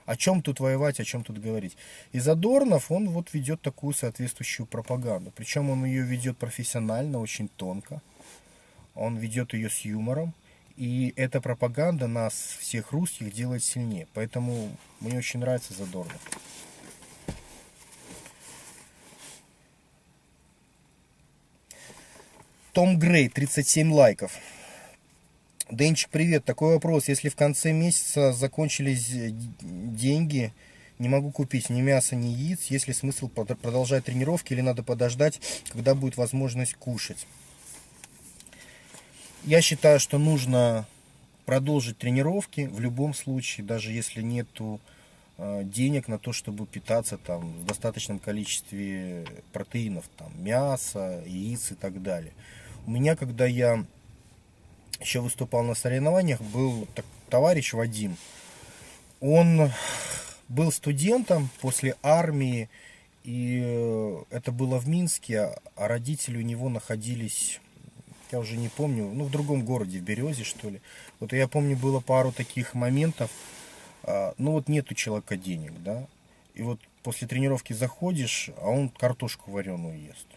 о 0.07 0.15
чем 0.15 0.41
тут 0.41 0.61
воевать, 0.61 1.01
о 1.01 1.03
чем 1.03 1.23
тут 1.25 1.37
говорить? 1.37 1.75
И 2.13 2.19
Задорнов, 2.19 2.91
он 2.91 3.09
вот 3.09 3.33
ведет 3.33 3.61
такую 3.61 3.93
соответствующую 3.93 4.65
пропаганду. 4.65 5.33
Причем 5.35 5.69
он 5.69 5.83
ее 5.83 6.01
ведет 6.01 6.37
профессионально, 6.37 7.19
очень 7.19 7.49
тонко. 7.49 8.01
Он 8.95 9.17
ведет 9.17 9.53
ее 9.53 9.69
с 9.69 9.79
юмором. 9.79 10.33
И 10.77 11.13
эта 11.17 11.41
пропаганда 11.41 12.07
нас, 12.07 12.33
всех 12.33 12.93
русских, 12.93 13.33
делает 13.33 13.65
сильнее. 13.65 14.07
Поэтому 14.13 14.71
мне 15.01 15.17
очень 15.17 15.41
нравится 15.41 15.73
Задорнов. 15.73 16.21
Том 22.71 22.97
Грей, 22.97 23.27
37 23.27 23.91
лайков. 23.91 24.31
Денчик, 25.69 26.09
привет. 26.11 26.45
Такой 26.45 26.75
вопрос. 26.75 27.09
Если 27.09 27.27
в 27.27 27.35
конце 27.35 27.73
месяца 27.73 28.31
закончились 28.31 29.09
деньги, 29.59 30.53
не 30.97 31.09
могу 31.09 31.29
купить 31.31 31.69
ни 31.69 31.81
мяса, 31.81 32.15
ни 32.15 32.27
яиц, 32.27 32.67
есть 32.67 32.87
ли 32.87 32.93
смысл 32.93 33.27
продолжать 33.27 34.05
тренировки 34.05 34.53
или 34.53 34.61
надо 34.61 34.81
подождать, 34.81 35.41
когда 35.73 35.93
будет 35.93 36.15
возможность 36.15 36.75
кушать? 36.75 37.27
Я 39.43 39.61
считаю, 39.61 39.99
что 39.99 40.17
нужно 40.17 40.87
продолжить 41.45 41.97
тренировки 41.97 42.61
в 42.61 42.79
любом 42.79 43.13
случае, 43.13 43.65
даже 43.65 43.91
если 43.91 44.21
нету 44.21 44.79
э, 45.37 45.63
денег 45.65 46.07
на 46.07 46.17
то, 46.17 46.31
чтобы 46.31 46.65
питаться 46.65 47.17
там 47.17 47.51
в 47.51 47.65
достаточном 47.65 48.19
количестве 48.19 49.25
протеинов, 49.51 50.05
там 50.15 50.31
мяса, 50.41 51.21
яиц 51.25 51.73
и 51.73 51.75
так 51.75 52.01
далее. 52.01 52.31
У 52.85 52.91
меня, 52.91 53.17
когда 53.17 53.45
я 53.45 53.85
еще 54.99 55.19
выступал 55.21 55.63
на 55.63 55.75
соревнованиях, 55.75 56.41
был 56.41 56.87
так, 56.95 57.05
товарищ 57.29 57.73
Вадим. 57.73 58.17
Он 59.19 59.71
был 60.47 60.71
студентом 60.71 61.49
после 61.61 61.95
армии, 62.03 62.69
и 63.23 63.61
э, 63.63 64.23
это 64.29 64.51
было 64.51 64.77
в 64.79 64.87
Минске, 64.87 65.55
а 65.75 65.87
родители 65.87 66.37
у 66.37 66.41
него 66.41 66.69
находились, 66.69 67.59
я 68.31 68.39
уже 68.39 68.57
не 68.57 68.69
помню, 68.69 69.09
ну 69.13 69.25
в 69.25 69.31
другом 69.31 69.65
городе, 69.65 69.99
в 69.99 70.03
Березе 70.03 70.43
что 70.43 70.69
ли. 70.69 70.81
Вот 71.19 71.33
я 71.33 71.47
помню, 71.47 71.75
было 71.75 71.99
пару 71.99 72.31
таких 72.31 72.73
моментов, 72.73 73.31
а, 74.03 74.33
ну 74.37 74.51
вот 74.51 74.69
нету 74.69 74.95
человека 74.95 75.35
денег, 75.35 75.73
да, 75.83 76.07
и 76.53 76.61
вот 76.61 76.79
после 77.03 77.27
тренировки 77.27 77.73
заходишь, 77.73 78.49
а 78.57 78.69
он 78.69 78.89
картошку 78.89 79.51
вареную 79.51 79.99
ест. 79.99 80.27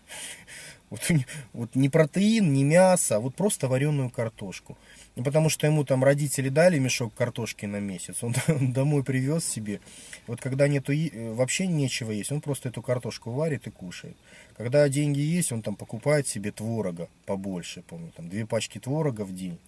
Вот, 0.90 1.08
вот 1.52 1.74
не 1.76 1.88
протеин, 1.88 2.52
не 2.52 2.64
мясо, 2.64 3.16
а 3.16 3.20
вот 3.20 3.36
просто 3.36 3.68
вареную 3.68 4.10
картошку. 4.10 4.76
Ну, 5.14 5.22
потому 5.22 5.48
что 5.48 5.66
ему 5.66 5.84
там 5.84 6.02
родители 6.02 6.48
дали 6.48 6.78
мешок 6.78 7.14
картошки 7.14 7.66
на 7.66 7.78
месяц, 7.78 8.22
он, 8.22 8.34
он 8.48 8.72
домой 8.72 9.04
привез 9.04 9.44
себе. 9.44 9.80
Вот 10.26 10.40
когда 10.40 10.66
нету 10.66 10.92
э, 10.92 11.32
вообще 11.32 11.66
нечего 11.68 12.10
есть, 12.10 12.32
он 12.32 12.40
просто 12.40 12.70
эту 12.70 12.82
картошку 12.82 13.30
варит 13.30 13.66
и 13.66 13.70
кушает. 13.70 14.16
Когда 14.56 14.88
деньги 14.88 15.20
есть, 15.20 15.52
он 15.52 15.62
там 15.62 15.76
покупает 15.76 16.26
себе 16.26 16.50
творога 16.50 17.08
побольше, 17.24 17.82
помню, 17.82 18.12
там 18.16 18.28
две 18.28 18.44
пачки 18.44 18.78
творога 18.78 19.22
в 19.22 19.34
день. 19.34 19.58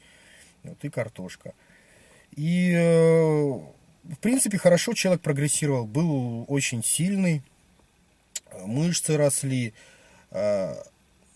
Вот 0.64 0.85
и 0.85 0.91
картошка. 0.91 1.55
И 2.35 2.73
э, 2.75 3.61
в 4.05 4.18
принципе 4.20 4.59
хорошо 4.59 4.93
человек 4.95 5.23
прогрессировал, 5.23 5.87
был 5.87 6.45
очень 6.49 6.83
сильный, 6.83 7.43
мышцы 8.64 9.16
росли. 9.16 9.73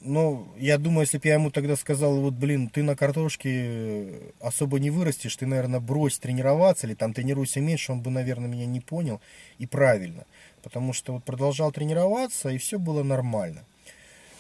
Э, 0.07 0.09
ну, 0.09 0.46
я 0.59 0.78
думаю, 0.78 1.02
если 1.02 1.18
бы 1.18 1.28
я 1.28 1.34
ему 1.34 1.50
тогда 1.50 1.76
сказал, 1.76 2.20
вот, 2.20 2.34
блин, 2.34 2.68
ты 2.68 2.82
на 2.82 2.96
картошке 2.96 4.32
особо 4.40 4.78
не 4.78 4.90
вырастешь, 4.90 5.36
ты, 5.36 5.46
наверное, 5.46 5.80
брось 5.80 6.18
тренироваться 6.18 6.86
или 6.86 6.94
там 6.94 7.12
тренируйся 7.12 7.61
меньше, 7.61 7.92
он 7.92 8.00
бы, 8.00 8.11
наверное, 8.11 8.48
меня 8.48 8.66
не 8.66 8.80
понял. 8.80 9.20
И 9.59 9.66
правильно. 9.66 10.24
Потому 10.62 10.92
что 10.92 11.12
вот 11.12 11.24
продолжал 11.24 11.72
тренироваться, 11.72 12.50
и 12.50 12.59
все 12.59 12.78
было 12.78 13.02
нормально. 13.02 13.64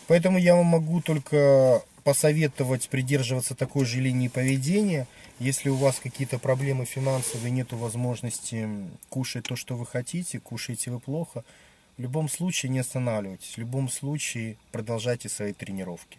Поэтому 0.08 0.38
я 0.38 0.54
вам 0.54 0.66
могу 0.66 1.00
только 1.00 1.82
посоветовать 2.04 2.88
придерживаться 2.88 3.56
такой 3.56 3.84
же 3.84 4.00
линии 4.00 4.28
поведения. 4.28 5.08
Если 5.40 5.68
у 5.68 5.74
вас 5.74 5.98
какие-то 6.00 6.38
проблемы 6.38 6.84
финансовые, 6.84 7.50
нет 7.50 7.72
возможности 7.72 8.68
кушать 9.08 9.44
то, 9.44 9.56
что 9.56 9.76
вы 9.76 9.84
хотите, 9.84 10.38
кушаете 10.38 10.90
вы 10.90 11.00
плохо– 11.00 11.44
в 11.96 12.00
любом 12.02 12.28
случае 12.28 12.70
не 12.70 12.80
останавливайтесь, 12.80 13.54
в 13.54 13.58
любом 13.58 13.88
случае 13.88 14.56
продолжайте 14.70 15.28
свои 15.28 15.52
тренировки. 15.52 16.18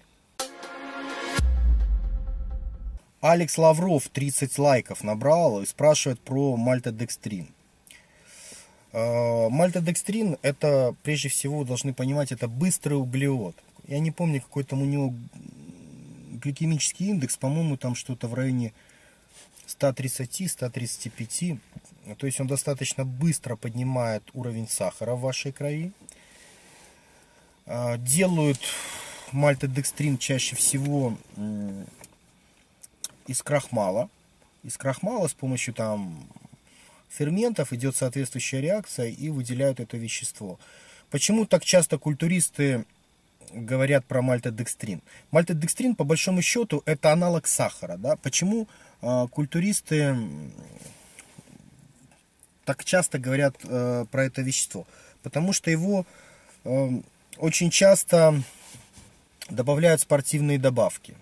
Алекс 3.21 3.57
Лавров 3.57 4.07
30 4.09 4.57
лайков 4.59 5.03
набрал 5.03 5.61
и 5.61 5.65
спрашивает 5.65 6.19
про 6.19 6.55
мальтодекстрин. 6.55 7.47
Э, 8.93 9.49
мальтодекстрин 9.49 10.37
это 10.41 10.95
прежде 11.03 11.29
всего 11.29 11.63
должны 11.63 11.93
понимать 11.93 12.31
это 12.31 12.47
быстрый 12.47 12.93
углевод. 12.93 13.55
Я 13.87 13.99
не 13.99 14.11
помню 14.11 14.41
какой 14.41 14.63
там 14.63 14.81
у 14.81 14.85
него 14.85 15.13
гликемический 16.31 17.07
индекс, 17.07 17.37
по-моему 17.37 17.77
там 17.77 17.95
что-то 17.95 18.27
в 18.27 18.33
районе 18.33 18.73
130-135. 19.67 21.59
То 22.15 22.25
есть 22.25 22.39
он 22.39 22.47
достаточно 22.47 23.05
быстро 23.05 23.55
поднимает 23.55 24.23
уровень 24.33 24.67
сахара 24.67 25.13
в 25.13 25.21
вашей 25.21 25.51
крови. 25.51 25.91
А, 27.65 27.97
делают 27.97 28.59
мальтодекстрин 29.31 30.17
чаще 30.17 30.55
всего 30.55 31.17
из 33.27 33.41
крахмала. 33.43 34.09
Из 34.63 34.77
крахмала 34.77 35.27
с 35.27 35.33
помощью 35.33 35.73
там 35.73 36.27
ферментов 37.09 37.73
идет 37.73 37.95
соответствующая 37.95 38.61
реакция 38.61 39.07
и 39.07 39.29
выделяют 39.29 39.79
это 39.79 39.97
вещество. 39.97 40.59
Почему 41.09 41.45
так 41.45 41.63
часто 41.63 41.97
культуристы 41.97 42.85
говорят 43.53 44.05
про 44.05 44.21
мальтодекстрин? 44.21 45.01
Мальтодекстрин, 45.31 45.95
по 45.95 46.03
большому 46.03 46.41
счету, 46.41 46.83
это 46.85 47.11
аналог 47.11 47.47
сахара. 47.47 47.97
Да? 47.97 48.17
Почему 48.17 48.67
э, 49.01 49.27
культуристы 49.31 50.15
так 52.67 52.83
часто 52.83 53.17
говорят 53.17 53.55
э, 53.63 54.05
про 54.11 54.25
это 54.25 54.41
вещество? 54.41 54.85
Потому 55.23 55.53
что 55.53 55.71
его 55.71 56.05
э, 56.65 56.89
очень 57.37 57.69
часто 57.69 58.43
добавляют 59.49 60.01
спортивные 60.01 60.59
добавки. 60.59 61.15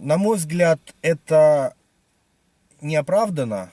На 0.00 0.18
мой 0.18 0.36
взгляд, 0.36 0.78
это 1.02 1.74
неоправданно, 2.80 3.72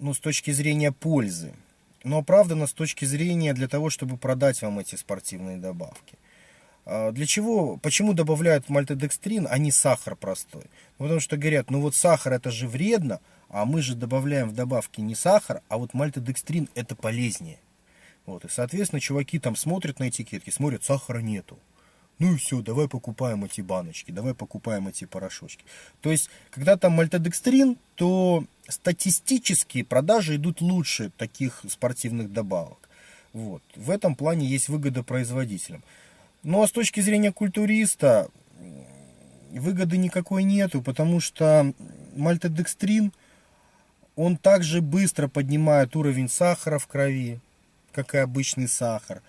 ну, 0.00 0.14
с 0.14 0.18
точки 0.18 0.50
зрения 0.50 0.90
пользы, 0.90 1.54
но 2.02 2.18
оправдано 2.18 2.66
с 2.66 2.72
точки 2.72 3.04
зрения 3.04 3.54
для 3.54 3.68
того, 3.68 3.88
чтобы 3.88 4.16
продать 4.16 4.62
вам 4.62 4.80
эти 4.80 4.96
спортивные 4.96 5.58
добавки. 5.58 6.18
А, 6.86 7.12
для 7.12 7.24
чего, 7.24 7.76
почему 7.76 8.14
добавляют 8.14 8.68
мальтодекстрин, 8.68 9.46
а 9.48 9.58
не 9.58 9.70
сахар 9.70 10.16
простой? 10.16 10.64
Ну, 10.98 11.04
потому 11.04 11.20
что 11.20 11.36
говорят, 11.36 11.70
ну 11.70 11.80
вот 11.80 11.94
сахар 11.94 12.32
это 12.32 12.50
же 12.50 12.66
вредно, 12.66 13.20
а 13.50 13.64
мы 13.64 13.82
же 13.82 13.94
добавляем 13.94 14.48
в 14.48 14.54
добавки 14.54 15.00
не 15.00 15.14
сахар, 15.14 15.62
а 15.68 15.76
вот 15.76 15.92
мальтодекстрин 15.92 16.68
это 16.74 16.94
полезнее. 16.94 17.58
Вот, 18.26 18.44
и, 18.44 18.48
соответственно, 18.48 19.00
чуваки 19.00 19.38
там 19.38 19.56
смотрят 19.56 19.98
на 19.98 20.08
этикетки, 20.08 20.50
смотрят, 20.50 20.84
сахара 20.84 21.18
нету. 21.18 21.58
Ну 22.18 22.34
и 22.34 22.36
все, 22.36 22.60
давай 22.60 22.86
покупаем 22.86 23.44
эти 23.44 23.60
баночки, 23.60 24.12
давай 24.12 24.34
покупаем 24.34 24.86
эти 24.88 25.04
порошочки. 25.06 25.64
То 26.00 26.10
есть, 26.12 26.30
когда 26.50 26.76
там 26.76 26.92
мальтодекстрин, 26.92 27.78
то 27.94 28.44
статистически 28.68 29.82
продажи 29.82 30.36
идут 30.36 30.60
лучше 30.60 31.10
таких 31.16 31.64
спортивных 31.68 32.32
добавок. 32.32 32.88
Вот. 33.32 33.62
В 33.74 33.90
этом 33.90 34.14
плане 34.14 34.46
есть 34.46 34.68
выгода 34.68 35.02
производителям. 35.02 35.82
Ну 36.42 36.62
а 36.62 36.68
с 36.68 36.72
точки 36.72 37.00
зрения 37.00 37.32
культуриста, 37.32 38.28
выгоды 39.50 39.96
никакой 39.96 40.44
нету, 40.44 40.82
потому 40.82 41.20
что 41.20 41.72
мальтодекстрин– 42.14 43.12
он 44.20 44.36
также 44.36 44.82
быстро 44.82 45.28
поднимает 45.28 45.96
уровень 45.96 46.28
сахара 46.28 46.78
в 46.78 46.86
крови, 46.86 47.40
как 47.90 48.14
и 48.14 48.18
обычный 48.18 48.68
сахар. 48.68 49.22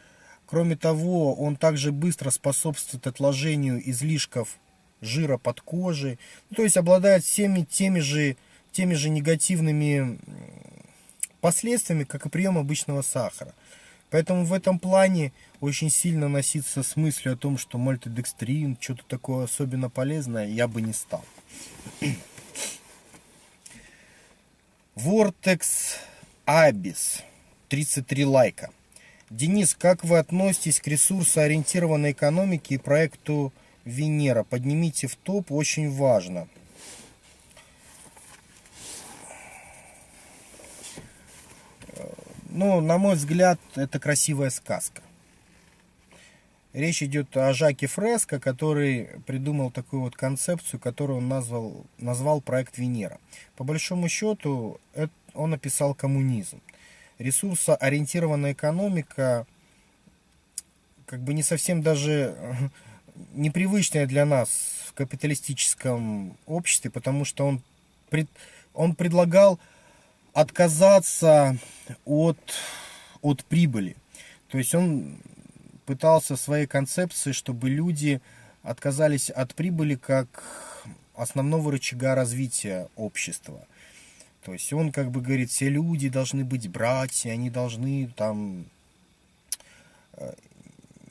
Кроме 0.45 0.75
того, 0.75 1.33
он 1.33 1.55
также 1.55 1.93
быстро 1.93 2.29
способствует 2.29 3.07
отложению 3.07 3.81
излишков 3.89 4.57
жира 4.99 5.37
под 5.37 5.61
кожей. 5.61 6.19
Ну, 6.49 6.57
то 6.57 6.63
есть 6.63 6.75
обладает 6.75 7.23
всеми 7.23 7.61
теми 7.61 7.99
же, 7.99 8.35
теми 8.73 8.93
же 8.95 9.09
негативными 9.09 10.19
последствиями, 11.39 12.03
как 12.03 12.25
и 12.25 12.29
прием 12.29 12.57
обычного 12.57 13.01
сахара. 13.01 13.53
Поэтому 14.09 14.43
в 14.43 14.51
этом 14.51 14.77
плане 14.77 15.31
очень 15.61 15.89
сильно 15.89 16.27
носиться 16.27 16.83
с 16.83 16.97
мыслью 16.97 17.35
о 17.35 17.37
том, 17.37 17.57
что 17.57 17.77
мальтодекстрин, 17.77 18.77
что-то 18.77 19.05
такое 19.07 19.45
особенно 19.45 19.89
полезное, 19.89 20.49
я 20.49 20.67
бы 20.67 20.81
не 20.81 20.91
стал. 20.91 21.23
Vortex 24.95 25.99
Abyss 26.45 27.21
33 27.69 28.25
лайка. 28.25 28.71
Денис, 29.29 29.73
как 29.73 30.03
вы 30.03 30.17
относитесь 30.17 30.81
к 30.81 30.87
ресурсоориентированной 30.87 32.11
экономике 32.11 32.75
и 32.75 32.77
проекту 32.77 33.53
Венера? 33.85 34.43
Поднимите 34.43 35.07
в 35.07 35.15
топ, 35.15 35.49
очень 35.53 35.89
важно. 35.89 36.49
Ну, 42.49 42.81
на 42.81 42.97
мой 42.97 43.15
взгляд, 43.15 43.61
это 43.75 43.97
красивая 43.97 44.49
сказка. 44.49 45.01
Речь 46.73 47.03
идет 47.03 47.35
о 47.35 47.53
Жаке 47.53 47.87
Фреско, 47.87 48.39
который 48.39 49.09
придумал 49.25 49.71
такую 49.71 50.03
вот 50.03 50.15
концепцию, 50.15 50.79
которую 50.79 51.17
он 51.17 51.27
назвал, 51.27 51.85
назвал 51.97 52.39
проект 52.39 52.77
Венера. 52.77 53.19
По 53.57 53.65
большому 53.65 54.07
счету, 54.07 54.79
он 55.33 55.49
написал 55.49 55.93
коммунизм. 55.93 56.61
Ресурсоориентированная 57.19 58.53
экономика 58.53 59.45
как 61.05 61.19
бы 61.19 61.33
не 61.33 61.43
совсем 61.43 61.81
даже 61.81 62.37
непривычная 63.33 64.05
для 64.05 64.25
нас 64.25 64.49
в 64.87 64.93
капиталистическом 64.93 66.37
обществе, 66.45 66.89
потому 66.89 67.25
что 67.25 67.45
он, 67.45 67.61
пред, 68.09 68.29
он 68.73 68.95
предлагал 68.95 69.59
отказаться 70.33 71.57
от, 72.05 72.39
от 73.21 73.43
прибыли. 73.43 73.97
То 74.47 74.57
есть 74.57 74.73
он 74.73 75.17
пытался 75.91 76.37
своей 76.37 76.67
концепции, 76.67 77.33
чтобы 77.33 77.69
люди 77.69 78.21
отказались 78.63 79.29
от 79.29 79.53
прибыли 79.53 79.95
как 79.95 80.41
основного 81.15 81.69
рычага 81.73 82.15
развития 82.15 82.87
общества. 82.95 83.67
То 84.45 84.53
есть 84.53 84.71
он 84.71 84.93
как 84.93 85.11
бы 85.11 85.19
говорит, 85.19 85.49
все 85.49 85.67
люди 85.67 86.07
должны 86.07 86.45
быть 86.45 86.69
братья, 86.69 87.31
они 87.31 87.49
должны 87.49 88.09
там 88.15 88.67
э, 90.13 90.31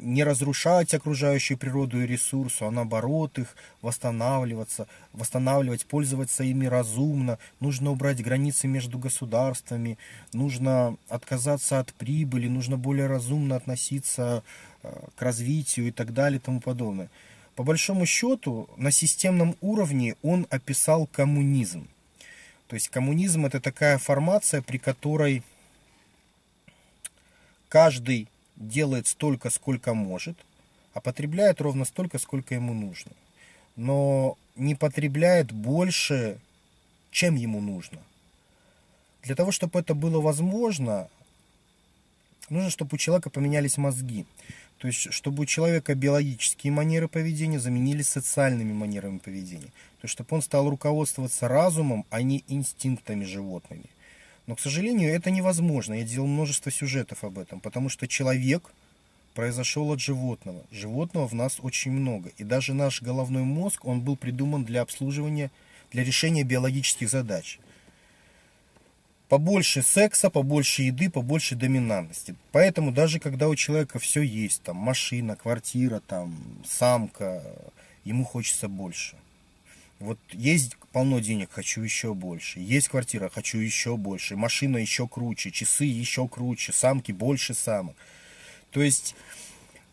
не 0.01 0.25
разрушать 0.25 0.95
окружающую 0.95 1.59
природу 1.59 2.03
и 2.03 2.07
ресурсы, 2.07 2.63
а 2.63 2.71
наоборот 2.71 3.39
их 3.39 3.55
восстанавливаться, 3.83 4.87
восстанавливать, 5.13 5.87
пользоваться 5.87 6.43
ими 6.43 6.67
разумно. 6.67 7.39
Нужно 7.61 7.91
убрать 7.91 8.23
границы 8.23 8.67
между 8.67 8.99
государствами, 8.99 9.99
нужно 10.33 10.97
отказаться 11.09 11.79
от 11.79 11.93
прибыли, 11.95 12.49
нужно 12.49 12.77
более 12.77 13.07
разумно 13.07 13.57
относиться 13.57 14.43
э, 14.83 14.93
к 15.17 15.23
развитию 15.23 15.89
и 15.89 15.91
так 15.91 16.13
далее 16.15 16.39
и 16.39 16.43
тому 16.43 16.61
подобное. 16.61 17.11
По 17.55 17.63
большому 17.63 18.07
счету, 18.07 18.71
на 18.77 18.91
системном 18.91 19.55
уровне 19.61 20.17
он 20.23 20.47
описал 20.51 21.07
коммунизм. 21.07 21.89
То 22.69 22.75
есть 22.75 22.89
коммунизм 22.89 23.47
это 23.47 23.61
такая 23.61 23.99
формация, 23.99 24.63
при 24.63 24.79
которой 24.79 25.43
каждый 27.69 28.29
делает 28.61 29.09
столько, 29.09 29.51
сколько 29.51 29.95
может, 29.95 30.37
а 30.93 31.01
потребляет 31.01 31.61
ровно 31.61 31.85
столько, 31.85 32.19
сколько 32.19 32.55
ему 32.55 32.75
нужно. 32.75 33.11
Но 33.75 34.37
не 34.55 34.75
потребляет 34.75 35.51
больше, 35.51 36.39
чем 37.11 37.35
ему 37.35 37.61
нужно. 37.61 37.99
Для 39.23 39.35
того, 39.35 39.51
чтобы 39.51 39.81
это 39.81 39.95
было 39.95 40.21
возможно, 40.21 41.09
нужно, 42.49 42.71
чтобы 42.71 42.95
у 42.95 42.99
человека 42.99 43.31
поменялись 43.31 43.79
мозги. 43.79 44.27
То 44.79 44.87
есть, 44.87 45.13
чтобы 45.13 45.43
у 45.43 45.47
человека 45.47 45.95
биологические 45.95 46.73
манеры 46.73 47.07
поведения 47.07 47.61
заменились 47.61 48.09
социальными 48.09 48.73
манерами 48.73 49.19
поведения. 49.19 49.73
То 50.01 50.05
есть, 50.05 50.13
чтобы 50.13 50.35
он 50.35 50.43
стал 50.43 50.71
руководствоваться 50.71 51.49
разумом, 51.49 52.07
а 52.09 52.23
не 52.23 52.45
инстинктами 52.49 53.25
животными. 53.25 53.85
Но, 54.51 54.57
к 54.57 54.61
сожалению, 54.61 55.15
это 55.15 55.31
невозможно. 55.31 55.95
Я 55.95 56.03
делал 56.03 56.27
множество 56.27 56.73
сюжетов 56.73 57.23
об 57.23 57.39
этом, 57.39 57.61
потому 57.61 57.89
что 57.89 58.09
человек 58.09 58.73
произошел 59.33 59.93
от 59.93 60.01
животного. 60.01 60.65
Животного 60.73 61.29
в 61.29 61.35
нас 61.35 61.59
очень 61.61 61.93
много. 61.93 62.33
И 62.37 62.43
даже 62.43 62.75
наш 62.75 63.01
головной 63.01 63.45
мозг, 63.45 63.85
он 63.85 64.01
был 64.01 64.17
придуман 64.17 64.65
для 64.65 64.83
обслуживания, 64.83 65.53
для 65.93 66.03
решения 66.03 66.43
биологических 66.43 67.09
задач. 67.09 67.61
Побольше 69.29 69.83
секса, 69.83 70.31
побольше 70.31 70.83
еды, 70.83 71.11
побольше 71.11 71.55
доминантности. 71.55 72.35
Поэтому 72.51 72.91
даже 72.91 73.21
когда 73.21 73.49
у 73.49 73.55
человека 73.55 74.01
все 74.01 74.21
есть, 74.21 74.65
там 74.65 74.75
машина, 74.75 75.37
квартира, 75.37 76.01
там 76.01 76.37
самка, 76.67 77.45
ему 78.03 78.25
хочется 78.25 78.67
больше. 78.69 79.15
Вот 80.01 80.19
есть 80.33 80.77
полно 80.93 81.21
денег, 81.21 81.51
хочу 81.53 81.83
еще 81.83 82.15
больше. 82.15 82.59
Есть 82.59 82.89
квартира, 82.89 83.29
хочу 83.29 83.59
еще 83.59 83.99
больше. 83.99 84.35
Машина 84.35 84.79
еще 84.79 85.07
круче, 85.07 85.51
часы 85.51 85.85
еще 85.85 86.27
круче, 86.27 86.73
самки 86.73 87.13
больше 87.13 87.53
самок. 87.53 87.95
То 88.71 88.81
есть 88.81 89.15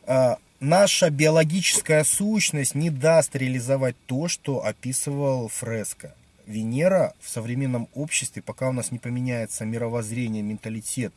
э, 0.06 0.36
наша 0.62 1.10
биологическая 1.10 2.06
сущность 2.06 2.74
не 2.74 2.90
даст 2.90 3.36
реализовать 3.36 3.98
то, 4.06 4.30
что 4.30 4.66
описывал 4.66 5.50
Фреско. 5.50 6.16
Венера 6.46 7.14
в 7.20 7.28
современном 7.28 7.90
обществе, 7.94 8.42
пока 8.42 8.70
у 8.70 8.72
нас 8.72 8.92
не 8.92 9.00
поменяется 9.00 9.66
мировоззрение, 9.66 10.42
менталитет, 10.42 11.14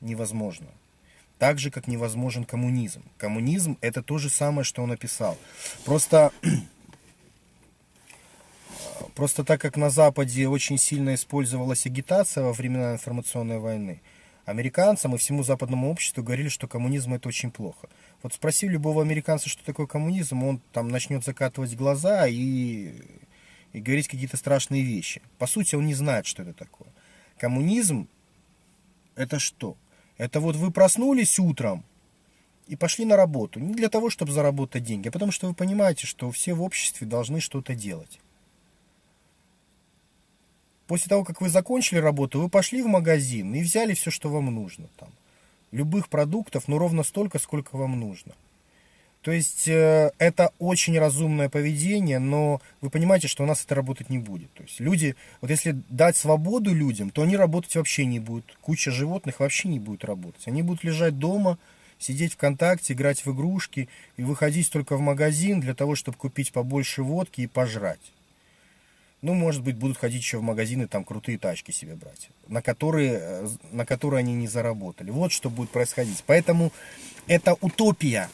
невозможно. 0.00 0.68
Так 1.38 1.58
же, 1.58 1.70
как 1.70 1.88
невозможен 1.88 2.44
коммунизм. 2.44 3.02
Коммунизм 3.18 3.76
это 3.82 4.02
то 4.02 4.16
же 4.16 4.30
самое, 4.30 4.64
что 4.64 4.82
он 4.82 4.92
описал. 4.92 5.36
Просто 5.84 6.32
Просто 9.14 9.44
так 9.44 9.60
как 9.60 9.76
на 9.76 9.90
Западе 9.90 10.48
очень 10.48 10.78
сильно 10.78 11.14
использовалась 11.14 11.86
агитация 11.86 12.44
во 12.44 12.52
времена 12.52 12.92
информационной 12.92 13.58
войны, 13.58 14.00
американцам 14.44 15.14
и 15.14 15.18
всему 15.18 15.42
западному 15.42 15.90
обществу 15.90 16.22
говорили, 16.22 16.48
что 16.48 16.68
коммунизм 16.68 17.14
это 17.14 17.28
очень 17.28 17.50
плохо. 17.50 17.88
Вот 18.22 18.34
спроси 18.34 18.68
любого 18.68 19.02
американца, 19.02 19.48
что 19.48 19.64
такое 19.64 19.86
коммунизм, 19.86 20.42
он 20.42 20.60
там 20.72 20.88
начнет 20.88 21.24
закатывать 21.24 21.76
глаза 21.76 22.26
и, 22.26 22.92
и 23.72 23.80
говорить 23.80 24.08
какие-то 24.08 24.36
страшные 24.36 24.82
вещи. 24.82 25.22
По 25.38 25.46
сути, 25.46 25.74
он 25.74 25.86
не 25.86 25.94
знает, 25.94 26.26
что 26.26 26.42
это 26.42 26.52
такое. 26.52 26.88
Коммунизм 27.38 28.08
это 29.14 29.38
что? 29.38 29.76
Это 30.18 30.40
вот 30.40 30.56
вы 30.56 30.70
проснулись 30.70 31.38
утром 31.38 31.84
и 32.66 32.76
пошли 32.76 33.04
на 33.04 33.16
работу. 33.16 33.60
Не 33.60 33.74
для 33.74 33.88
того, 33.88 34.10
чтобы 34.10 34.32
заработать 34.32 34.84
деньги, 34.84 35.08
а 35.08 35.12
потому 35.12 35.32
что 35.32 35.48
вы 35.48 35.54
понимаете, 35.54 36.06
что 36.06 36.30
все 36.30 36.54
в 36.54 36.62
обществе 36.62 37.06
должны 37.06 37.40
что-то 37.40 37.74
делать. 37.74 38.20
После 40.92 41.08
того, 41.08 41.24
как 41.24 41.40
вы 41.40 41.48
закончили 41.48 42.00
работу, 42.00 42.38
вы 42.38 42.50
пошли 42.50 42.82
в 42.82 42.86
магазин 42.86 43.54
и 43.54 43.62
взяли 43.62 43.94
все, 43.94 44.10
что 44.10 44.28
вам 44.28 44.54
нужно. 44.54 44.88
Там. 44.98 45.08
Любых 45.70 46.10
продуктов, 46.10 46.68
но 46.68 46.76
ровно 46.76 47.02
столько, 47.02 47.38
сколько 47.38 47.78
вам 47.78 47.98
нужно. 47.98 48.32
То 49.22 49.32
есть 49.32 49.66
э, 49.68 50.10
это 50.18 50.52
очень 50.58 50.98
разумное 50.98 51.48
поведение, 51.48 52.18
но 52.18 52.60
вы 52.82 52.90
понимаете, 52.90 53.26
что 53.26 53.42
у 53.42 53.46
нас 53.46 53.64
это 53.64 53.74
работать 53.74 54.10
не 54.10 54.18
будет. 54.18 54.52
То 54.52 54.64
есть 54.64 54.80
люди, 54.80 55.16
вот 55.40 55.48
если 55.48 55.80
дать 55.88 56.18
свободу 56.18 56.74
людям, 56.74 57.08
то 57.08 57.22
они 57.22 57.38
работать 57.38 57.74
вообще 57.74 58.04
не 58.04 58.20
будут. 58.20 58.54
Куча 58.60 58.90
животных 58.90 59.40
вообще 59.40 59.68
не 59.68 59.78
будет 59.78 60.04
работать. 60.04 60.46
Они 60.46 60.60
будут 60.60 60.84
лежать 60.84 61.18
дома, 61.18 61.56
сидеть 61.98 62.34
ВКонтакте, 62.34 62.92
играть 62.92 63.24
в 63.24 63.32
игрушки 63.32 63.88
и 64.18 64.24
выходить 64.24 64.70
только 64.70 64.98
в 64.98 65.00
магазин 65.00 65.58
для 65.58 65.72
того, 65.72 65.94
чтобы 65.94 66.18
купить 66.18 66.52
побольше 66.52 67.02
водки 67.02 67.40
и 67.40 67.46
пожрать. 67.46 68.12
Ну, 69.22 69.34
может 69.34 69.62
быть, 69.62 69.76
будут 69.76 69.98
ходить 69.98 70.20
еще 70.20 70.38
в 70.38 70.42
магазины, 70.42 70.88
там 70.88 71.04
крутые 71.04 71.38
тачки 71.38 71.70
себе 71.70 71.94
брать, 71.94 72.28
на 72.48 72.60
которые, 72.60 73.18
э, 73.20 73.48
на 73.70 73.86
которые 73.86 74.18
они 74.18 74.34
не 74.34 74.48
заработали. 74.48 75.10
Вот 75.10 75.30
что 75.30 75.48
будет 75.48 75.70
происходить. 75.70 76.24
Поэтому 76.26 76.72
это 77.28 77.54
утопия. 77.60 78.28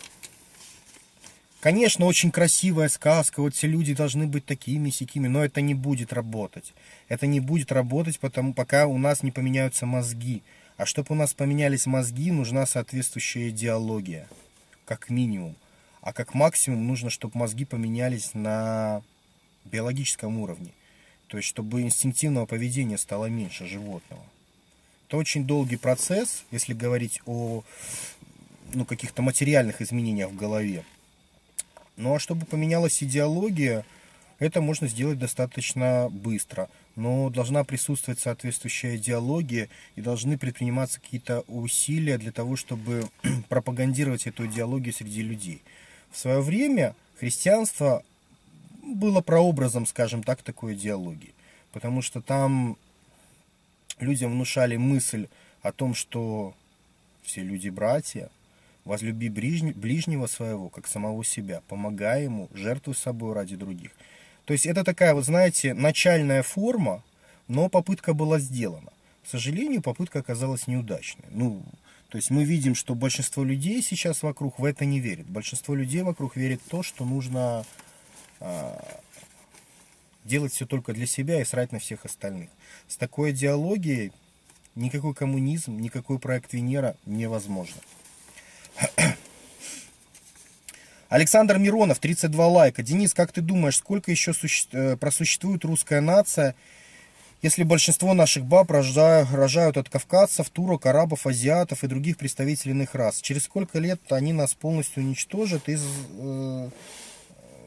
Конечно, 1.61 2.07
очень 2.07 2.31
красивая 2.31 2.89
сказка, 2.89 3.43
вот 3.43 3.55
все 3.55 3.67
люди 3.67 3.93
должны 3.93 4.27
быть 4.27 4.47
такими, 4.47 4.89
сякими, 4.91 5.29
но 5.29 5.45
это 5.45 5.61
не 5.61 5.75
будет 5.75 6.13
работать. 6.13 6.73
Это 7.09 7.27
не 7.27 7.41
будет 7.41 7.71
работать, 7.71 8.19
потому, 8.19 8.55
пока 8.55 8.87
у 8.87 8.97
нас 8.97 9.23
не 9.23 9.31
поменяются 9.31 9.85
мозги. 9.85 10.43
А 10.79 10.87
чтобы 10.87 11.09
у 11.11 11.15
нас 11.17 11.35
поменялись 11.35 11.85
мозги, 11.85 12.31
нужна 12.31 12.65
соответствующая 12.65 13.51
идеология, 13.51 14.29
как 14.87 15.11
минимум. 15.11 15.57
А 16.01 16.13
как 16.13 16.33
максимум 16.33 16.87
нужно, 16.87 17.11
чтобы 17.11 17.37
мозги 17.37 17.65
поменялись 17.65 18.31
на 18.33 19.03
биологическом 19.65 20.39
уровне. 20.39 20.73
То 21.29 21.37
есть, 21.37 21.49
чтобы 21.49 21.83
инстинктивного 21.83 22.47
поведения 22.47 22.99
стало 22.99 23.27
меньше 23.27 23.67
животного. 23.67 24.23
Это 25.07 25.17
очень 25.17 25.47
долгий 25.47 25.77
процесс, 25.77 26.45
если 26.51 26.75
говорить 26.75 27.21
о 27.25 27.65
ну, 28.75 28.85
каких-то 28.85 29.23
материальных 29.23 29.81
изменениях 29.81 30.31
в 30.31 30.37
голове. 30.37 30.85
Ну 31.97 32.15
а 32.15 32.19
чтобы 32.19 32.47
поменялась 32.47 33.03
идеология, 33.03 33.85
это 34.39 34.61
можно 34.61 34.87
сделать 34.87 35.19
достаточно 35.19 36.09
быстро. 36.11 36.69
Но 36.97 37.31
должна 37.31 37.65
присутствовать 37.65 38.21
соответствующая 38.21 38.97
идеология 38.97 39.69
и 39.97 40.01
должны 40.01 40.39
предприниматься 40.39 41.01
какие-то 41.01 41.41
усилия 41.49 42.19
для 42.19 42.33
того, 42.33 42.57
чтобы 42.57 43.09
пропагандировать 43.49 44.27
эту 44.27 44.47
идеологию 44.47 44.93
среди 44.95 45.23
людей. 45.23 45.63
В 46.11 46.19
свое 46.19 46.41
время 46.41 46.95
христианство 47.19 48.03
было 48.95 49.21
прообразом, 49.21 49.87
скажем 49.87 50.23
так, 50.23 50.43
такой 50.43 50.75
идеологии. 50.75 51.35
Потому 51.73 52.03
что 52.03 52.21
там 52.21 52.77
людям 54.01 54.33
внушали 54.33 54.77
мысль 54.77 55.29
о 55.63 55.73
том, 55.73 55.95
что 55.95 56.55
все 57.23 57.43
люди 57.43 57.69
братья, 57.69 58.31
возлюби 58.85 59.29
ближнего 59.29 60.27
своего, 60.27 60.71
как 60.71 60.87
самого 60.87 61.25
себя, 61.25 61.63
помогай 61.69 62.25
ему, 62.25 62.49
жертвуй 62.55 62.95
собой 62.95 63.35
ради 63.35 63.57
других. 63.57 63.91
То 64.47 64.53
есть 64.53 64.65
это 64.65 64.83
такая, 64.83 65.13
вот 65.15 65.27
знаете, 65.27 65.75
начальная 65.75 66.43
форма, 66.43 67.03
но 67.49 67.69
попытка 67.69 68.15
была 68.15 68.39
сделана. 68.39 68.91
К 69.25 69.29
сожалению, 69.31 69.83
попытка 69.83 70.21
оказалась 70.21 70.67
неудачной. 70.67 71.27
Ну, 71.31 71.63
то 72.09 72.17
есть 72.17 72.31
мы 72.31 72.45
видим, 72.45 72.75
что 72.75 72.95
большинство 72.95 73.45
людей 73.45 73.83
сейчас 73.83 74.23
вокруг 74.23 74.59
в 74.59 74.65
это 74.65 74.87
не 74.87 75.01
верит. 75.01 75.27
Большинство 75.27 75.75
людей 75.75 76.03
вокруг 76.03 76.37
верит 76.37 76.63
в 76.65 76.71
то, 76.71 76.83
что 76.83 77.05
нужно 77.05 77.67
делать 80.25 80.53
все 80.53 80.67
только 80.67 80.93
для 80.93 81.07
себя 81.07 81.41
и 81.41 81.45
срать 81.45 81.73
на 81.73 81.79
всех 81.79 82.05
остальных. 82.05 82.51
С 82.87 82.97
такой 82.97 83.31
идеологией 83.31 84.13
никакой 84.75 85.15
коммунизм, 85.15 85.79
никакой 85.79 86.19
проект 86.19 86.53
Венера 86.53 86.97
невозможно. 87.07 87.81
Александр 91.09 91.59
Миронов, 91.59 91.99
32 91.99 92.47
лайка. 92.47 92.83
Денис, 92.83 93.15
как 93.15 93.33
ты 93.33 93.41
думаешь, 93.41 93.79
сколько 93.79 94.11
еще 94.11 94.35
суще... 94.35 94.67
Э, 94.73 94.97
просуществует 94.97 95.65
русская 95.65 96.01
нация 96.01 96.55
если 97.41 97.63
большинство 97.63 98.15
наших 98.15 98.45
баб 98.45 98.71
рождают, 98.73 99.31
рожают 99.31 99.77
от 99.77 99.89
кавказцев, 99.89 100.51
турок, 100.51 100.87
арабов, 100.87 101.25
азиатов 101.25 101.85
и 101.85 101.87
других 101.87 102.17
представителей 102.17 102.73
иных 102.73 102.97
рас, 102.97 103.21
через 103.21 103.45
сколько 103.45 103.79
лет 103.79 104.01
они 104.11 104.33
нас 104.33 104.55
полностью 104.55 105.05
уничтожат 105.05 105.69
и 105.69 105.77
э, 105.77 106.71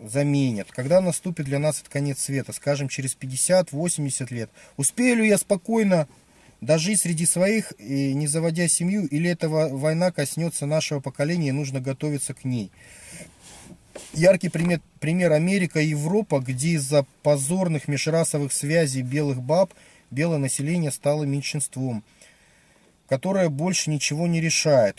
заменят? 0.01 0.71
Когда 0.71 1.01
наступит 1.01 1.45
для 1.45 1.59
нас 1.59 1.79
этот 1.79 1.89
конец 1.89 2.19
света? 2.19 2.53
Скажем, 2.53 2.89
через 2.89 3.15
50-80 3.15 4.33
лет. 4.33 4.49
Успею 4.77 5.17
ли 5.17 5.27
я 5.27 5.37
спокойно 5.37 6.07
дожить 6.59 7.01
среди 7.01 7.25
своих, 7.25 7.73
и 7.79 8.13
не 8.13 8.27
заводя 8.27 8.67
семью, 8.67 9.05
или 9.05 9.29
эта 9.29 9.49
война 9.49 10.11
коснется 10.11 10.65
нашего 10.65 10.99
поколения 10.99 11.49
и 11.49 11.53
нужно 11.53 11.79
готовиться 11.81 12.33
к 12.33 12.45
ней? 12.45 12.71
Яркий 14.13 14.49
пример, 14.49 14.81
пример 14.99 15.31
Америка 15.33 15.79
и 15.79 15.87
Европа, 15.87 16.39
где 16.39 16.69
из-за 16.71 17.05
позорных 17.23 17.87
межрасовых 17.87 18.53
связей 18.53 19.01
белых 19.01 19.41
баб 19.41 19.73
белое 20.11 20.37
население 20.37 20.91
стало 20.91 21.23
меньшинством, 21.23 22.03
которое 23.07 23.49
больше 23.49 23.89
ничего 23.89 24.27
не 24.27 24.39
решает. 24.41 24.97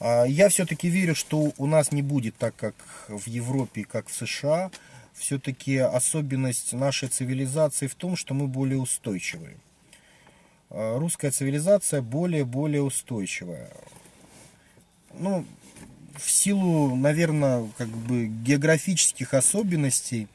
А, 0.00 0.24
я 0.24 0.48
все-таки 0.48 0.88
верю, 0.88 1.14
что 1.14 1.52
у 1.56 1.66
нас 1.66 1.92
не 1.92 2.02
будет 2.02 2.36
так, 2.36 2.54
как 2.56 2.74
в 3.08 3.26
Европе, 3.26 3.84
как 3.84 4.08
в 4.08 4.14
США. 4.14 4.70
Все-таки 5.14 5.76
особенность 5.78 6.72
нашей 6.72 7.08
цивилизации 7.08 7.88
в 7.88 7.94
том, 7.94 8.14
что 8.16 8.34
мы 8.34 8.46
более 8.46 8.78
устойчивые. 8.78 9.56
А, 10.70 10.98
русская 10.98 11.30
цивилизация 11.30 12.02
более-более 12.02 12.82
устойчивая. 12.82 13.70
Ну, 15.14 15.44
в 16.16 16.30
силу, 16.30 16.94
наверное, 16.94 17.68
как 17.76 17.88
бы 17.88 18.26
географических 18.26 19.34
особенностей, 19.34 20.28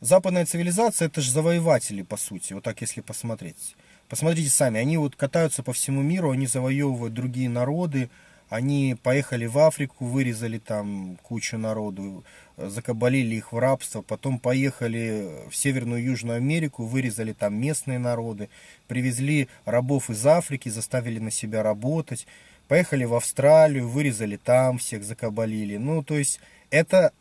западная 0.00 0.46
цивилизация 0.46 1.06
это 1.06 1.20
же 1.20 1.30
завоеватели, 1.30 2.02
по 2.02 2.16
сути, 2.16 2.52
вот 2.52 2.64
так 2.64 2.80
если 2.80 3.00
посмотреть. 3.00 3.76
Посмотрите 4.08 4.50
сами, 4.50 4.80
они 4.80 4.96
вот 4.98 5.16
катаются 5.16 5.62
по 5.62 5.72
всему 5.72 6.02
миру, 6.02 6.30
они 6.30 6.46
завоевывают 6.46 7.12
другие 7.12 7.48
народы, 7.48 8.08
они 8.48 8.96
поехали 9.02 9.46
в 9.46 9.58
Африку, 9.58 10.04
вырезали 10.04 10.58
там 10.58 11.18
кучу 11.22 11.58
народу, 11.58 12.24
закабалили 12.56 13.34
их 13.34 13.52
в 13.52 13.58
рабство, 13.58 14.02
потом 14.02 14.38
поехали 14.38 15.48
в 15.50 15.56
Северную 15.56 16.00
и 16.00 16.04
Южную 16.04 16.36
Америку, 16.36 16.84
вырезали 16.84 17.32
там 17.32 17.54
местные 17.54 17.98
народы, 17.98 18.48
привезли 18.86 19.48
рабов 19.64 20.10
из 20.10 20.24
Африки, 20.24 20.68
заставили 20.68 21.18
на 21.18 21.32
себя 21.32 21.64
работать, 21.64 22.26
Поехали 22.68 23.04
в 23.04 23.14
Австралию, 23.14 23.88
вырезали 23.88 24.36
там 24.36 24.78
всех, 24.78 25.04
закабалили. 25.04 25.76
Ну, 25.76 26.02
то 26.02 26.18
есть, 26.18 26.40
это 26.70 27.12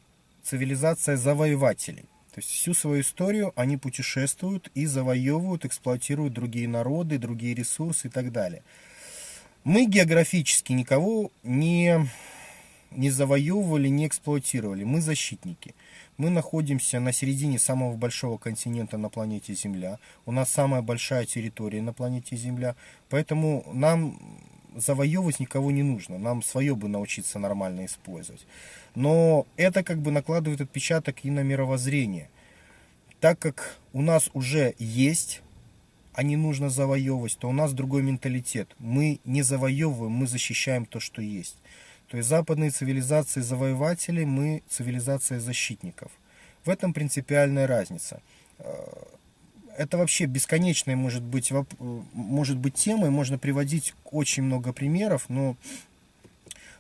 цивилизация 0.44 1.18
завоевателей. 1.18 2.06
То 2.36 2.42
есть, 2.42 2.52
всю 2.52 2.74
свою 2.74 3.00
историю 3.00 3.54
они 3.56 3.78
путешествуют 3.78 4.70
и 4.76 4.88
завоевывают, 4.88 5.64
эксплуатируют 5.64 6.34
другие 6.34 6.68
народы, 6.68 7.18
другие 7.18 7.56
ресурсы 7.56 8.08
и 8.08 8.10
так 8.10 8.34
далее. 8.34 8.62
Мы 9.64 9.86
географически 9.86 10.74
никого 10.74 11.32
не, 11.44 12.10
не 12.92 13.10
завоевывали, 13.10 13.88
не 13.88 14.06
эксплуатировали. 14.06 14.84
Мы 14.84 15.00
защитники. 15.00 15.74
Мы 16.18 16.30
находимся 16.30 17.00
на 17.00 17.14
середине 17.14 17.58
самого 17.58 17.96
большого 17.96 18.38
континента 18.38 18.98
на 18.98 19.08
планете 19.08 19.54
Земля. 19.54 19.98
У 20.26 20.34
нас 20.34 20.50
самая 20.50 20.82
большая 20.82 21.26
территория 21.26 21.82
на 21.82 21.94
планете 21.94 22.36
Земля. 22.36 22.76
Поэтому 23.10 23.64
нам 23.72 24.20
завоевывать 24.76 25.40
никого 25.40 25.72
не 25.72 25.84
нужно. 25.84 26.18
Нам 26.18 26.44
свое 26.44 26.76
бы 26.76 26.90
научиться 26.90 27.40
нормально 27.40 27.86
использовать. 27.86 28.46
Но 28.96 29.46
это 29.58 29.84
как 29.84 30.00
бы 30.00 30.12
накладывает 30.12 30.62
отпечаток 30.62 31.18
и 31.24 31.30
на 31.30 31.42
мировоззрение. 31.42 32.30
Так 33.20 33.40
как 33.40 33.78
у 33.94 34.02
нас 34.02 34.30
уже 34.34 34.76
есть, 34.80 35.42
а 36.14 36.24
не 36.24 36.38
нужно 36.38 36.70
завоевывать, 36.70 37.38
то 37.38 37.50
у 37.50 37.52
нас 37.52 37.74
другой 37.74 38.04
менталитет. 38.04 38.74
Мы 38.80 39.20
не 39.26 39.42
завоевываем, 39.42 40.14
мы 40.14 40.28
защищаем 40.28 40.86
то, 40.86 41.00
что 41.00 41.22
есть. 41.22 41.58
То 42.08 42.18
есть 42.18 42.30
западные 42.30 42.72
цивилизации 42.72 43.42
завоевателей, 43.42 44.26
мы 44.26 44.64
цивилизация 44.70 45.40
защитников. 45.40 46.12
В 46.64 46.70
этом 46.70 46.94
принципиальная 46.94 47.68
разница 47.68 48.22
это 49.78 49.98
вообще 49.98 50.26
бесконечная 50.26 50.96
может 50.96 51.24
быть, 51.24 51.52
может 51.80 52.58
быть 52.58 52.76
темой, 52.76 53.10
можно 53.10 53.38
приводить 53.38 53.94
очень 54.06 54.44
много 54.44 54.74
примеров, 54.74 55.26
но 55.28 55.58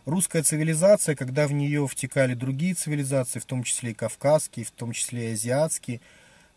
русская 0.05 0.43
цивилизация, 0.43 1.15
когда 1.15 1.47
в 1.47 1.53
нее 1.53 1.87
втекали 1.87 2.33
другие 2.33 2.73
цивилизации, 2.73 3.39
в 3.39 3.45
том 3.45 3.63
числе 3.63 3.91
и 3.91 3.95
кавказские, 3.95 4.65
в 4.65 4.71
том 4.71 4.91
числе 4.91 5.29
и 5.29 5.33
азиатские, 5.33 6.01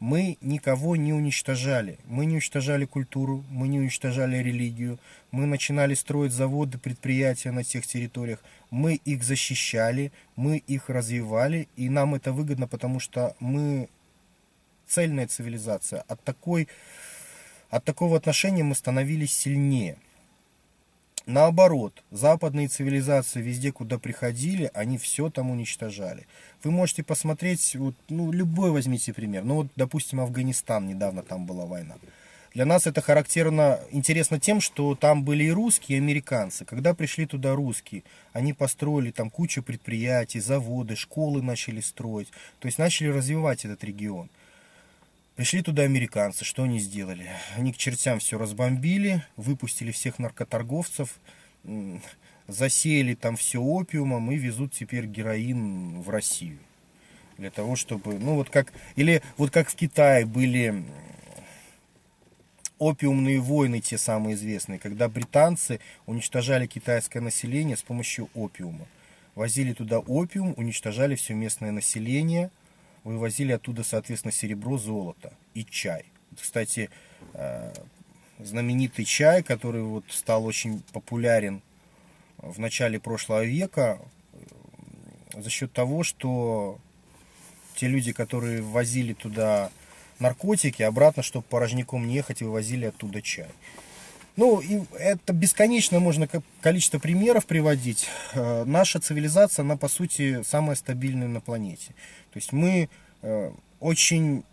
мы 0.01 0.39
никого 0.41 0.95
не 0.95 1.13
уничтожали. 1.13 1.99
Мы 2.05 2.27
не 2.27 2.35
уничтожали 2.35 2.85
культуру, 2.85 3.45
мы 3.51 3.67
не 3.67 3.81
уничтожали 3.81 4.37
религию, 4.37 5.01
мы 5.33 5.47
начинали 5.47 5.95
строить 5.95 6.33
заводы, 6.33 6.79
предприятия 6.79 7.51
на 7.51 7.65
тех 7.65 7.85
территориях, 7.85 8.43
мы 8.71 8.95
их 8.95 9.25
защищали, 9.25 10.13
мы 10.37 10.59
их 10.59 10.89
развивали, 10.89 11.69
и 11.75 11.89
нам 11.89 12.15
это 12.15 12.33
выгодно, 12.33 12.69
потому 12.69 13.01
что 13.01 13.35
мы 13.41 13.89
цельная 14.87 15.27
цивилизация. 15.27 16.03
От, 16.07 16.23
такой, 16.23 16.69
от 17.69 17.85
такого 17.85 18.17
отношения 18.17 18.63
мы 18.63 18.77
становились 18.77 19.35
сильнее. 19.35 19.99
Наоборот, 21.29 22.05
западные 22.11 22.69
цивилизации 22.69 23.43
везде, 23.43 23.71
куда 23.71 23.99
приходили, 23.99 24.71
они 24.73 24.97
все 24.97 25.29
там 25.29 25.51
уничтожали. 25.51 26.27
Вы 26.65 26.71
можете 26.71 27.03
посмотреть, 27.03 27.77
вот, 27.77 27.95
ну, 28.09 28.33
любой 28.33 28.71
возьмите 28.71 29.13
пример. 29.13 29.45
Ну, 29.45 29.57
вот, 29.57 29.67
допустим, 29.77 30.21
Афганистан, 30.21 30.89
недавно 30.89 31.23
там 31.23 31.45
была 31.45 31.67
война. 31.67 31.97
Для 32.55 32.65
нас 32.65 32.87
это 32.87 33.03
характерно, 33.03 33.79
интересно 33.91 34.41
тем, 34.41 34.63
что 34.63 34.95
там 34.95 35.23
были 35.23 35.45
и 35.45 35.51
русские, 35.51 35.99
и 35.99 36.01
американцы. 36.01 36.65
Когда 36.65 36.95
пришли 36.95 37.27
туда 37.27 37.55
русские, 37.55 38.05
они 38.33 38.55
построили 38.55 39.11
там 39.11 39.29
кучу 39.29 39.63
предприятий, 39.63 40.41
заводы, 40.41 40.97
школы 40.97 41.43
начали 41.43 41.83
строить. 41.83 42.31
То 42.59 42.69
есть 42.69 42.79
начали 42.79 43.09
развивать 43.09 43.67
этот 43.67 43.85
регион. 43.85 44.31
Пришли 45.39 45.63
туда 45.63 45.85
американцы, 45.85 46.45
что 46.45 46.65
они 46.65 46.81
сделали? 46.81 47.31
Они 47.57 47.73
к 47.73 47.77
чертям 47.77 48.19
все 48.19 48.39
разбомбили, 48.39 49.23
выпустили 49.37 49.93
всех 49.93 50.19
наркоторговцев, 50.19 51.15
засеяли 52.49 53.15
там 53.15 53.37
все 53.37 53.61
опиумом 53.61 54.33
и 54.33 54.37
везут 54.37 54.73
теперь 54.73 55.07
героин 55.07 56.01
в 56.01 56.11
Россию. 56.11 56.59
Для 57.37 57.53
того, 57.53 57.77
чтобы, 57.77 58.19
ну 58.19 58.35
вот 58.35 58.51
как, 58.51 58.73
или 58.97 59.23
вот 59.37 59.53
как 59.53 59.69
в 59.69 59.77
Китае 59.77 60.27
были 60.27 60.83
опиумные 62.79 63.39
войны, 63.39 63.79
те 63.79 63.97
самые 63.97 64.35
известные, 64.35 64.81
когда 64.81 65.09
британцы 65.09 65.79
уничтожали 66.07 66.67
китайское 66.67 67.23
население 67.23 67.77
с 67.77 67.83
помощью 67.83 68.29
опиума. 68.35 68.89
Возили 69.37 69.73
туда 69.73 70.01
опиум, 70.01 70.55
уничтожали 70.57 71.15
все 71.15 71.35
местное 71.35 71.71
население– 71.71 72.51
вывозили 73.05 73.53
оттуда, 73.53 73.85
соответственно, 73.85 74.33
серебро, 74.33 74.79
золото 74.79 75.33
и 75.55 75.65
чай. 75.65 76.05
Кстати, 76.41 76.91
э, 77.35 77.73
знаменитый 78.39 79.05
чай, 79.05 79.43
который 79.43 79.83
вот 79.83 80.05
стал 80.09 80.45
очень 80.45 80.83
популярен 80.93 81.63
в 82.39 82.59
начале 82.59 83.01
прошлого 83.01 83.45
века 83.45 84.01
э, 84.33 85.41
за 85.41 85.51
счет 85.51 85.73
того, 85.73 86.03
что 86.03 86.79
те 87.75 87.89
люди, 87.89 88.13
которые 88.13 88.63
возили 88.63 89.13
туда 89.13 89.71
наркотики, 90.19 90.83
обратно, 90.83 91.23
чтобы 91.23 91.45
порожняком 91.49 92.07
не 92.07 92.17
ехать, 92.17 92.43
вывозили 92.43 92.87
оттуда 92.87 93.23
чай. 93.23 93.49
Ну, 94.39 94.61
и 94.61 94.83
это 94.97 95.33
бесконечно 95.33 95.99
можно 95.99 96.29
количество 96.61 97.01
примеров 97.01 97.45
приводить. 97.45 98.09
Э, 98.35 98.63
наша 98.65 99.01
цивилизация, 99.01 99.65
она, 99.65 99.77
по 99.77 99.89
сути, 99.89 100.45
самая 100.45 100.77
стабильная 100.77 101.27
на 101.27 101.41
планете. 101.41 101.89
То 102.33 102.37
есть 102.37 102.53
мы 102.53 102.89
э, 103.23 103.51
очень 103.81 104.45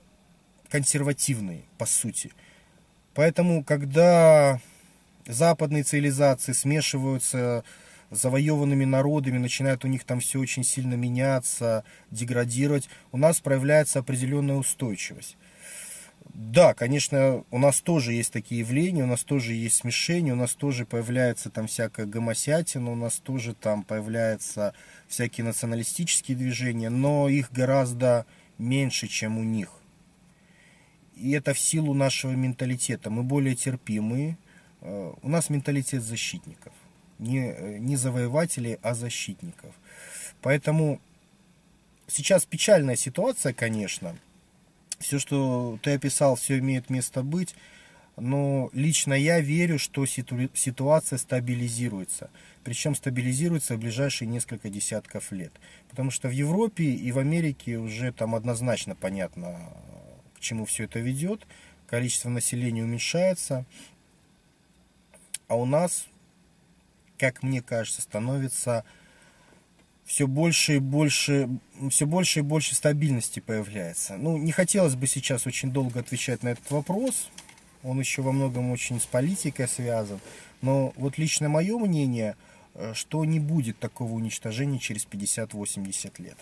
консервативные, 0.70 1.66
по 1.78 1.86
сути. 1.86 2.32
Поэтому, 3.14 3.64
когда 3.64 4.60
западные 5.28 5.84
цивилизации 5.84 6.54
смешиваются 6.54 7.64
с 8.10 8.20
завоеванными 8.20 8.86
народами, 8.86 9.38
начинает 9.38 9.86
у 9.86 9.88
них 9.88 10.04
там 10.04 10.20
все 10.20 10.40
очень 10.40 10.64
сильно 10.64 10.96
меняться, 10.96 11.84
деградировать, 12.10 12.90
у 13.12 13.18
нас 13.18 13.40
проявляется 13.40 14.00
определенная 14.00 14.56
устойчивость. 14.56 15.38
Да, 16.38 16.74
конечно, 16.74 17.46
у 17.50 17.58
нас 17.58 17.80
тоже 17.80 18.12
есть 18.12 18.34
такие 18.34 18.60
явления, 18.60 19.06
у 19.06 19.08
нас 19.08 19.24
тоже 19.24 19.54
есть 19.54 19.78
смешение, 19.78 20.34
у 20.34 20.36
нас 20.36 20.54
тоже 20.54 20.86
появляется 20.86 21.50
там 21.50 21.68
всякая 21.68 22.06
гомосятина, 22.08 22.92
у 22.92 22.96
нас 22.96 23.20
тоже 23.20 23.54
там 23.54 23.84
появляются 23.84 24.74
всякие 25.08 25.46
националистические 25.46 26.36
движения, 26.36 26.90
но 26.90 27.30
их 27.30 27.54
гораздо 27.54 28.26
меньше, 28.58 29.08
чем 29.08 29.38
у 29.38 29.44
них. 29.44 29.72
И 31.16 31.32
это 31.32 31.54
в 31.54 31.60
силу 31.60 31.94
нашего 31.94 32.32
менталитета. 32.32 33.10
Мы 33.10 33.24
более 33.24 33.56
терпимые. 33.56 34.38
Э, 34.82 35.14
у 35.22 35.30
нас 35.30 35.50
менталитет 35.50 36.04
защитников. 36.04 36.74
Не, 37.18 37.54
э, 37.54 37.78
не 37.78 37.96
завоевателей, 37.96 38.78
а 38.82 38.94
защитников. 38.94 39.74
Поэтому 40.42 41.00
сейчас 42.08 42.46
печальная 42.46 42.98
ситуация, 42.98 43.54
конечно. 43.54 44.18
Все, 45.00 45.20
что 45.20 45.78
ты 45.82 45.92
описал, 45.92 46.36
все 46.36 46.60
имеет 46.60 46.90
место 46.90 47.24
быть. 47.24 47.56
Но 48.18 48.70
лично 48.74 49.14
я 49.14 49.42
верю, 49.42 49.78
что 49.78 50.06
ситуация 50.06 51.18
стабилизируется. 51.18 52.30
Причем 52.64 52.96
стабилизируется 52.96 53.76
в 53.76 53.80
ближайшие 53.80 54.28
несколько 54.28 54.70
десятков 54.70 55.32
лет. 55.32 55.52
Потому 55.90 56.12
что 56.12 56.30
в 56.30 56.32
Европе 56.32 56.86
и 56.86 57.12
в 57.12 57.20
Америке 57.20 57.78
уже 57.78 58.14
там 58.14 58.34
однозначно 58.34 58.96
понятно, 58.96 59.70
к 60.36 60.40
чему 60.40 60.66
все 60.66 60.86
это 60.86 61.00
ведет. 61.00 61.46
Количество 61.88 62.30
населения 62.30 62.84
уменьшается. 62.84 63.66
А 65.48 65.56
у 65.56 65.66
нас, 65.66 66.08
как 67.20 67.44
мне 67.44 67.62
кажется, 67.62 68.02
становится 68.02 68.86
все 70.06 70.28
больше 70.28 70.76
и 70.76 70.80
больше, 70.80 71.50
все 71.90 72.06
больше 72.06 72.40
и 72.40 72.44
больше 72.44 72.76
стабильности 72.76 73.40
появляется. 73.40 74.18
Ну, 74.18 74.38
не 74.38 74.52
хотелось 74.52 74.96
бы 74.96 75.08
сейчас 75.08 75.48
очень 75.48 75.72
долго 75.72 76.00
отвечать 76.00 76.44
на 76.44 76.50
этот 76.50 76.70
вопрос. 76.70 77.30
Он 77.84 78.00
еще 78.00 78.22
во 78.22 78.32
многом 78.32 78.72
очень 78.72 79.02
с 79.02 79.06
политикой 79.06 79.68
связан. 79.68 80.20
Но 80.62 80.94
вот 80.96 81.18
лично 81.18 81.50
мое 81.50 81.78
мнение, 81.78 82.36
э, 82.76 82.94
что 82.94 83.26
не 83.26 83.40
будет 83.40 83.80
такого 83.80 84.14
уничтожения 84.14 84.80
через 84.80 85.06
50-80 85.06 86.22
лет. 86.22 86.38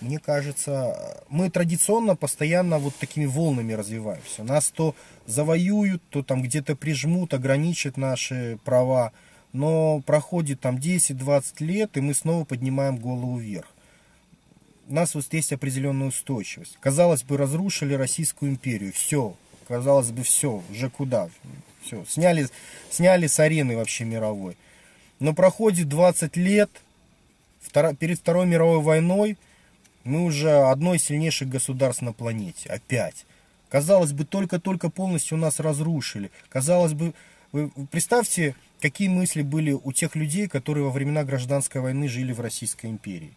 Мне 0.00 0.18
кажется, 0.18 1.22
мы 1.30 1.48
традиционно 1.48 2.16
постоянно 2.16 2.78
вот 2.78 2.94
такими 2.96 3.24
волнами 3.24 3.72
развиваемся. 3.72 4.44
Нас 4.44 4.68
то 4.68 4.94
завоюют, 5.26 6.02
то 6.10 6.22
там 6.22 6.42
где-то 6.42 6.76
прижмут, 6.76 7.32
ограничат 7.32 7.96
наши 7.96 8.58
права 8.64 9.12
но 9.52 10.00
проходит 10.04 10.60
там 10.60 10.76
10-20 10.76 11.64
лет, 11.64 11.96
и 11.96 12.00
мы 12.00 12.14
снова 12.14 12.44
поднимаем 12.44 12.98
голову 12.98 13.38
вверх. 13.38 13.66
У 14.88 14.94
нас 14.94 15.14
вот 15.14 15.32
есть 15.32 15.52
определенная 15.52 16.08
устойчивость. 16.08 16.76
Казалось 16.80 17.24
бы, 17.24 17.36
разрушили 17.36 17.94
Российскую 17.94 18.52
империю. 18.52 18.92
Все. 18.92 19.34
Казалось 19.66 20.12
бы, 20.12 20.22
все. 20.22 20.62
Уже 20.70 20.90
куда? 20.90 21.28
Все. 21.82 22.04
Сняли, 22.08 22.48
сняли 22.90 23.26
с 23.26 23.40
арены 23.40 23.76
вообще 23.76 24.04
мировой. 24.04 24.56
Но 25.18 25.34
проходит 25.34 25.88
20 25.88 26.36
лет. 26.36 26.70
Перед 27.98 28.18
Второй 28.20 28.46
мировой 28.46 28.80
войной 28.80 29.36
мы 30.04 30.22
уже 30.22 30.52
одно 30.52 30.94
из 30.94 31.02
сильнейших 31.02 31.48
государств 31.48 32.02
на 32.02 32.12
планете. 32.12 32.68
Опять. 32.68 33.26
Казалось 33.68 34.12
бы, 34.12 34.24
только-только 34.24 34.88
полностью 34.88 35.36
нас 35.36 35.58
разрушили. 35.58 36.30
Казалось 36.48 36.92
бы, 36.92 37.12
вы 37.52 37.70
представьте, 37.90 38.54
какие 38.80 39.08
мысли 39.08 39.42
были 39.42 39.72
у 39.72 39.92
тех 39.92 40.16
людей, 40.16 40.48
которые 40.48 40.84
во 40.84 40.90
времена 40.90 41.24
гражданской 41.24 41.80
войны 41.80 42.08
жили 42.08 42.32
в 42.32 42.40
Российской 42.40 42.86
империи. 42.86 43.34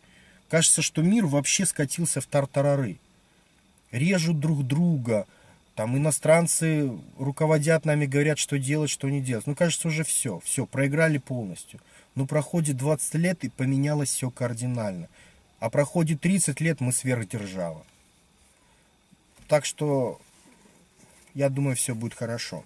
Кажется, 0.49 0.81
что 0.81 1.01
мир 1.01 1.25
вообще 1.25 1.65
скатился 1.65 2.21
в 2.21 2.25
тартарары. 2.25 2.97
Режут 3.91 4.39
друг 4.39 4.65
друга, 4.65 5.27
там 5.75 5.97
иностранцы 5.97 6.91
руководят 7.17 7.85
нами, 7.85 8.05
говорят, 8.05 8.37
что 8.37 8.59
делать, 8.59 8.89
что 8.89 9.09
не 9.09 9.21
делать. 9.21 9.47
Ну, 9.47 9.55
кажется, 9.55 9.87
уже 9.87 10.03
все, 10.03 10.39
все, 10.43 10.65
проиграли 10.65 11.19
полностью. 11.19 11.79
Но 12.15 12.25
проходит 12.25 12.77
20 12.77 13.15
лет 13.15 13.43
и 13.43 13.49
поменялось 13.49 14.09
все 14.09 14.29
кардинально. 14.29 15.07
А 15.59 15.69
проходит 15.69 16.21
30 16.21 16.59
лет, 16.61 16.81
мы 16.81 16.91
сверхдержава. 16.91 17.85
Так 19.47 19.65
что, 19.65 20.19
я 21.33 21.49
думаю, 21.49 21.75
все 21.75 21.95
будет 21.95 22.13
хорошо. 22.13 22.63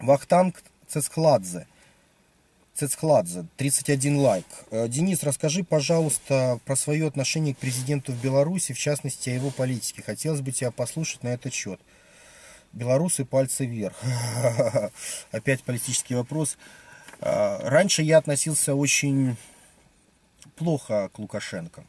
Вахтанг 0.00 0.62
Цесхладзе. 0.86 1.66
Цецхладзе, 2.74 3.46
31 3.56 4.18
лайк. 4.18 4.46
Э, 4.70 4.86
Денис, 4.86 5.24
расскажи, 5.24 5.64
пожалуйста, 5.64 6.60
про 6.64 6.76
свое 6.76 7.08
отношение 7.08 7.52
к 7.52 7.58
президенту 7.58 8.12
в 8.12 8.22
Беларуси, 8.22 8.72
в 8.72 8.78
частности, 8.78 9.30
о 9.30 9.34
его 9.34 9.50
политике. 9.50 10.02
Хотелось 10.02 10.42
бы 10.42 10.52
тебя 10.52 10.70
послушать 10.70 11.24
на 11.24 11.28
этот 11.28 11.52
счет. 11.52 11.80
Белорусы 12.72 13.24
пальцы 13.24 13.66
вверх. 13.66 13.96
Опять 15.32 15.64
политический 15.64 16.14
вопрос. 16.14 16.56
Э, 17.20 17.58
раньше 17.68 18.02
я 18.02 18.18
относился 18.18 18.76
очень 18.76 19.36
плохо 20.54 21.10
к 21.12 21.18
Лукашенко. 21.18 21.82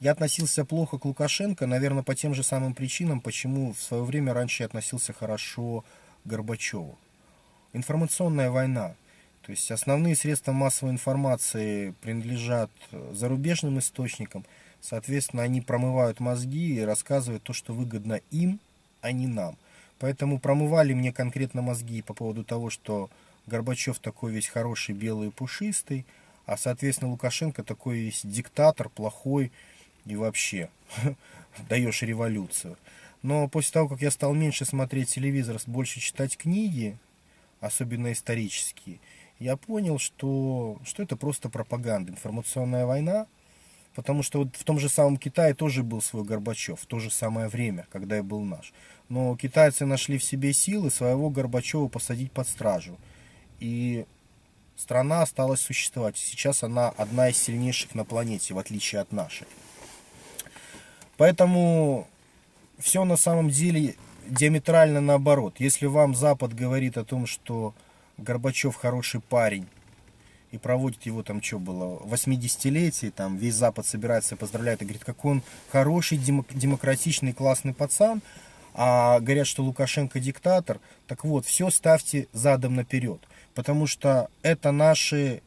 Я 0.00 0.12
относился 0.12 0.64
плохо 0.64 0.98
к 0.98 1.04
Лукашенко, 1.04 1.66
наверное, 1.66 2.02
по 2.02 2.14
тем 2.14 2.34
же 2.34 2.42
самым 2.42 2.72
причинам, 2.72 3.20
почему 3.20 3.74
в 3.74 3.82
свое 3.82 4.02
время 4.02 4.32
раньше 4.32 4.62
я 4.62 4.66
относился 4.66 5.12
хорошо 5.12 5.82
к 5.82 5.84
Горбачеву. 6.26 6.98
Информационная 7.72 8.50
война. 8.50 8.94
То 9.42 9.52
есть 9.52 9.70
основные 9.70 10.16
средства 10.16 10.52
массовой 10.52 10.90
информации 10.90 11.94
принадлежат 12.00 12.70
зарубежным 13.12 13.78
источникам. 13.78 14.44
Соответственно, 14.80 15.44
они 15.44 15.60
промывают 15.60 16.18
мозги 16.20 16.76
и 16.76 16.80
рассказывают 16.80 17.44
то, 17.44 17.52
что 17.52 17.72
выгодно 17.72 18.20
им, 18.30 18.60
а 19.02 19.12
не 19.12 19.26
нам. 19.26 19.56
Поэтому 19.98 20.40
промывали 20.40 20.92
мне 20.94 21.12
конкретно 21.12 21.62
мозги 21.62 22.02
по 22.02 22.12
поводу 22.12 22.44
того, 22.44 22.70
что 22.70 23.08
Горбачев 23.46 24.00
такой 24.00 24.32
весь 24.32 24.48
хороший, 24.48 24.94
белый, 24.94 25.30
пушистый, 25.30 26.04
а, 26.44 26.56
соответственно, 26.56 27.10
Лукашенко 27.10 27.62
такой 27.62 27.98
весь 27.98 28.22
диктатор, 28.24 28.88
плохой 28.88 29.52
и 30.04 30.16
вообще 30.16 30.70
даешь 31.68 32.02
революцию. 32.02 32.76
Но 33.22 33.48
после 33.48 33.72
того, 33.72 33.88
как 33.88 34.02
я 34.02 34.10
стал 34.10 34.34
меньше 34.34 34.64
смотреть 34.64 35.10
телевизор, 35.10 35.58
больше 35.66 36.00
читать 36.00 36.36
книги, 36.36 36.96
особенно 37.60 38.12
исторические, 38.12 39.00
я 39.38 39.56
понял, 39.56 39.98
что, 39.98 40.78
что 40.84 41.02
это 41.02 41.16
просто 41.16 41.48
пропаганда, 41.48 42.12
информационная 42.12 42.86
война. 42.86 43.26
Потому 43.94 44.22
что 44.22 44.40
вот 44.40 44.54
в 44.54 44.62
том 44.62 44.78
же 44.78 44.90
самом 44.90 45.16
Китае 45.16 45.54
тоже 45.54 45.82
был 45.82 46.02
свой 46.02 46.22
Горбачев, 46.22 46.78
в 46.80 46.84
то 46.84 46.98
же 46.98 47.10
самое 47.10 47.48
время, 47.48 47.86
когда 47.90 48.18
и 48.18 48.20
был 48.20 48.42
наш. 48.42 48.74
Но 49.08 49.34
китайцы 49.36 49.86
нашли 49.86 50.18
в 50.18 50.24
себе 50.24 50.52
силы 50.52 50.90
своего 50.90 51.30
Горбачева 51.30 51.88
посадить 51.88 52.30
под 52.30 52.46
стражу. 52.46 52.98
И 53.58 54.04
страна 54.76 55.22
осталась 55.22 55.60
существовать. 55.60 56.18
Сейчас 56.18 56.62
она 56.62 56.90
одна 56.90 57.30
из 57.30 57.38
сильнейших 57.38 57.94
на 57.94 58.04
планете, 58.04 58.52
в 58.52 58.58
отличие 58.58 59.00
от 59.00 59.12
нашей. 59.12 59.46
Поэтому 61.16 62.06
все 62.78 63.04
на 63.04 63.16
самом 63.16 63.50
деле 63.50 63.96
диаметрально 64.28 65.00
наоборот. 65.00 65.56
Если 65.58 65.86
вам 65.86 66.14
Запад 66.14 66.54
говорит 66.54 66.96
о 66.96 67.04
том, 67.04 67.26
что 67.26 67.74
Горбачев 68.18 68.76
хороший 68.76 69.20
парень, 69.20 69.66
и 70.52 70.58
проводит 70.58 71.04
его 71.04 71.22
там, 71.22 71.42
что 71.42 71.58
было, 71.58 71.98
80-летие, 72.04 73.10
там 73.10 73.36
весь 73.36 73.54
Запад 73.54 73.86
собирается 73.86 74.36
поздравляет, 74.36 74.80
и 74.80 74.84
говорит, 74.84 75.04
какой 75.04 75.32
он 75.32 75.42
хороший, 75.70 76.18
демократичный, 76.18 77.32
классный 77.32 77.74
пацан, 77.74 78.22
а 78.74 79.20
говорят, 79.20 79.46
что 79.46 79.62
Лукашенко 79.64 80.20
диктатор, 80.20 80.80
так 81.06 81.24
вот, 81.24 81.46
все 81.46 81.70
ставьте 81.70 82.28
задом 82.32 82.74
наперед, 82.74 83.20
потому 83.54 83.86
что 83.86 84.28
это 84.42 84.70
наши 84.70 85.42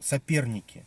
соперники. 0.00 0.84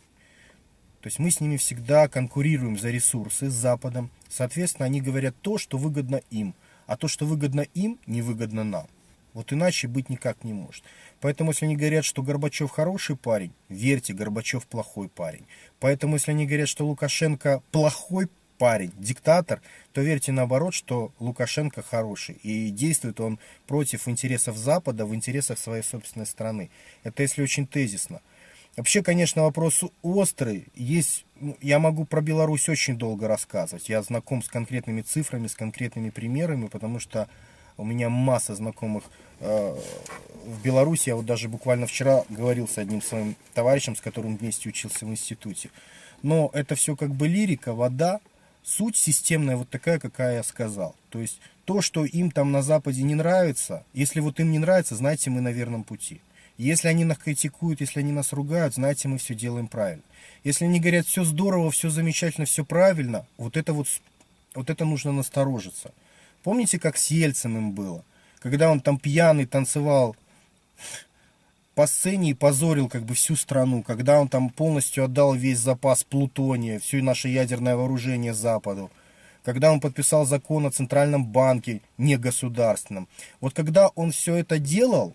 То 1.02 1.08
есть 1.08 1.18
мы 1.18 1.32
с 1.32 1.40
ними 1.40 1.56
всегда 1.56 2.06
конкурируем 2.06 2.78
за 2.78 2.90
ресурсы 2.90 3.50
с 3.50 3.54
Западом. 3.54 4.10
Соответственно, 4.28 4.86
они 4.86 5.00
говорят 5.00 5.34
то, 5.42 5.58
что 5.58 5.76
выгодно 5.76 6.22
им. 6.30 6.54
А 6.86 6.96
то, 6.96 7.08
что 7.08 7.26
выгодно 7.26 7.62
им, 7.74 7.98
не 8.06 8.22
выгодно 8.22 8.62
нам. 8.62 8.86
Вот 9.34 9.52
иначе 9.52 9.88
быть 9.88 10.10
никак 10.10 10.44
не 10.44 10.52
может. 10.52 10.84
Поэтому, 11.20 11.50
если 11.50 11.64
они 11.64 11.76
говорят, 11.76 12.04
что 12.04 12.22
Горбачев 12.22 12.70
хороший 12.70 13.16
парень, 13.16 13.52
верьте, 13.68 14.12
Горбачев 14.12 14.66
плохой 14.66 15.08
парень. 15.08 15.44
Поэтому, 15.80 16.14
если 16.14 16.30
они 16.30 16.46
говорят, 16.46 16.68
что 16.68 16.86
Лукашенко 16.86 17.62
плохой 17.72 18.28
парень, 18.58 18.92
диктатор, 18.96 19.60
то 19.92 20.02
верьте 20.02 20.30
наоборот, 20.30 20.72
что 20.72 21.12
Лукашенко 21.18 21.82
хороший. 21.82 22.36
И 22.44 22.70
действует 22.70 23.18
он 23.18 23.40
против 23.66 24.06
интересов 24.06 24.56
Запада 24.56 25.04
в 25.04 25.14
интересах 25.16 25.58
своей 25.58 25.82
собственной 25.82 26.26
страны. 26.26 26.70
Это 27.02 27.22
если 27.22 27.42
очень 27.42 27.66
тезисно. 27.66 28.20
Вообще, 28.76 29.02
конечно, 29.02 29.42
вопрос 29.42 29.84
острый. 30.02 30.68
Есть, 30.74 31.26
ну, 31.40 31.56
я 31.60 31.78
могу 31.78 32.06
про 32.06 32.22
Беларусь 32.22 32.68
очень 32.70 32.96
долго 32.96 33.28
рассказывать. 33.28 33.88
Я 33.90 34.02
знаком 34.02 34.42
с 34.42 34.48
конкретными 34.48 35.02
цифрами, 35.02 35.46
с 35.46 35.54
конкретными 35.54 36.08
примерами, 36.08 36.68
потому 36.68 36.98
что 36.98 37.28
у 37.76 37.84
меня 37.84 38.08
масса 38.08 38.54
знакомых 38.54 39.04
э, 39.40 39.76
в 40.46 40.62
Беларуси. 40.62 41.10
Я 41.10 41.16
вот 41.16 41.26
даже 41.26 41.50
буквально 41.50 41.86
вчера 41.86 42.24
говорил 42.30 42.66
с 42.66 42.78
одним 42.78 43.02
своим 43.02 43.36
товарищем, 43.52 43.94
с 43.94 44.00
которым 44.00 44.38
вместе 44.38 44.70
учился 44.70 45.04
в 45.04 45.10
институте. 45.10 45.68
Но 46.22 46.50
это 46.54 46.74
все 46.74 46.96
как 46.96 47.10
бы 47.10 47.28
лирика, 47.28 47.74
вода. 47.74 48.20
Суть 48.64 48.96
системная 48.96 49.56
вот 49.56 49.68
такая, 49.68 49.98
какая 49.98 50.36
я 50.36 50.42
сказал. 50.42 50.94
То 51.10 51.18
есть 51.18 51.40
то, 51.66 51.82
что 51.82 52.04
им 52.04 52.30
там 52.30 52.52
на 52.52 52.62
Западе 52.62 53.02
не 53.02 53.16
нравится, 53.16 53.84
если 53.92 54.20
вот 54.20 54.40
им 54.40 54.50
не 54.50 54.58
нравится, 54.58 54.94
знаете, 54.94 55.30
мы 55.30 55.40
на 55.40 55.50
верном 55.50 55.84
пути. 55.84 56.20
Если 56.58 56.88
они 56.88 57.04
нас 57.04 57.18
критикуют, 57.18 57.80
если 57.80 58.00
они 58.00 58.12
нас 58.12 58.32
ругают, 58.32 58.74
знаете, 58.74 59.08
мы 59.08 59.18
все 59.18 59.34
делаем 59.34 59.68
правильно. 59.68 60.02
Если 60.44 60.64
они 60.64 60.80
говорят, 60.80 61.06
все 61.06 61.24
здорово, 61.24 61.70
все 61.70 61.90
замечательно, 61.90 62.46
все 62.46 62.64
правильно, 62.64 63.26
вот 63.38 63.56
это 63.56 63.72
вот, 63.72 63.86
вот 64.54 64.70
это 64.70 64.84
нужно 64.84 65.12
насторожиться. 65.12 65.92
Помните, 66.42 66.78
как 66.78 66.96
с 66.96 67.10
Ельциным 67.10 67.72
было? 67.72 68.04
Когда 68.40 68.70
он 68.70 68.80
там 68.80 68.98
пьяный 68.98 69.46
танцевал 69.46 70.16
по 71.74 71.86
сцене 71.86 72.30
и 72.30 72.34
позорил 72.34 72.88
как 72.88 73.04
бы 73.04 73.14
всю 73.14 73.36
страну, 73.36 73.82
когда 73.82 74.20
он 74.20 74.28
там 74.28 74.50
полностью 74.50 75.04
отдал 75.04 75.34
весь 75.34 75.58
запас 75.58 76.04
плутония, 76.04 76.78
все 76.80 77.00
наше 77.02 77.28
ядерное 77.28 77.76
вооружение 77.76 78.34
Западу, 78.34 78.90
когда 79.44 79.72
он 79.72 79.80
подписал 79.80 80.26
закон 80.26 80.66
о 80.66 80.70
Центральном 80.70 81.24
банке 81.24 81.80
негосударственном. 81.98 83.08
Вот 83.40 83.54
когда 83.54 83.88
он 83.88 84.12
все 84.12 84.36
это 84.36 84.58
делал, 84.58 85.14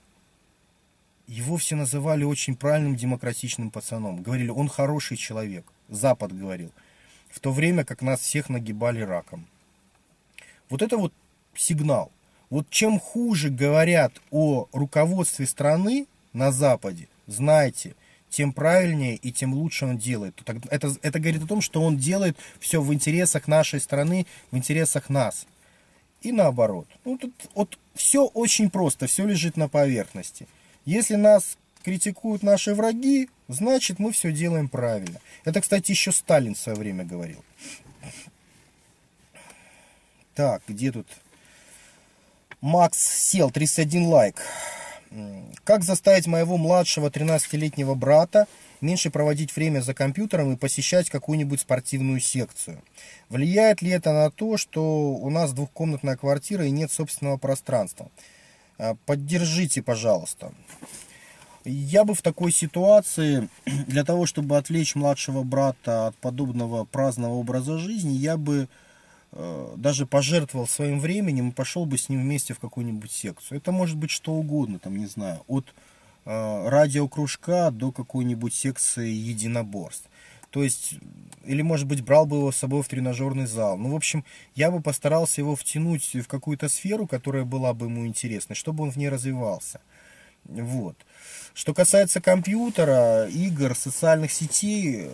его 1.27 1.57
все 1.57 1.75
называли 1.75 2.23
очень 2.23 2.55
правильным 2.55 2.95
демократичным 2.95 3.69
пацаном. 3.69 4.23
Говорили, 4.23 4.49
он 4.49 4.69
хороший 4.69 5.17
человек. 5.17 5.65
Запад 5.89 6.37
говорил. 6.37 6.71
В 7.29 7.39
то 7.39 7.51
время 7.51 7.83
как 7.83 8.01
нас 8.01 8.21
всех 8.21 8.49
нагибали 8.49 9.01
раком. 9.01 9.45
Вот 10.69 10.81
это 10.81 10.97
вот 10.97 11.13
сигнал. 11.55 12.11
Вот 12.49 12.69
чем 12.69 12.99
хуже 12.99 13.49
говорят 13.49 14.13
о 14.31 14.67
руководстве 14.71 15.45
страны 15.45 16.07
на 16.31 16.51
Западе, 16.51 17.09
знайте, 17.25 17.93
тем 18.29 18.53
правильнее 18.53 19.15
и 19.15 19.31
тем 19.31 19.53
лучше 19.53 19.85
он 19.85 19.97
делает. 19.97 20.41
Это, 20.69 20.95
это 21.01 21.19
говорит 21.19 21.43
о 21.43 21.47
том, 21.47 21.61
что 21.61 21.81
он 21.81 21.97
делает 21.97 22.37
все 22.59 22.81
в 22.81 22.93
интересах 22.93 23.47
нашей 23.47 23.81
страны, 23.81 24.25
в 24.51 24.57
интересах 24.57 25.09
нас. 25.09 25.45
И 26.21 26.31
наоборот. 26.31 26.87
Ну, 27.05 27.17
тут 27.17 27.33
вот 27.53 27.77
все 27.95 28.25
очень 28.25 28.69
просто, 28.69 29.07
все 29.07 29.25
лежит 29.25 29.57
на 29.57 29.67
поверхности. 29.67 30.47
Если 30.87 31.15
нас 31.15 31.57
критикуют 31.83 32.43
наши 32.43 32.73
враги, 32.73 33.27
значит 33.49 33.99
мы 33.99 34.13
все 34.13 34.31
делаем 34.31 34.69
правильно. 34.69 35.19
Это, 35.43 35.59
кстати, 35.59 35.91
еще 35.91 36.13
Сталин 36.13 36.55
в 36.55 36.59
свое 36.59 36.77
время 36.77 37.03
говорил. 37.03 37.43
Так, 40.33 40.61
где 40.65 40.93
тут? 40.93 41.05
Макс 42.61 42.97
сел, 42.97 43.51
31 43.51 44.05
лайк. 44.05 44.41
Как 45.65 45.83
заставить 45.83 46.25
моего 46.25 46.55
младшего 46.55 47.09
13-летнего 47.09 47.93
брата 47.93 48.47
меньше 48.79 49.09
проводить 49.09 49.53
время 49.53 49.81
за 49.81 49.93
компьютером 49.93 50.53
и 50.53 50.55
посещать 50.55 51.09
какую-нибудь 51.09 51.59
спортивную 51.59 52.21
секцию? 52.21 52.81
Влияет 53.27 53.81
ли 53.81 53.89
это 53.89 54.13
на 54.13 54.31
то, 54.31 54.55
что 54.55 55.09
у 55.15 55.29
нас 55.29 55.51
двухкомнатная 55.51 56.15
квартира 56.15 56.65
и 56.65 56.71
нет 56.71 56.93
собственного 56.93 57.35
пространства? 57.35 58.09
Э, 58.77 58.95
поддержите, 59.05 59.81
пожалуйста. 59.81 60.51
Я 61.65 62.05
бы 62.05 62.13
в 62.13 62.21
такой 62.21 62.51
ситуации, 62.51 63.49
для 63.87 64.03
того, 64.03 64.25
чтобы 64.25 64.57
отвлечь 64.57 64.95
младшего 64.95 65.43
брата 65.43 66.07
от 66.07 66.15
подобного 66.17 66.85
праздного 66.85 67.33
образа 67.33 67.77
жизни, 67.77 68.13
я 68.13 68.37
бы 68.37 68.69
э, 69.31 69.73
даже 69.77 70.05
пожертвовал 70.05 70.67
своим 70.67 70.99
временем 70.99 71.49
и 71.49 71.53
пошел 71.53 71.85
бы 71.85 71.97
с 71.97 72.09
ним 72.09 72.21
вместе 72.21 72.53
в 72.53 72.59
какую-нибудь 72.59 73.11
секцию. 73.11 73.57
Это 73.57 73.71
может 73.71 73.97
быть 73.97 74.11
что 74.11 74.33
угодно, 74.33 74.79
там, 74.79 74.97
не 74.97 75.07
знаю, 75.07 75.41
от 75.47 75.73
э, 76.25 76.69
радиокружка 76.69 77.71
до 77.71 77.91
какой-нибудь 77.91 78.53
секции 78.53 79.09
единоборств. 79.09 80.09
То 80.51 80.63
есть, 80.63 80.95
или, 81.45 81.61
может 81.61 81.87
быть, 81.87 82.03
брал 82.03 82.25
бы 82.25 82.37
его 82.37 82.51
с 82.51 82.57
собой 82.57 82.81
в 82.81 82.87
тренажерный 82.87 83.47
зал. 83.47 83.77
Ну, 83.77 83.91
в 83.91 83.95
общем, 83.95 84.23
я 84.55 84.71
бы 84.71 84.81
постарался 84.81 85.41
его 85.41 85.55
втянуть 85.55 86.15
в 86.15 86.27
какую-то 86.27 86.69
сферу, 86.69 87.07
которая 87.07 87.43
была 87.43 87.73
бы 87.73 87.87
ему 87.87 88.05
интересна, 88.07 88.55
чтобы 88.55 88.83
он 88.83 88.91
в 88.91 88.95
ней 88.97 89.09
развивался. 89.09 89.81
Вот. 90.45 90.95
Что 91.53 91.73
касается 91.73 92.21
компьютера, 92.21 93.27
игр, 93.27 93.75
социальных 93.75 94.31
сетей, 94.31 95.09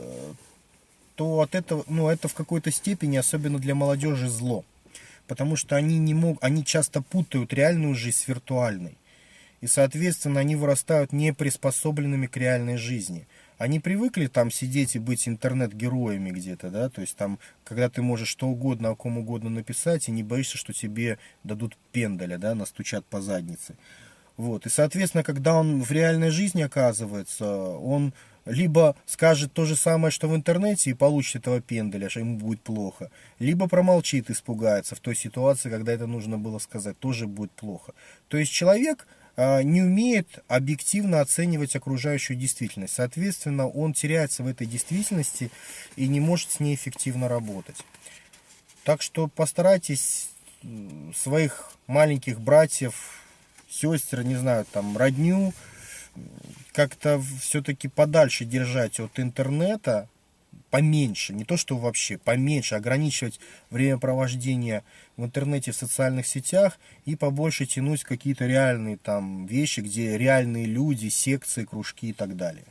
то 1.16 1.42
от 1.42 1.56
этого, 1.56 1.84
ну, 1.88 2.10
это 2.10 2.28
в 2.28 2.34
какой-то 2.34 2.72
степени, 2.72 3.18
особенно 3.18 3.58
для 3.58 3.74
молодежи, 3.74 4.30
зло. 4.30 4.64
Потому 5.28 5.56
что 5.56 5.76
они, 5.76 5.98
не 5.98 6.14
мог, 6.14 6.38
они 6.42 6.64
часто 6.66 7.02
путают 7.02 7.54
реальную 7.54 7.96
жизнь 7.96 8.18
с 8.18 8.28
виртуальной. 8.28 8.98
И, 9.62 9.68
соответственно, 9.68 10.42
они 10.42 10.58
вырастают 10.58 11.14
неприспособленными 11.14 12.28
к 12.28 12.38
реальной 12.38 12.78
жизни– 12.78 13.26
они 13.64 13.80
привыкли 13.80 14.28
там 14.28 14.52
сидеть 14.52 14.98
и 14.98 15.00
быть 15.00 15.26
интернет-героями 15.26 16.32
где-то, 16.32 16.70
да, 16.70 16.90
то 16.90 17.00
есть 17.00 17.16
там, 17.16 17.40
когда 17.64 17.90
ты 17.90 18.02
можешь 18.02 18.28
что 18.28 18.50
угодно, 18.50 18.90
о 18.90 18.96
ком 18.96 19.18
угодно 19.18 19.50
написать, 19.50 20.10
и 20.10 20.12
не 20.12 20.22
боишься, 20.22 20.58
что 20.58 20.74
тебе 20.74 21.18
дадут 21.46 21.78
пендаля, 21.94 22.38
да, 22.38 22.56
настучат 22.56 23.06
по 23.06 23.22
заднице. 23.22 23.76
Вот, 24.36 24.66
и, 24.66 24.70
соответственно, 24.70 25.24
когда 25.24 25.56
он 25.56 25.82
в 25.82 25.92
реальной 25.92 26.30
жизни 26.30 26.62
оказывается, 26.62 27.46
он 27.46 28.14
либо 28.46 28.98
скажет 29.06 29.54
то 29.54 29.64
же 29.64 29.78
самое, 29.78 30.12
что 30.12 30.28
в 30.28 30.36
интернете, 30.36 30.90
и 30.90 30.94
получит 30.94 31.44
этого 31.44 31.62
пендаля, 31.62 32.10
что 32.10 32.20
ему 32.20 32.38
будет 32.38 32.60
плохо, 32.60 33.12
либо 33.40 33.70
промолчит, 33.70 34.30
испугается 34.30 34.96
в 34.96 35.00
той 35.00 35.16
ситуации, 35.16 35.70
когда 35.70 35.94
это 35.94 36.06
нужно 36.06 36.38
было 36.38 36.60
сказать, 36.60 37.00
тоже 37.00 37.28
будет 37.28 37.52
плохо. 37.52 37.94
То 38.28 38.36
есть 38.36 38.52
человек 38.52 39.08
не 39.36 39.82
умеет 39.82 40.44
объективно 40.48 41.22
оценивать 41.22 41.76
окружающую 41.76 42.38
действительность. 42.38 42.94
Соответственно, 42.94 43.68
он 43.68 43.94
теряется 43.94 44.44
в 44.44 44.48
этой 44.48 44.68
действительности 44.68 45.50
и 45.96 46.08
не 46.08 46.20
может 46.20 46.52
с 46.52 46.60
ней 46.60 46.76
эффективно 46.76 47.28
работать. 47.28 47.78
Так 48.84 49.02
что 49.02 49.28
постарайтесь 49.28 50.30
своих 51.16 51.72
маленьких 51.88 52.40
братьев, 52.40 53.24
сестер, 53.70 54.24
не 54.24 54.36
знаю, 54.36 54.66
там, 54.72 54.98
родню, 54.98 55.54
как-то 56.72 57.22
все-таки 57.42 57.88
подальше 57.88 58.46
держать 58.46 59.00
от 59.00 59.20
интернета, 59.20 60.08
поменьше, 60.70 61.34
не 61.34 61.46
то 61.46 61.58
что 61.58 61.78
вообще, 61.78 62.18
поменьше, 62.18 62.76
ограничивать 62.76 63.40
времяпровождение 63.70 64.84
в 65.18 65.26
интернете, 65.26 65.72
в 65.72 65.76
социальных 65.76 66.26
сетях 66.26 66.80
и 67.06 67.16
побольше 67.16 67.66
тянуть 67.66 68.04
какие-то 68.04 68.48
реальные 68.48 68.98
там 68.98 69.46
вещи, 69.46 69.82
где 69.82 70.18
реальные 70.18 70.66
люди, 70.66 71.10
секции, 71.10 71.66
кружки 71.66 72.10
и 72.10 72.14
так 72.14 72.36
далее. 72.36 72.66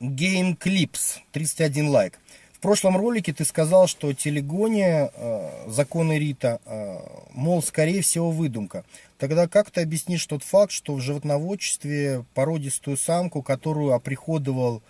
Game 0.00 0.58
Clips, 0.58 1.20
31 1.30 1.88
лайк. 1.88 2.14
В 2.14 2.41
прошлом 2.62 2.96
ролике 2.96 3.32
ты 3.32 3.44
сказал, 3.44 3.86
что 3.88 4.12
телегония, 4.14 5.10
э, 5.14 5.64
законы 5.68 6.18
Рита, 6.18 6.60
э, 6.64 6.98
мол, 7.32 7.62
скорее 7.62 8.02
всего, 8.02 8.30
выдумка. 8.30 8.84
Тогда 9.18 9.48
как 9.48 9.70
ты 9.70 9.82
объяснишь 9.82 10.24
тот 10.26 10.42
факт, 10.42 10.72
что 10.72 10.94
в 10.94 11.00
животноводчестве 11.00 12.24
породистую 12.34 12.96
самку, 12.96 13.42
которую 13.42 13.92
оприходовал 13.92 14.80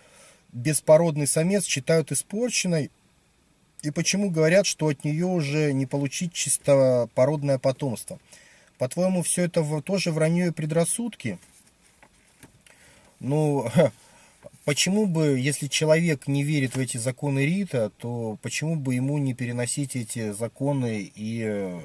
беспородный 0.53 1.27
самец, 1.27 1.65
считают 1.65 2.13
испорченной, 2.13 2.91
и 3.83 3.91
почему 3.91 4.31
говорят, 4.31 4.67
что 4.67 4.89
от 4.89 5.03
нее 5.03 5.27
уже 5.27 5.73
не 5.73 5.87
получить 5.87 6.33
чисто 6.33 7.09
породное 7.15 7.59
потомство? 7.59 8.21
По-твоему, 8.79 9.23
все 9.23 9.45
это 9.45 9.65
тоже 9.81 10.13
вранье 10.13 10.49
и 10.49 10.51
предрассудки? 10.51 11.39
Ну, 13.19 13.67
почему 14.65 15.07
бы, 15.07 15.39
если 15.39 15.67
человек 15.67 16.27
не 16.27 16.45
верит 16.45 16.77
в 16.77 16.79
эти 16.79 16.97
законы 16.97 17.41
Рита, 17.45 17.91
то 17.99 18.39
почему 18.43 18.77
бы 18.77 18.95
ему 18.95 19.19
не 19.19 19.35
переносить 19.35 19.97
эти 19.97 20.33
законы 20.33 21.11
и 21.15 21.43
э, 21.45 21.81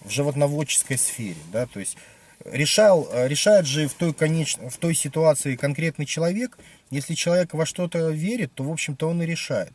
в 0.00 0.10
животноводческой 0.10 0.98
сфере, 0.98 1.40
да, 1.52 1.66
то 1.66 1.80
есть 1.80 1.96
решал, 2.44 3.08
решает 3.12 3.66
же 3.66 3.88
в 3.88 3.94
той, 3.94 4.12
конеч... 4.14 4.56
в 4.56 4.76
той 4.78 4.94
ситуации 4.94 5.56
конкретный 5.56 6.06
человек, 6.06 6.58
если 6.90 7.14
человек 7.14 7.54
во 7.54 7.66
что-то 7.66 8.10
верит, 8.10 8.52
то, 8.54 8.64
в 8.64 8.70
общем-то, 8.70 9.08
он 9.08 9.22
и 9.22 9.26
решает. 9.26 9.72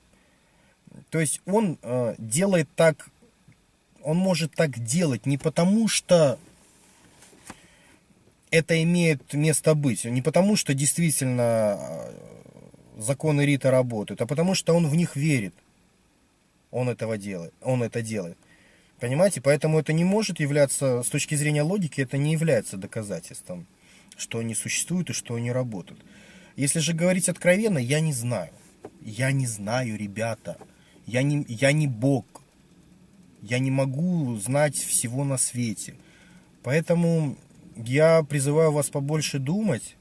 То 1.09 1.19
есть 1.19 1.41
он 1.45 1.77
э, 1.81 2.15
делает 2.17 2.69
так, 2.75 3.09
он 4.01 4.17
может 4.17 4.53
так 4.53 4.83
делать 4.83 5.25
не 5.25 5.37
потому, 5.37 5.87
что 5.87 6.39
это 8.55 8.81
имеет 8.83 9.33
место 9.33 9.75
быть, 9.75 10.05
не 10.05 10.21
потому, 10.21 10.55
что 10.55 10.73
действительно 10.73 11.77
э, 11.79 12.13
законы 12.97 13.45
Рита 13.45 13.71
работают, 13.71 14.21
а 14.21 14.25
потому, 14.25 14.55
что 14.55 14.73
он 14.73 14.87
в 14.87 14.95
них 14.95 15.15
верит. 15.15 15.53
Он 16.71 16.89
этого 16.89 17.17
делает, 17.17 17.53
он 17.61 17.83
это 17.83 18.01
делает. 18.01 18.37
Понимаете? 18.99 19.41
Поэтому 19.41 19.79
это 19.79 19.93
не 19.93 20.03
может 20.03 20.39
являться, 20.39 21.03
с 21.03 21.07
точки 21.07 21.35
зрения 21.35 21.61
логики, 21.61 22.01
это 22.01 22.17
не 22.17 22.31
является 22.33 22.77
доказательством. 22.77 23.67
что 24.17 24.39
они 24.39 24.55
существуют 24.55 25.09
и 25.09 25.13
что 25.13 25.35
они 25.35 25.51
работают. 25.51 25.99
Если 26.55 26.79
же 26.79 26.93
говорить 26.93 27.27
откровенно, 27.27 27.77
я 27.77 27.99
не 27.99 28.13
знаю. 28.13 28.51
Я 29.01 29.33
не 29.33 29.45
знаю, 29.45 29.97
ребята. 29.97 30.57
Я 31.05 31.21
не, 31.21 31.45
я 31.49 31.73
не 31.73 31.87
бог. 31.87 32.25
Я 33.41 33.59
не 33.59 33.71
могу 33.71 34.37
знать 34.37 34.77
всего 34.77 35.25
на 35.25 35.37
свете. 35.37 35.95
Поэтому 36.63 37.37
я 37.75 38.23
призываю 38.23 38.71
вас 38.71 38.89
побольше 38.89 39.39
думать. 39.39 39.95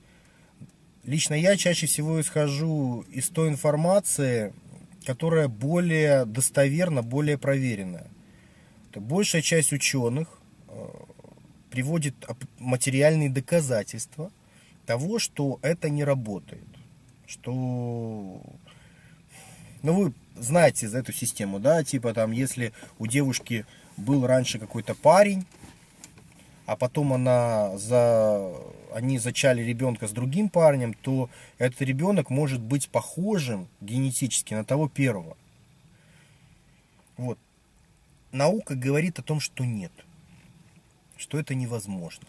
Лично 1.05 1.35
я 1.35 1.57
чаще 1.57 1.87
всего 1.87 2.21
исхожу 2.21 3.03
из 3.11 3.29
той 3.29 3.49
информации, 3.49 4.55
которая 5.05 5.49
более 5.49 6.25
достоверна, 6.25 7.03
более 7.03 7.37
проверенная. 7.37 8.07
Большая 8.95 9.43
часть 9.43 9.73
ученых 9.73 10.29
э, 10.69 10.87
приводит 11.71 12.15
материальные 12.59 13.29
доказательства 13.29 14.31
того, 14.87 15.19
что 15.19 15.59
это 15.63 15.91
не 15.91 16.05
работает. 16.05 16.65
Что, 17.27 18.41
ну 19.83 19.93
вы 19.93 20.13
знаете 20.37 20.89
за 20.89 20.99
эту 20.99 21.13
систему, 21.13 21.59
да, 21.59 21.83
типа 21.83 22.15
там, 22.15 22.31
если 22.31 22.73
у 22.99 23.07
девушки 23.07 23.67
был 23.97 24.27
раньше 24.27 24.59
какой-то 24.59 24.95
парень, 24.95 25.45
а 26.67 26.77
потом 26.77 27.13
она 27.13 27.77
за, 27.77 28.51
они 28.93 29.19
зачали 29.19 29.63
ребенка 29.63 30.09
с 30.09 30.13
другим 30.13 30.49
парнем, 30.49 30.95
то 30.95 31.29
этот 31.59 31.83
ребенок 31.83 32.31
может 32.31 32.61
быть 32.61 32.89
похожим 32.89 33.69
генетически 33.81 34.55
на 34.55 34.65
того 34.65 34.89
первого. 34.89 35.37
Вот. 37.17 37.39
Наука 38.33 38.75
говорит 38.75 39.19
о 39.19 39.23
том, 39.23 39.41
что 39.41 39.65
нет, 39.65 39.93
что 41.17 41.39
это 41.39 41.55
невозможно. 41.55 42.27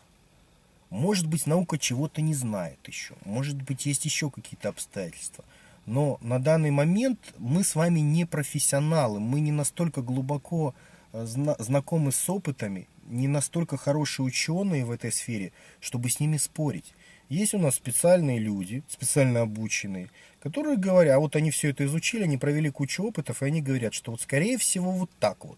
Может 0.89 1.27
быть, 1.27 1.47
наука 1.47 1.77
чего-то 1.77 2.21
не 2.21 2.33
знает 2.33 2.79
еще, 2.85 3.15
может 3.25 3.61
быть, 3.61 3.85
есть 3.85 4.05
еще 4.05 4.29
какие-то 4.29 4.69
обстоятельства. 4.69 5.43
Но 5.85 6.17
на 6.21 6.39
данный 6.39 6.71
момент 6.71 7.19
мы 7.37 7.63
с 7.63 7.75
вами 7.75 7.99
не 7.99 8.25
профессионалы, 8.25 9.19
мы 9.19 9.39
не 9.39 9.51
настолько 9.51 10.01
глубоко 10.01 10.73
э, 11.13 11.25
знакомы 11.25 12.11
с 12.11 12.29
опытами 12.29 12.87
не 13.05 13.27
настолько 13.27 13.77
хорошие 13.77 14.25
ученые 14.25 14.85
в 14.85 14.91
этой 14.91 15.11
сфере, 15.11 15.51
чтобы 15.79 16.09
с 16.09 16.19
ними 16.19 16.37
спорить. 16.37 16.93
Есть 17.29 17.53
у 17.53 17.59
нас 17.59 17.75
специальные 17.75 18.39
люди, 18.39 18.83
специально 18.87 19.41
обученные, 19.41 20.09
которые 20.39 20.77
говорят, 20.77 21.15
а 21.15 21.19
вот 21.19 21.35
они 21.35 21.49
все 21.49 21.71
это 21.71 21.85
изучили, 21.85 22.23
они 22.23 22.37
провели 22.37 22.69
кучу 22.69 23.03
опытов, 23.03 23.41
и 23.41 23.45
они 23.45 23.61
говорят, 23.61 23.93
что 23.93 24.11
вот 24.11 24.21
скорее 24.21 24.57
всего 24.57 24.91
вот 24.91 25.09
так 25.19 25.43
вот. 25.43 25.57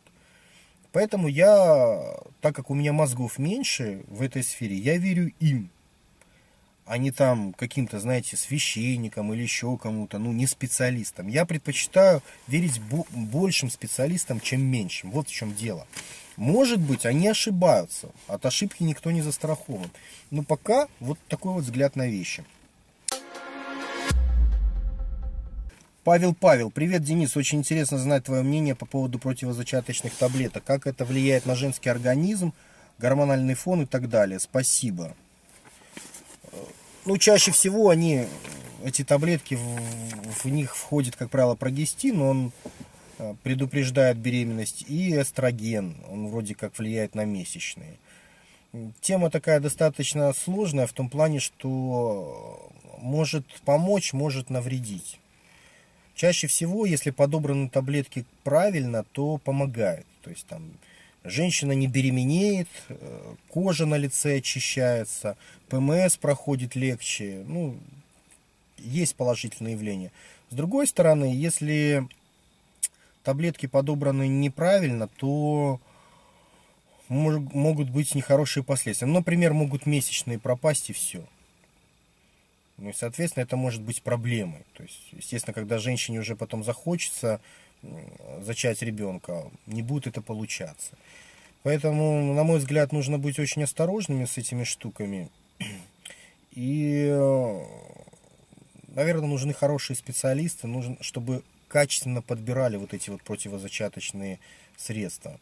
Поэтому 0.94 1.28
я, 1.28 2.18
так 2.42 2.56
как 2.56 2.70
у 2.70 2.74
меня 2.74 2.94
мозгов 2.94 3.38
меньше 3.38 4.04
в 4.08 4.22
этой 4.22 4.44
сфере, 4.44 4.76
я 4.76 4.98
верю 4.98 5.32
им 5.40 5.70
а 6.88 6.98
не 6.98 7.12
там 7.12 7.54
каким-то, 7.54 8.00
знаете, 8.00 8.38
священникам 8.38 9.34
или 9.34 9.42
еще 9.42 9.78
кому-то, 9.78 10.20
ну, 10.20 10.32
не 10.32 10.48
специалистам. 10.48 11.28
Я 11.28 11.46
предпочитаю 11.46 12.24
верить 12.48 12.80
большим 13.12 13.70
специалистам, 13.70 14.40
чем 14.40 14.62
меньшим. 14.62 15.12
Вот 15.12 15.28
в 15.28 15.34
чем 15.34 15.54
дело. 15.54 15.86
Может 16.38 16.80
быть, 16.80 17.06
они 17.06 17.28
ошибаются. 17.28 18.10
От 18.28 18.46
ошибки 18.46 18.84
никто 18.84 19.12
не 19.12 19.22
застрахован. 19.22 19.90
Но 20.32 20.44
пока 20.44 20.88
вот 21.00 21.20
такой 21.28 21.54
вот 21.54 21.64
взгляд 21.66 21.96
на 21.98 22.08
вещи. 22.08 22.46
Павел 26.06 26.34
Павел, 26.34 26.72
привет, 26.72 27.04
Денис. 27.04 27.36
Очень 27.36 27.60
интересно 27.60 27.98
знать 27.98 28.24
твое 28.24 28.44
мнение 28.44 28.76
по 28.76 28.86
поводу 28.86 29.20
противозачаточных 29.20 30.14
таблеток. 30.14 30.64
Как 30.64 30.88
это 30.88 31.04
влияет 31.04 31.46
на 31.46 31.56
женский 31.56 31.90
организм, 31.90 32.54
гормональный 32.98 33.56
фон 33.56 33.82
и 33.82 33.86
так 33.86 34.08
далее. 34.08 34.40
Спасибо. 34.40 35.14
Ну, 37.08 37.18
чаще 37.18 37.52
всего 37.52 37.90
они, 37.90 38.26
эти 38.84 39.06
таблетки, 39.06 39.56
в, 39.56 40.44
в 40.44 40.46
них 40.46 40.76
входит, 40.76 41.16
как 41.16 41.30
правило, 41.30 41.56
прогестин, 41.56 42.22
он 42.22 42.52
э, 43.18 43.34
предупреждает 43.44 44.18
беременность, 44.18 44.84
и 44.90 45.18
эстроген, 45.18 45.96
он 46.12 46.28
вроде 46.28 46.54
как 46.54 46.78
влияет 46.78 47.16
на 47.16 47.24
месячные. 47.24 47.96
Тема 49.00 49.30
такая 49.30 49.62
достаточно 49.62 50.34
сложная 50.34 50.86
в 50.86 50.92
том 50.92 51.10
плане, 51.10 51.40
что 51.40 52.70
может 52.98 53.46
помочь, 53.64 54.12
может 54.12 54.50
навредить. 54.50 55.22
Чаще 56.14 56.48
всего, 56.48 56.86
если 56.86 57.12
подобраны 57.12 57.70
таблетки 57.70 58.26
правильно, 58.44 59.06
то 59.14 59.38
помогает. 59.38 60.06
То 60.24 60.30
есть 60.30 60.46
там 60.46 60.74
Женщина 61.28 61.74
не 61.74 61.88
беременеет, 61.88 62.70
э, 62.88 63.36
кожа 63.50 63.86
на 63.86 63.96
лице 63.96 64.38
очищается, 64.38 65.36
ПМС 65.68 66.16
проходит 66.16 66.76
легче. 66.76 67.44
Ну, 67.46 67.78
есть 68.78 69.16
положительные 69.16 69.74
явления. 69.74 70.12
С 70.50 70.56
другой 70.56 70.88
стороны, 70.88 71.26
если 71.26 72.08
таблетки 73.24 73.66
подобраны 73.66 74.30
неправильно, 74.30 75.10
то 75.10 75.82
могут 77.10 77.90
быть 77.90 78.16
нехорошие 78.16 78.64
последствия. 78.64 79.08
Например, 79.08 79.54
могут 79.54 79.86
месячные 79.86 80.40
пропасть 80.40 80.90
и 80.90 80.94
все. 80.94 81.26
Ну 82.78 82.90
и, 82.90 82.94
соответственно, 82.94 83.44
это 83.44 83.58
может 83.58 83.82
быть 83.82 84.02
проблемой. 84.02 84.64
То 84.74 84.84
есть, 84.84 85.10
естественно, 85.12 85.54
когда 85.54 85.78
женщине 85.78 86.20
уже 86.20 86.36
потом 86.36 86.64
захочется 86.64 87.42
зачать 88.42 88.82
ребенка, 88.82 89.50
не 89.66 89.82
будет 89.82 90.08
это 90.08 90.22
получаться. 90.22 90.98
Поэтому, 91.64 92.34
на 92.34 92.44
мой 92.44 92.60
взгляд, 92.60 92.92
нужно 92.92 93.18
быть 93.18 93.40
очень 93.40 93.64
осторожными 93.64 94.26
с 94.26 94.38
этими 94.38 94.64
штуками. 94.64 95.30
И, 96.52 97.08
наверное, 98.88 99.28
нужны 99.28 99.54
хорошие 99.54 99.96
специалисты, 99.96 100.68
нужно, 100.68 100.98
чтобы 101.02 101.44
качественно 101.68 102.22
подбирали 102.22 102.78
вот 102.78 102.94
эти 102.94 103.10
вот 103.10 103.22
противозачаточные 103.24 104.40
средства. 104.76 105.40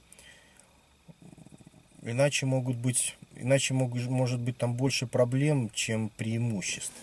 Иначе 2.01 2.45
могут 2.45 2.77
быть, 2.77 3.17
иначе 3.35 3.73
могут, 3.73 4.05
может 4.07 4.39
быть 4.39 4.57
там 4.57 4.75
больше 4.75 5.07
проблем, 5.07 5.69
чем 5.73 6.09
преимуществ. 6.09 6.93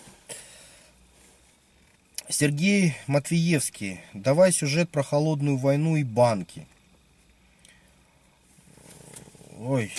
Сергей 2.29 2.95
Матвеевский. 3.07 3.99
Давай 4.13 4.51
сюжет 4.51 4.89
про 4.89 5.03
холодную 5.03 5.57
войну 5.57 5.97
и 5.97 6.03
банки. 6.03 6.65
Ой, 9.59 9.91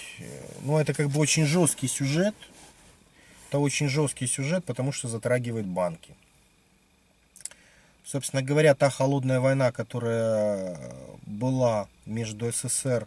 ну 0.63 0.79
это 0.79 0.95
как 0.95 1.11
бы 1.11 1.21
очень 1.21 1.45
жесткий 1.45 1.87
сюжет. 1.87 2.35
Это 3.49 3.59
очень 3.59 3.89
жесткий 3.89 4.27
сюжет, 4.27 4.65
потому 4.65 4.91
что 4.91 5.07
затрагивает 5.07 5.67
банки. 5.67 6.15
Собственно 8.05 8.43
говоря, 8.43 8.75
та 8.75 8.91
холодная 8.91 9.41
война, 9.41 9.71
которая 9.71 10.79
была 11.27 11.89
между 12.07 12.51
СССР 12.51 13.07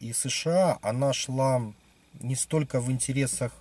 и 0.00 0.12
США, 0.12 0.78
она 0.82 1.12
шла 1.12 1.72
не 2.20 2.34
столько 2.34 2.80
в 2.80 2.90
интересах 2.90 3.52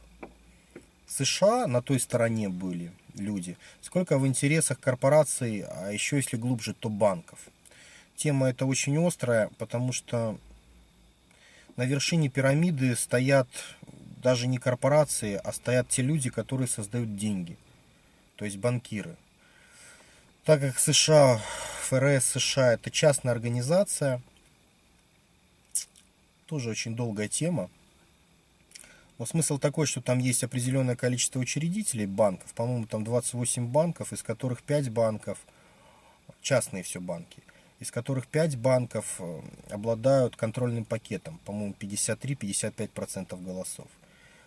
США, 1.07 1.67
на 1.67 1.81
той 1.81 1.99
стороне 1.99 2.49
были 2.49 2.91
люди, 3.19 3.57
сколько 3.81 4.17
в 4.17 4.27
интересах 4.27 4.79
корпораций, 4.79 5.61
а 5.61 5.91
еще 5.91 6.17
если 6.17 6.37
глубже, 6.37 6.73
то 6.73 6.89
банков. 6.89 7.39
Тема 8.15 8.49
эта 8.49 8.65
очень 8.65 8.97
острая, 9.05 9.49
потому 9.57 9.93
что 9.93 10.39
на 11.75 11.85
вершине 11.85 12.29
пирамиды 12.29 12.95
стоят 12.95 13.47
даже 14.23 14.47
не 14.47 14.57
корпорации, 14.57 15.39
а 15.43 15.51
стоят 15.53 15.89
те 15.89 16.01
люди, 16.01 16.29
которые 16.29 16.67
создают 16.67 17.15
деньги, 17.15 17.57
то 18.35 18.45
есть 18.45 18.57
банкиры. 18.57 19.15
Так 20.43 20.61
как 20.61 20.79
США, 20.79 21.39
ФРС 21.83 22.25
США 22.25 22.73
это 22.73 22.89
частная 22.89 23.33
организация, 23.33 24.21
тоже 26.47 26.69
очень 26.69 26.95
долгая 26.95 27.27
тема, 27.27 27.69
но 29.17 29.25
смысл 29.25 29.57
такой, 29.57 29.87
что 29.87 30.01
там 30.01 30.19
есть 30.19 30.43
определенное 30.43 30.95
количество 30.95 31.39
учредителей 31.39 32.05
банков, 32.05 32.53
по-моему, 32.53 32.85
там 32.85 33.03
28 33.03 33.67
банков, 33.67 34.13
из 34.13 34.21
которых 34.21 34.61
5 34.61 34.89
банков, 34.89 35.39
частные 36.41 36.83
все 36.83 37.01
банки, 37.01 37.41
из 37.79 37.91
которых 37.91 38.27
5 38.27 38.57
банков 38.57 39.15
э, 39.19 39.41
обладают 39.71 40.35
контрольным 40.35 40.85
пакетом, 40.85 41.39
по-моему, 41.45 41.73
53-55% 41.79 43.43
голосов. 43.43 43.87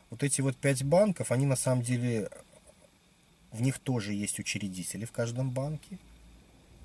Вот 0.09 0.23
эти 0.23 0.41
вот 0.41 0.57
5 0.57 0.85
банков, 0.85 1.33
они 1.33 1.47
на 1.47 1.57
самом 1.57 1.83
деле, 1.83 2.31
в 3.51 3.63
них 3.63 3.81
тоже 3.81 4.13
есть 4.13 4.39
учредители 4.39 5.05
в 5.05 5.11
каждом 5.11 5.51
банке, 5.51 5.99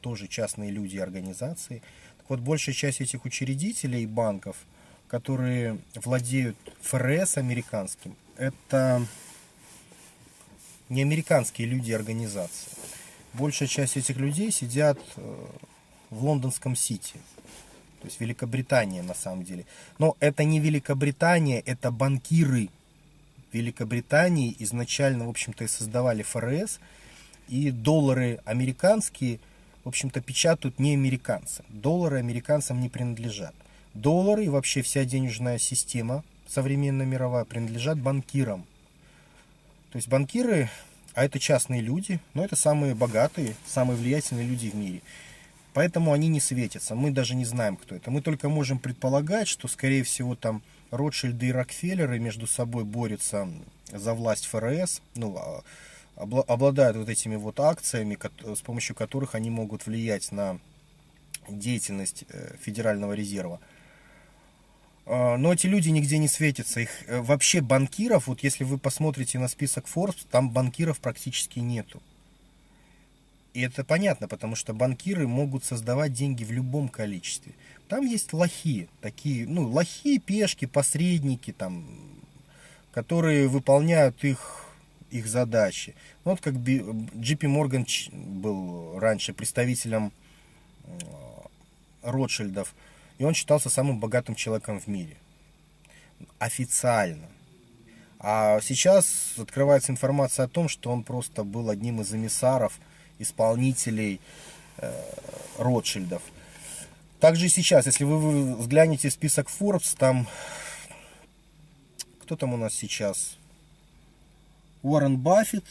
тоже 0.01 0.27
частные 0.27 0.71
люди 0.71 0.95
и 0.95 0.99
организации. 0.99 1.83
Так 2.17 2.29
вот, 2.29 2.39
большая 2.39 2.73
часть 2.73 2.99
этих 2.99 3.25
учредителей 3.25 4.07
банков– 4.07 4.57
которые 5.07 5.77
владеют 5.95 6.57
ФРС 6.81 7.37
американским, 7.37 8.15
это 8.37 9.05
не 10.89 11.01
американские 11.01 11.67
люди 11.67 11.91
организации. 11.91 12.71
Большая 13.33 13.67
часть 13.67 13.97
этих 13.97 14.17
людей 14.17 14.51
сидят 14.51 14.99
э, 15.17 15.45
в 16.09 16.23
лондонском 16.23 16.75
Сити. 16.75 17.19
То 18.01 18.07
есть 18.07 18.19
Великобритания 18.19 19.01
на 19.01 19.13
самом 19.13 19.43
деле. 19.43 19.65
Но 19.97 20.15
это 20.19 20.43
не 20.43 20.59
Великобритания, 20.59 21.59
это 21.59 21.91
банкиры 21.91 22.69
Великобритании 23.51 24.55
изначально, 24.59 25.25
в 25.25 25.29
общем-то, 25.29 25.63
и 25.63 25.67
создавали 25.67 26.23
ФРС, 26.23 26.79
и 27.47 27.71
доллары 27.71 28.39
американские, 28.45 29.39
в 29.83 29.87
общем-то, 29.87 30.21
печатают 30.21 30.77
не 30.79 30.93
американцы. 30.93 31.63
Доллары 31.69 32.19
американцам 32.19 32.81
не 32.81 32.89
принадлежат. 32.89 33.55
Доллары 33.95 34.45
и 34.45 34.49
вообще 34.49 34.81
вся 34.81 35.05
денежная 35.05 35.57
система 35.57 36.23
современная 36.47 37.05
мировая 37.05 37.45
принадлежат 37.45 37.97
банкирам. 37.97 38.65
То 39.91 39.97
есть 39.97 40.09
банкиры, 40.09 40.69
а 41.13 41.25
это 41.25 41.39
частные 41.39 41.81
люди, 41.81 42.19
но 42.33 42.43
это 42.43 42.55
самые 42.55 42.93
богатые, 42.93 43.55
самые 43.65 43.97
влиятельные 43.97 44.45
люди 44.45 44.69
в 44.69 44.75
мире. 44.75 45.01
Поэтому 45.73 46.13
они 46.13 46.27
не 46.27 46.39
светятся. 46.39 46.93
Мы 46.95 47.11
даже 47.11 47.35
не 47.35 47.45
знаем, 47.45 47.77
кто 47.77 47.95
это. 47.95 48.11
Мы 48.11 48.21
только 48.21 48.49
можем 48.49 48.79
предполагать, 48.79 49.47
что, 49.47 49.67
скорее 49.67 50.03
всего, 50.03 50.35
там 50.35 50.61
Ротшильды 50.91 51.47
и 51.47 51.51
Рокфеллеры 51.51 52.19
между 52.19 52.47
собой 52.47 52.83
борются 52.83 53.49
за 53.91 54.13
власть 54.13 54.45
ФРС, 54.45 55.01
ну, 55.15 55.35
а, 55.37 55.63
обладают 56.15 56.97
вот 56.97 57.09
этими 57.09 57.35
вот 57.35 57.59
акциями, 57.59 58.17
с 58.55 58.61
помощью 58.61 58.95
которых 58.95 59.35
они 59.35 59.49
могут 59.49 59.85
влиять 59.85 60.31
на 60.31 60.59
деятельность 61.49 62.25
э, 62.29 62.55
Федерального 62.61 63.13
резерва. 63.13 63.59
А, 65.05 65.37
но 65.37 65.53
эти 65.53 65.67
люди 65.67 65.89
нигде 65.89 66.17
не 66.17 66.27
светятся. 66.27 66.79
Их 66.79 66.89
э, 67.07 67.21
вообще 67.21 67.61
банкиров, 67.61 68.27
вот 68.27 68.43
если 68.43 68.63
вы 68.63 68.77
посмотрите 68.77 69.39
на 69.39 69.47
список 69.47 69.85
Forbes, 69.85 70.25
там 70.29 70.49
банкиров 70.49 70.99
практически 70.99 71.59
нету. 71.59 72.01
И 73.53 73.61
это 73.61 73.85
понятно, 73.85 74.27
потому 74.27 74.55
что 74.55 74.73
банкиры 74.73 75.27
могут 75.27 75.63
создавать 75.63 76.11
деньги 76.11 76.43
в 76.43 76.51
любом 76.51 76.89
количестве. 76.89 77.53
Там 77.87 78.05
есть 78.05 78.33
лохи, 78.33 78.89
такие, 78.99 79.47
ну, 79.47 79.69
лохи, 79.69 80.19
пешки, 80.19 80.65
посредники, 80.65 81.53
там, 81.53 81.85
которые 82.91 83.47
выполняют 83.47 84.23
их, 84.23 84.65
их 85.11 85.27
задачи. 85.27 85.93
Ну, 86.25 86.31
вот 86.31 86.41
как 86.41 86.55
JP 86.55 87.39
Morgan 87.43 87.85
был 88.11 88.99
раньше 88.99 89.33
представителем 89.33 90.11
э, 90.83 90.89
Ротшильдов. 92.01 92.73
И 93.17 93.23
он 93.23 93.33
считался 93.33 93.69
самым 93.69 93.99
богатым 93.99 94.35
человеком 94.35 94.79
в 94.79 94.87
мире. 94.87 95.17
Официально. 96.39 97.27
А 98.19 98.59
сейчас 98.61 99.33
открывается 99.37 99.91
информация 99.91 100.45
о 100.45 100.49
том, 100.49 100.67
что 100.67 100.91
он 100.91 101.03
просто 101.03 101.43
был 101.43 101.69
одним 101.69 102.01
из 102.01 102.13
эмиссаров, 102.13 102.79
исполнителей 103.19 104.19
э, 104.77 104.91
Ротшильдов. 105.57 106.21
Также 107.19 107.45
и 107.45 107.49
сейчас, 107.49 107.85
если 107.85 108.03
вы 108.03 108.55
взглянете 108.55 109.09
список 109.09 109.47
Forbes, 109.47 109.95
там... 109.97 110.27
Кто 112.21 112.35
там 112.35 112.53
у 112.53 112.57
нас 112.57 112.73
сейчас? 112.73 113.37
Уоррен 114.81 115.17
Баффет. 115.17 115.65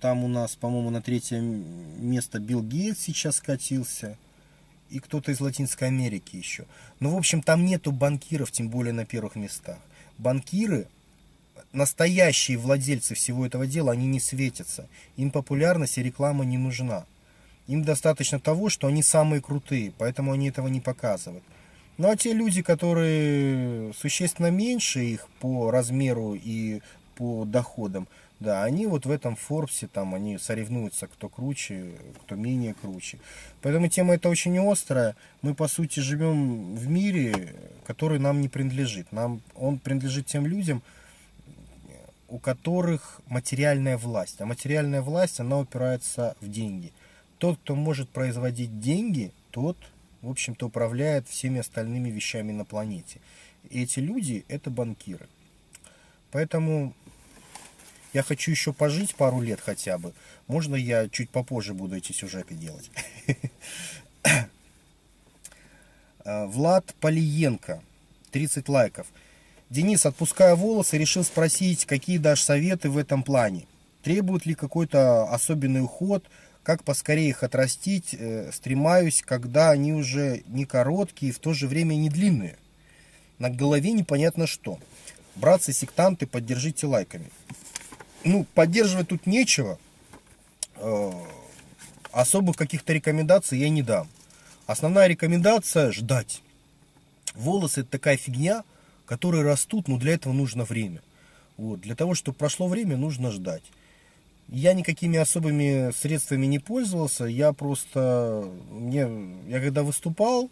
Там 0.00 0.24
у 0.24 0.28
нас, 0.28 0.56
по-моему, 0.56 0.88
на 0.88 1.02
третье 1.02 1.40
место 1.40 2.40
Билл 2.40 2.62
Гейтс 2.62 3.00
сейчас 3.00 3.36
скатился 3.36 4.16
и 4.90 4.98
кто-то 4.98 5.32
из 5.32 5.40
Латинской 5.40 5.88
Америки 5.88 6.36
еще. 6.36 6.64
Но, 6.98 7.08
ну, 7.08 7.14
в 7.16 7.18
общем, 7.18 7.42
там 7.42 7.64
нету 7.64 7.92
банкиров, 7.92 8.50
тем 8.50 8.68
более 8.68 8.92
на 8.92 9.04
первых 9.04 9.36
местах. 9.36 9.78
Банкиры, 10.18 10.86
настоящие 11.72 12.58
владельцы 12.58 13.14
всего 13.14 13.46
этого 13.46 13.66
дела, 13.66 13.92
они 13.92 14.06
не 14.06 14.20
светятся. 14.20 14.88
Им 15.16 15.30
популярность 15.30 15.98
и 15.98 16.02
реклама 16.02 16.44
не 16.44 16.58
нужна. 16.58 17.04
Им 17.66 17.84
достаточно 17.84 18.40
того, 18.40 18.68
что 18.68 18.88
они 18.88 19.02
самые 19.02 19.40
крутые, 19.40 19.92
поэтому 19.96 20.32
они 20.32 20.48
этого 20.48 20.68
не 20.68 20.80
показывают. 20.80 21.44
Ну 21.98 22.10
а 22.10 22.16
те 22.16 22.32
люди, 22.32 22.62
которые 22.62 23.92
существенно 23.94 24.50
меньше 24.50 25.04
их 25.04 25.28
по 25.38 25.70
размеру 25.70 26.34
и 26.34 26.80
по 27.14 27.44
доходам, 27.44 28.08
да, 28.40 28.64
они 28.64 28.86
вот 28.86 29.04
в 29.04 29.10
этом 29.10 29.36
Форбсе, 29.36 29.86
там, 29.86 30.14
они 30.14 30.38
соревнуются, 30.38 31.06
кто 31.06 31.28
круче, 31.28 31.92
кто 32.22 32.36
менее 32.36 32.72
круче. 32.72 33.18
Поэтому 33.60 33.88
тема 33.88 34.14
эта 34.14 34.30
очень 34.30 34.58
острая. 34.58 35.14
Мы, 35.42 35.54
по 35.54 35.68
сути, 35.68 36.00
живем 36.00 36.74
в 36.74 36.88
мире, 36.88 37.54
который 37.86 38.18
нам 38.18 38.40
не 38.40 38.48
принадлежит. 38.48 39.12
Нам, 39.12 39.42
он 39.54 39.78
принадлежит 39.78 40.24
тем 40.24 40.46
людям, 40.46 40.82
у 42.28 42.38
которых 42.38 43.20
материальная 43.26 43.98
власть. 43.98 44.40
А 44.40 44.46
материальная 44.46 45.02
власть, 45.02 45.38
она 45.38 45.58
упирается 45.58 46.34
в 46.40 46.48
деньги. 46.48 46.92
Тот, 47.36 47.58
кто 47.58 47.74
может 47.74 48.08
производить 48.08 48.80
деньги, 48.80 49.32
тот, 49.50 49.76
в 50.22 50.30
общем-то, 50.30 50.68
управляет 50.68 51.28
всеми 51.28 51.60
остальными 51.60 52.08
вещами 52.08 52.52
на 52.52 52.64
планете. 52.64 53.20
И 53.68 53.82
эти 53.82 53.98
люди– 53.98 54.46
это 54.48 54.70
банкиры. 54.70 55.28
Поэтому 56.30 56.94
я 58.12 58.22
хочу 58.22 58.50
еще 58.50 58.72
пожить 58.72 59.14
пару 59.14 59.40
лет 59.40 59.60
хотя 59.60 59.98
бы. 59.98 60.12
Можно 60.46 60.74
я 60.74 61.08
чуть 61.08 61.30
попозже 61.30 61.74
буду 61.74 61.96
эти 61.96 62.12
сюжеты 62.12 62.54
делать? 62.54 62.90
А, 66.22 66.46
Влад 66.46 66.94
Полиенко, 67.00 67.82
30 68.30 68.68
лайков. 68.68 69.06
Денис, 69.70 70.04
отпуская 70.04 70.54
волосы, 70.54 70.98
решил 70.98 71.24
спросить, 71.24 71.86
какие 71.86 72.18
дашь 72.18 72.42
советы 72.42 72.90
в 72.90 72.98
этом 72.98 73.22
плане. 73.22 73.64
Требует 74.02 74.44
ли 74.44 74.54
какой-то 74.54 75.24
особенный 75.32 75.82
уход, 75.82 76.26
как 76.62 76.84
поскорее 76.84 77.30
их 77.30 77.42
отрастить, 77.42 78.12
э, 78.12 78.52
стремаюсь, 78.52 79.22
когда 79.24 79.70
они 79.70 79.94
уже 79.94 80.42
не 80.46 80.66
короткие 80.66 81.30
и 81.30 81.34
в 81.34 81.38
то 81.38 81.54
же 81.54 81.66
время 81.66 81.94
не 81.94 82.10
длинные. 82.10 82.58
На 83.38 83.48
голове 83.48 83.92
непонятно 83.92 84.46
что. 84.46 84.78
Братцы-сектанты, 85.36 86.26
поддержите 86.26 86.86
лайками 86.86 87.30
ну, 88.24 88.46
поддерживать 88.54 89.08
тут 89.08 89.26
нечего. 89.26 89.78
Э, 90.76 91.12
особых 92.12 92.56
каких-то 92.56 92.92
рекомендаций 92.92 93.58
я 93.58 93.68
не 93.68 93.82
дам. 93.82 94.08
Основная 94.66 95.06
рекомендация– 95.06 95.90
ждать. 95.92 96.42
Волосы– 97.34 97.80
это 97.82 97.90
такая 97.90 98.16
фигня, 98.16 98.64
которые 99.06 99.42
растут, 99.42 99.88
но 99.88 99.98
для 99.98 100.14
этого 100.14 100.32
нужно 100.32 100.64
время. 100.64 101.00
Вот. 101.56 101.80
Для 101.80 101.94
того, 101.94 102.14
чтобы 102.14 102.38
прошло 102.38 102.68
время, 102.68 102.96
нужно 102.96 103.30
ждать. 103.30 103.62
Я 104.48 104.72
никакими 104.72 105.18
особыми 105.18 105.92
средствами 105.92 106.46
не 106.46 106.58
пользовался. 106.58 107.24
Я 107.24 107.52
просто... 107.52 108.50
Мне, 108.70 109.08
я 109.48 109.60
когда 109.60 109.82
выступал 109.82 110.50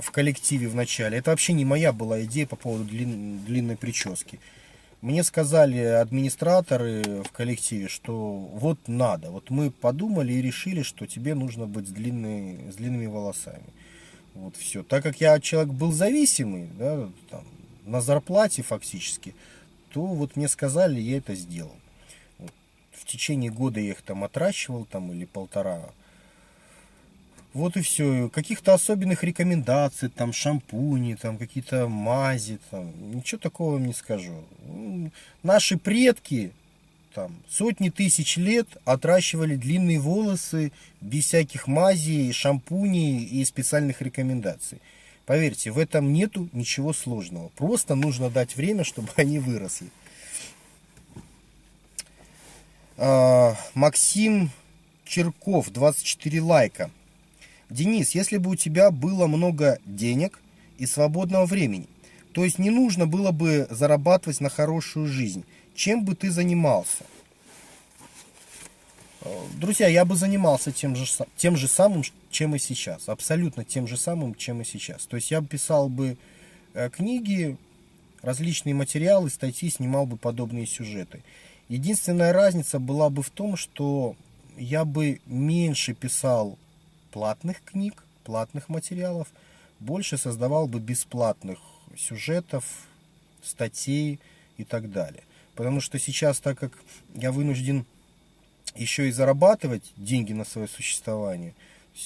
в 0.00 0.10
коллективе 0.10 0.68
в 0.68 0.74
начале, 0.74 1.18
это 1.18 1.30
вообще 1.30 1.52
не 1.52 1.64
моя 1.64 1.92
была 1.92 2.22
идея 2.24 2.46
по 2.46 2.56
поводу 2.56 2.84
длин, 2.84 3.44
длинной 3.44 3.76
прически. 3.76 4.40
Мне 5.02 5.24
сказали 5.24 5.78
администраторы 5.78 7.24
в 7.24 7.32
коллективе, 7.32 7.88
что 7.88 8.14
вот 8.14 8.78
надо. 8.86 9.32
Вот 9.32 9.50
мы 9.50 9.72
подумали 9.72 10.32
и 10.32 10.40
решили, 10.40 10.82
что 10.82 11.08
тебе 11.08 11.34
нужно 11.34 11.66
быть 11.66 11.88
с, 11.88 11.90
длинной, 11.90 12.70
с 12.70 12.76
длинными 12.76 13.06
волосами. 13.06 13.64
Вот 14.34 14.56
все. 14.56 14.84
Так 14.84 15.02
как 15.02 15.20
я 15.20 15.40
человек 15.40 15.72
был 15.72 15.90
зависимый, 15.90 16.68
да, 16.78 17.08
там, 17.30 17.44
на 17.84 18.00
зарплате 18.00 18.62
фактически, 18.62 19.34
то 19.90 20.06
вот 20.06 20.36
мне 20.36 20.46
сказали, 20.46 21.00
я 21.00 21.18
это 21.18 21.34
сделал. 21.34 21.74
Вот. 22.38 22.52
В 22.92 23.04
течение 23.04 23.50
года 23.50 23.80
я 23.80 23.90
их 23.90 24.02
там 24.02 24.22
отращивал, 24.22 24.84
там, 24.84 25.10
или 25.10 25.24
полтора 25.24 25.82
вот 27.54 27.76
и 27.76 27.82
все. 27.82 28.28
Каких-то 28.30 28.74
особенных 28.74 29.24
рекомендаций, 29.24 30.08
там 30.08 30.32
шампуни, 30.32 31.14
там 31.14 31.36
какие-то 31.38 31.88
мази, 31.88 32.58
там 32.70 32.92
ничего 33.14 33.38
такого 33.38 33.78
не 33.78 33.92
скажу. 33.92 34.44
Наши 35.42 35.76
предки 35.76 36.52
там 37.14 37.36
сотни 37.48 37.90
тысяч 37.90 38.36
лет 38.38 38.66
отращивали 38.84 39.56
длинные 39.56 39.98
волосы 39.98 40.72
без 41.02 41.26
всяких 41.26 41.66
мазей, 41.66 42.32
шампуней 42.32 43.24
и 43.24 43.44
специальных 43.44 44.00
рекомендаций. 44.00 44.78
Поверьте, 45.26 45.70
в 45.70 45.78
этом 45.78 46.12
нету 46.12 46.48
ничего 46.52 46.92
сложного. 46.92 47.48
Просто 47.50 47.94
нужно 47.94 48.30
дать 48.30 48.56
время, 48.56 48.82
чтобы 48.84 49.08
они 49.16 49.38
выросли. 49.38 49.88
А, 52.96 53.56
Максим 53.74 54.50
Черков, 55.04 55.70
24 55.70 56.40
лайка. 56.40 56.90
Денис, 57.72 58.14
если 58.14 58.36
бы 58.36 58.50
у 58.50 58.54
тебя 58.54 58.90
было 58.90 59.26
много 59.26 59.78
денег 59.86 60.40
и 60.76 60.84
свободного 60.84 61.46
времени, 61.46 61.86
то 62.32 62.44
есть 62.44 62.58
не 62.58 62.70
нужно 62.70 63.06
было 63.06 63.30
бы 63.30 63.66
зарабатывать 63.70 64.40
на 64.40 64.50
хорошую 64.50 65.06
жизнь, 65.06 65.44
чем 65.74 66.04
бы 66.04 66.14
ты 66.14 66.30
занимался? 66.30 67.04
Э, 69.22 69.28
друзья, 69.54 69.88
я 69.88 70.04
бы 70.04 70.16
занимался 70.16 70.70
тем 70.70 70.94
же, 70.94 71.06
тем 71.36 71.56
же 71.56 71.66
самым, 71.66 72.02
чем 72.30 72.54
и 72.54 72.58
сейчас. 72.58 73.08
Абсолютно 73.08 73.64
тем 73.64 73.88
же 73.88 73.96
самым, 73.96 74.34
чем 74.34 74.60
и 74.60 74.64
сейчас. 74.64 75.06
То 75.06 75.16
есть 75.16 75.30
я 75.30 75.40
писал 75.40 75.88
бы 75.88 76.18
э, 76.74 76.90
книги, 76.90 77.56
различные 78.20 78.74
материалы, 78.74 79.30
статьи, 79.30 79.70
снимал 79.70 80.04
бы 80.04 80.18
подобные 80.18 80.66
сюжеты. 80.66 81.22
Единственная 81.70 82.34
разница 82.34 82.78
была 82.78 83.08
бы 83.08 83.22
в 83.22 83.30
том, 83.30 83.56
что 83.56 84.14
я 84.58 84.84
бы 84.84 85.22
меньше 85.24 85.94
писал 85.94 86.58
платных 87.12 87.62
книг, 87.64 88.04
платных 88.24 88.68
материалов, 88.68 89.28
больше 89.78 90.18
создавал 90.18 90.66
бы 90.66 90.80
бесплатных 90.80 91.58
сюжетов, 91.96 92.64
статей 93.42 94.18
и 94.56 94.64
так 94.64 94.90
далее. 94.90 95.22
Потому 95.54 95.80
что 95.80 95.98
сейчас, 95.98 96.40
так 96.40 96.58
как 96.58 96.72
я 97.14 97.30
вынужден 97.30 97.84
еще 98.74 99.08
и 99.08 99.12
зарабатывать 99.12 99.92
деньги 99.96 100.32
на 100.32 100.44
свое 100.44 100.66
существование, 100.66 101.54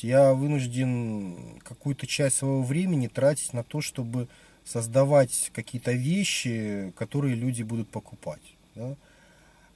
я 0.03 0.35
вынужден 0.35 1.61
какую-то 1.63 2.07
часть 2.07 2.37
своего 2.37 2.63
времени 2.63 3.07
тратить 3.07 3.53
на 3.53 3.63
то, 3.63 3.81
чтобы 3.81 4.27
создавать 4.65 5.53
какие-то 5.55 5.93
вещи, 5.93 6.93
которые 6.97 7.37
люди 7.37 7.63
будут 7.63 7.89
покупать. 7.89 8.43
Да? 8.75 8.97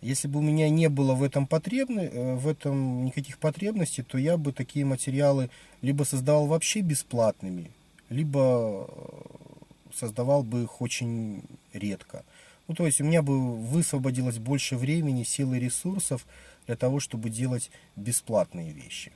Если 0.03 0.29
бы 0.29 0.39
у 0.39 0.43
меня 0.43 0.71
не 0.71 0.89
было 0.89 1.15
в 1.15 1.23
этом, 1.23 1.47
потребны, 1.47 2.01
э, 2.01 2.35
в 2.37 2.49
этом 2.49 3.05
никаких 3.05 3.39
потребностей, 3.39 4.03
то 4.03 4.17
я 4.17 4.37
бы 4.37 4.53
такие 4.53 4.85
материалы 4.85 5.51
либо 5.83 6.05
создавал 6.05 6.47
вообще 6.47 6.81
бесплатными, 6.81 7.71
либо 8.09 8.87
э, 8.89 9.95
создавал 9.95 10.43
бы 10.43 10.63
их 10.63 10.81
очень 10.81 11.43
редко. 11.73 12.25
Ну, 12.67 12.75
то 12.75 12.87
есть 12.87 13.01
у 13.01 13.05
меня 13.05 13.21
бы 13.21 13.57
высвободилось 13.57 14.39
больше 14.39 14.77
времени, 14.77 15.25
сил 15.25 15.53
и 15.55 15.59
ресурсов 15.59 16.25
для 16.67 16.77
того, 16.77 17.01
чтобы 17.01 17.29
делать 17.29 17.71
бесплатные 17.97 18.73
вещи. 18.73 19.13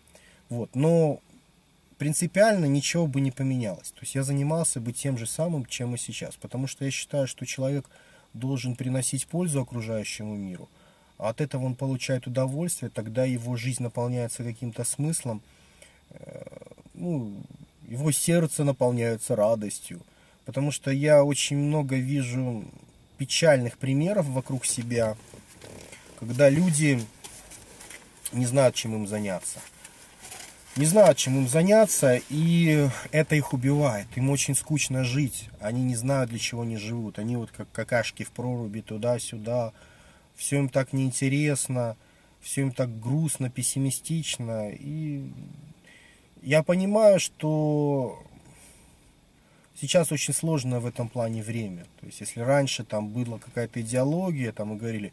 Вот. 0.49 0.75
Но 0.75 1.21
принципиально 1.99 2.67
ничего 2.67 3.07
бы 3.07 3.21
не 3.21 3.31
поменялось. 3.31 3.93
То 3.93 4.01
есть 4.03 4.15
я 4.15 4.23
занимался 4.23 4.81
бы 4.81 4.93
тем 4.93 5.17
же 5.17 5.27
самым, 5.27 5.65
чем 5.67 5.95
и 5.95 5.99
сейчас. 5.99 6.35
Потому 6.37 6.67
что 6.67 6.85
я 6.85 6.91
считаю, 6.91 7.27
что 7.27 7.47
человек 7.47 7.89
должен 8.35 8.77
приносить 8.77 9.27
пользу 9.27 9.63
окружающему 9.63 10.37
миру, 10.37 10.69
а 11.19 11.31
от 11.31 11.41
этого 11.41 11.65
он 11.65 11.75
получает 11.75 12.27
удовольствие, 12.27 12.91
тогда 12.91 13.25
его 13.25 13.57
жизнь 13.57 13.83
наполняется 13.83 14.45
каким-то 14.45 14.85
смыслом, 14.85 15.41
э, 16.11 16.43
ну, 16.95 17.33
его 17.89 18.13
сердце 18.13 18.65
наполняется 18.65 19.37
радостью. 19.37 20.01
Потому 20.45 20.71
что 20.73 20.91
я 20.91 21.25
очень 21.25 21.57
много 21.57 21.97
вижу 21.97 22.65
печальных 23.17 23.79
примеров 23.79 24.27
вокруг 24.27 24.67
себя, 24.67 25.17
когда 26.19 26.51
люди 26.51 27.01
не 28.33 28.45
знают, 28.45 28.75
чем 28.75 28.95
им 28.95 29.07
заняться 29.07 29.61
не 30.77 30.87
знают, 30.87 31.19
чем 31.19 31.37
им 31.39 31.49
заняться, 31.49 32.21
и 32.29 32.89
это 33.13 33.37
их 33.37 33.53
убивает. 33.53 34.09
Им 34.17 34.31
очень 34.31 34.55
скучно 34.55 35.05
жить. 35.05 35.49
Они 35.61 35.83
не 35.85 35.95
знают, 35.95 36.31
для 36.31 36.39
чего 36.39 36.63
они 36.63 36.77
живут. 36.77 37.19
Они 37.19 37.37
вот 37.37 37.51
как 37.53 37.71
какашки 37.71 38.25
в 38.25 38.31
проруби 38.31 38.81
туда-сюда. 38.81 39.73
Все 40.35 40.59
им 40.59 40.69
так 40.69 40.93
неинтересно, 40.93 41.97
все 42.41 42.63
им 42.63 42.73
так 42.73 43.01
грустно, 43.01 43.51
пессимистично. 43.51 44.71
И 44.71 45.31
я 46.43 46.65
понимаю, 46.65 47.21
что 47.21 48.21
сейчас 49.81 50.11
очень 50.11 50.35
сложное 50.35 50.81
в 50.81 50.87
этом 50.87 51.09
плане 51.09 51.43
время. 51.43 51.85
То 52.01 52.07
есть, 52.07 52.21
если 52.21 52.41
раньше 52.41 52.83
там 52.83 53.11
была 53.11 53.39
какая-то 53.39 53.81
идеология, 53.81 54.51
там 54.51 54.69
мы 54.69 54.77
говорили, 54.77 55.13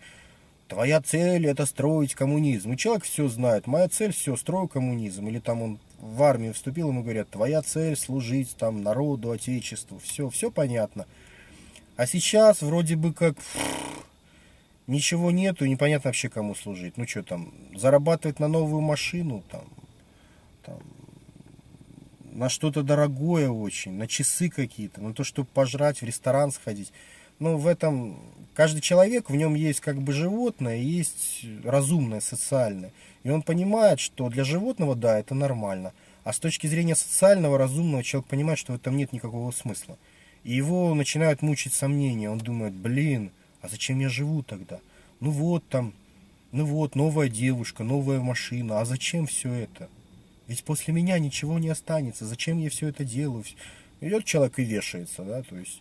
твоя 0.71 1.01
цель 1.01 1.47
это 1.47 1.65
строить 1.65 2.15
коммунизм. 2.15 2.71
И 2.71 2.77
человек 2.77 3.03
все 3.03 3.27
знает, 3.27 3.67
моя 3.67 3.89
цель 3.89 4.13
все, 4.13 4.37
строю 4.37 4.69
коммунизм. 4.69 5.27
Или 5.27 5.39
там 5.39 5.61
он 5.61 5.79
в 5.99 6.23
армию 6.23 6.53
вступил, 6.53 6.89
ему 6.89 7.03
говорят, 7.03 7.29
твоя 7.29 7.61
цель 7.61 7.97
служить 7.97 8.55
там 8.55 8.81
народу, 8.81 9.31
отечеству. 9.31 9.99
Все, 9.99 10.29
все 10.29 10.49
понятно. 10.49 11.07
А 11.97 12.07
сейчас 12.07 12.61
вроде 12.61 12.95
бы 12.95 13.13
как 13.13 13.35
ничего 14.87 15.29
нету, 15.29 15.65
непонятно 15.65 16.07
вообще 16.07 16.29
кому 16.29 16.55
служить. 16.55 16.95
Ну 16.95 17.05
что 17.05 17.21
там, 17.21 17.53
зарабатывать 17.75 18.39
на 18.39 18.47
новую 18.47 18.79
машину, 18.79 19.43
там, 19.51 19.65
там 20.63 20.79
на 22.31 22.47
что-то 22.47 22.81
дорогое 22.81 23.49
очень, 23.49 23.91
на 23.91 24.07
часы 24.07 24.49
какие-то, 24.49 25.01
на 25.01 25.13
то, 25.13 25.25
чтобы 25.25 25.49
пожрать, 25.53 26.01
в 26.01 26.05
ресторан 26.05 26.49
сходить 26.49 26.93
ну, 27.41 27.57
в 27.57 27.65
этом 27.65 28.19
каждый 28.53 28.81
человек, 28.81 29.29
в 29.29 29.35
нем 29.35 29.55
есть 29.55 29.79
как 29.79 29.99
бы 29.99 30.13
животное, 30.13 30.77
есть 30.77 31.43
разумное, 31.63 32.21
социальное. 32.21 32.91
И 33.23 33.31
он 33.31 33.41
понимает, 33.41 33.99
что 33.99 34.29
для 34.29 34.43
животного, 34.43 34.95
да, 34.95 35.17
это 35.19 35.33
нормально. 35.33 35.93
А 36.23 36.33
с 36.33 36.39
точки 36.39 36.67
зрения 36.67 36.95
социального, 36.95 37.57
разумного, 37.57 38.03
человек 38.03 38.29
понимает, 38.29 38.59
что 38.59 38.73
в 38.73 38.75
этом 38.75 38.95
нет 38.95 39.11
никакого 39.11 39.49
смысла. 39.49 39.97
И 40.43 40.53
его 40.53 40.93
начинают 40.93 41.41
мучить 41.41 41.73
сомнения. 41.73 42.29
Он 42.29 42.37
думает, 42.37 42.73
блин, 42.73 43.31
а 43.61 43.67
зачем 43.67 43.99
я 43.99 44.09
живу 44.09 44.43
тогда? 44.43 44.79
Ну 45.19 45.31
вот 45.31 45.67
там, 45.67 45.95
ну 46.51 46.63
вот, 46.65 46.93
новая 46.93 47.27
девушка, 47.27 47.83
новая 47.83 48.19
машина. 48.19 48.81
А 48.81 48.85
зачем 48.85 49.25
все 49.25 49.51
это? 49.51 49.89
Ведь 50.45 50.63
после 50.63 50.93
меня 50.93 51.17
ничего 51.17 51.57
не 51.57 51.69
останется. 51.69 52.27
Зачем 52.27 52.59
я 52.59 52.69
все 52.69 52.89
это 52.89 53.03
делаю? 53.03 53.43
Идет 53.99 54.25
человек 54.25 54.59
и 54.59 54.63
вешается, 54.63 55.23
да, 55.23 55.43
то 55.43 55.55
есть, 55.55 55.79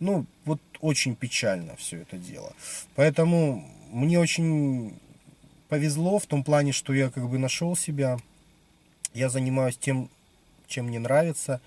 ну, 0.00 0.26
вот 0.44 0.60
очень 0.80 1.14
печально 1.14 1.76
все 1.76 1.98
это 1.98 2.16
дело. 2.16 2.54
Поэтому 2.96 3.64
мне 3.92 4.18
очень 4.18 4.98
повезло 5.68 6.18
в 6.18 6.26
том 6.26 6.42
плане, 6.42 6.72
что 6.72 6.92
я 6.92 7.10
как 7.10 7.28
бы 7.28 7.38
нашел 7.38 7.76
себя, 7.76 8.18
я 9.14 9.28
занимаюсь 9.28 9.76
тем, 9.76 10.08
чем 10.66 10.86
мне 10.86 10.98
нравится, 10.98 11.60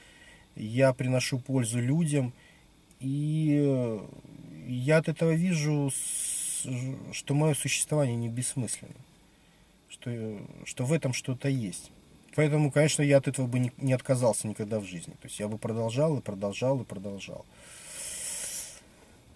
я 0.55 0.93
приношу 0.93 1.39
пользу 1.39 1.79
людям, 1.79 2.33
и 2.99 3.99
я 4.67 4.97
от 4.97 5.09
этого 5.09 5.31
вижу, 5.31 5.91
что 7.11 7.33
мое 7.33 7.53
существование 7.53 8.15
не 8.15 8.29
бессмысленно, 8.29 8.93
что, 9.89 10.39
что 10.65 10.85
в 10.85 10.93
этом 10.93 11.13
что-то 11.13 11.49
есть. 11.49 11.91
Поэтому, 12.35 12.71
конечно, 12.71 13.03
я 13.03 13.17
от 13.17 13.27
этого 13.27 13.45
бы 13.45 13.71
не 13.77 13.93
отказался 13.93 14.47
никогда 14.47 14.79
в 14.79 14.85
жизни. 14.85 15.13
То 15.21 15.27
есть 15.27 15.39
я 15.39 15.47
бы 15.47 15.57
продолжал 15.57 16.17
и 16.17 16.21
продолжал 16.21 16.81
и 16.81 16.85
продолжал. 16.85 17.45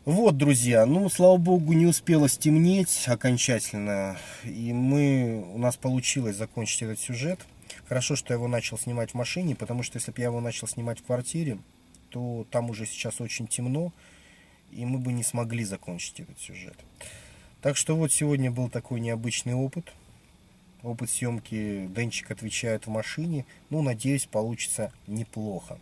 Вот, 0.07 0.37
друзья, 0.37 0.85
ну, 0.85 1.09
слава 1.09 1.35
богу, 1.35 1.73
не 1.73 1.85
успело 1.85 2.29
стемнеть 2.29 3.09
окончательно. 3.09 4.15
И 4.45 4.71
мы, 4.71 5.45
у 5.53 5.57
нас 5.57 5.75
получилось 5.75 6.37
закончить 6.37 6.83
этот 6.83 6.97
сюжет. 6.97 7.45
Хорошо, 7.89 8.15
что 8.15 8.33
я 8.33 8.37
его 8.37 8.47
начал 8.47 8.77
снимать 8.77 9.11
в 9.11 9.15
машине, 9.15 9.53
потому 9.53 9.83
что 9.83 9.97
если 9.97 10.13
бы 10.13 10.21
я 10.21 10.27
его 10.27 10.39
начал 10.39 10.65
снимать 10.65 11.01
в 11.01 11.03
квартире, 11.03 11.57
то 12.09 12.47
там 12.51 12.69
уже 12.69 12.85
сейчас 12.85 13.19
очень 13.19 13.47
темно, 13.47 13.91
и 14.71 14.85
мы 14.85 14.97
бы 14.99 15.11
не 15.11 15.23
смогли 15.23 15.65
закончить 15.65 16.21
этот 16.21 16.39
сюжет. 16.39 16.77
Так 17.61 17.75
что 17.75 17.97
вот 17.97 18.13
сегодня 18.13 18.49
был 18.49 18.69
такой 18.69 19.01
необычный 19.01 19.55
опыт 19.55 19.91
опыт 20.83 21.09
съемки 21.09 21.89
Денчик 21.93 22.31
отвечает 22.31 22.87
в 22.87 22.89
машине. 22.89 23.45
Ну, 23.69 23.81
надеюсь, 23.81 24.25
получится 24.25 24.93
неплохо. 25.05 25.77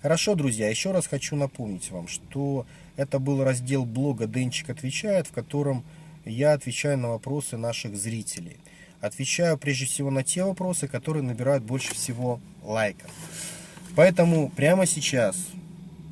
Хорошо, 0.00 0.36
друзья, 0.36 0.68
еще 0.68 0.92
раз 0.92 1.08
хочу 1.08 1.34
напомнить 1.34 1.90
вам, 1.90 2.06
что 2.06 2.66
это 2.96 3.18
был 3.18 3.42
раздел 3.42 3.84
блога 3.84 4.28
Денчик 4.28 4.70
отвечает, 4.70 5.26
в 5.26 5.32
котором 5.32 5.82
я 6.24 6.52
отвечаю 6.52 6.98
на 6.98 7.08
вопросы 7.08 7.56
наших 7.56 7.96
зрителей. 7.96 8.58
Отвечаю 9.00 9.58
прежде 9.58 9.86
всего 9.86 10.10
на 10.10 10.22
те 10.22 10.44
вопросы, 10.44 10.86
которые 10.86 11.24
набирают 11.24 11.64
больше 11.64 11.94
всего 11.94 12.40
лайков. 12.62 13.10
Поэтому 13.96 14.50
прямо 14.50 14.86
сейчас 14.86 15.36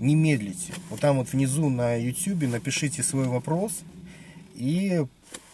не 0.01 0.17
медлите. 0.17 0.73
Вот 0.91 0.99
там 0.99 1.19
вот 1.19 1.33
внизу 1.33 1.69
на 1.69 1.95
YouTube 1.95 2.43
напишите 2.49 3.05
свой 3.05 3.29
вопрос 3.29 3.83
и 4.57 5.05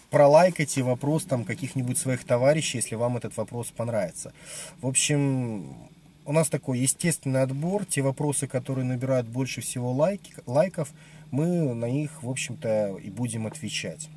пролайкайте 0.08 0.82
вопрос 0.82 1.24
там 1.24 1.44
каких-нибудь 1.44 1.98
своих 1.98 2.24
товарищей, 2.24 2.78
если 2.78 2.94
вам 2.94 3.18
этот 3.18 3.36
вопрос 3.36 3.66
понравится. 3.76 4.32
В 4.80 4.86
общем, 4.86 5.91
у 6.24 6.32
нас 6.32 6.48
такой 6.48 6.78
естественный 6.80 7.42
отбор. 7.42 7.84
Те 7.84 8.02
вопросы, 8.02 8.46
которые 8.46 8.84
набирают 8.84 9.26
больше 9.26 9.60
всего 9.60 9.92
лайки, 9.92 10.34
лайков, 10.46 10.92
мы 11.30 11.74
на 11.74 11.90
них, 11.90 12.22
в 12.22 12.30
общем-то, 12.30 12.98
и 13.02 13.10
будем 13.10 13.46
отвечать. 13.46 14.08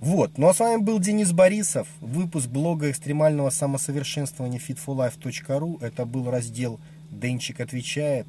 Вот, 0.00 0.36
ну 0.36 0.48
а 0.48 0.54
с 0.54 0.60
вами 0.60 0.82
был 0.82 0.98
Денис 0.98 1.32
Борисов, 1.32 1.88
выпуск 2.02 2.48
блога 2.48 2.90
экстремального 2.90 3.48
самосовершенствования 3.48 4.58
fitforlife.ru. 4.58 5.82
Это 5.82 6.04
был 6.04 6.30
раздел 6.30 6.78
«Денчик 7.10 7.60
отвечает». 7.60 8.26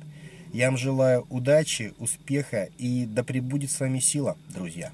Я 0.53 0.68
вам 0.68 0.78
желаю 0.78 1.28
удачи, 1.30 1.94
успеха 1.98 2.70
и 2.78 3.06
да 3.06 3.26
пребудет 3.26 3.72
с 3.72 3.80
вами 3.82 3.99
сила, 3.99 4.38
друзья. 4.53 4.94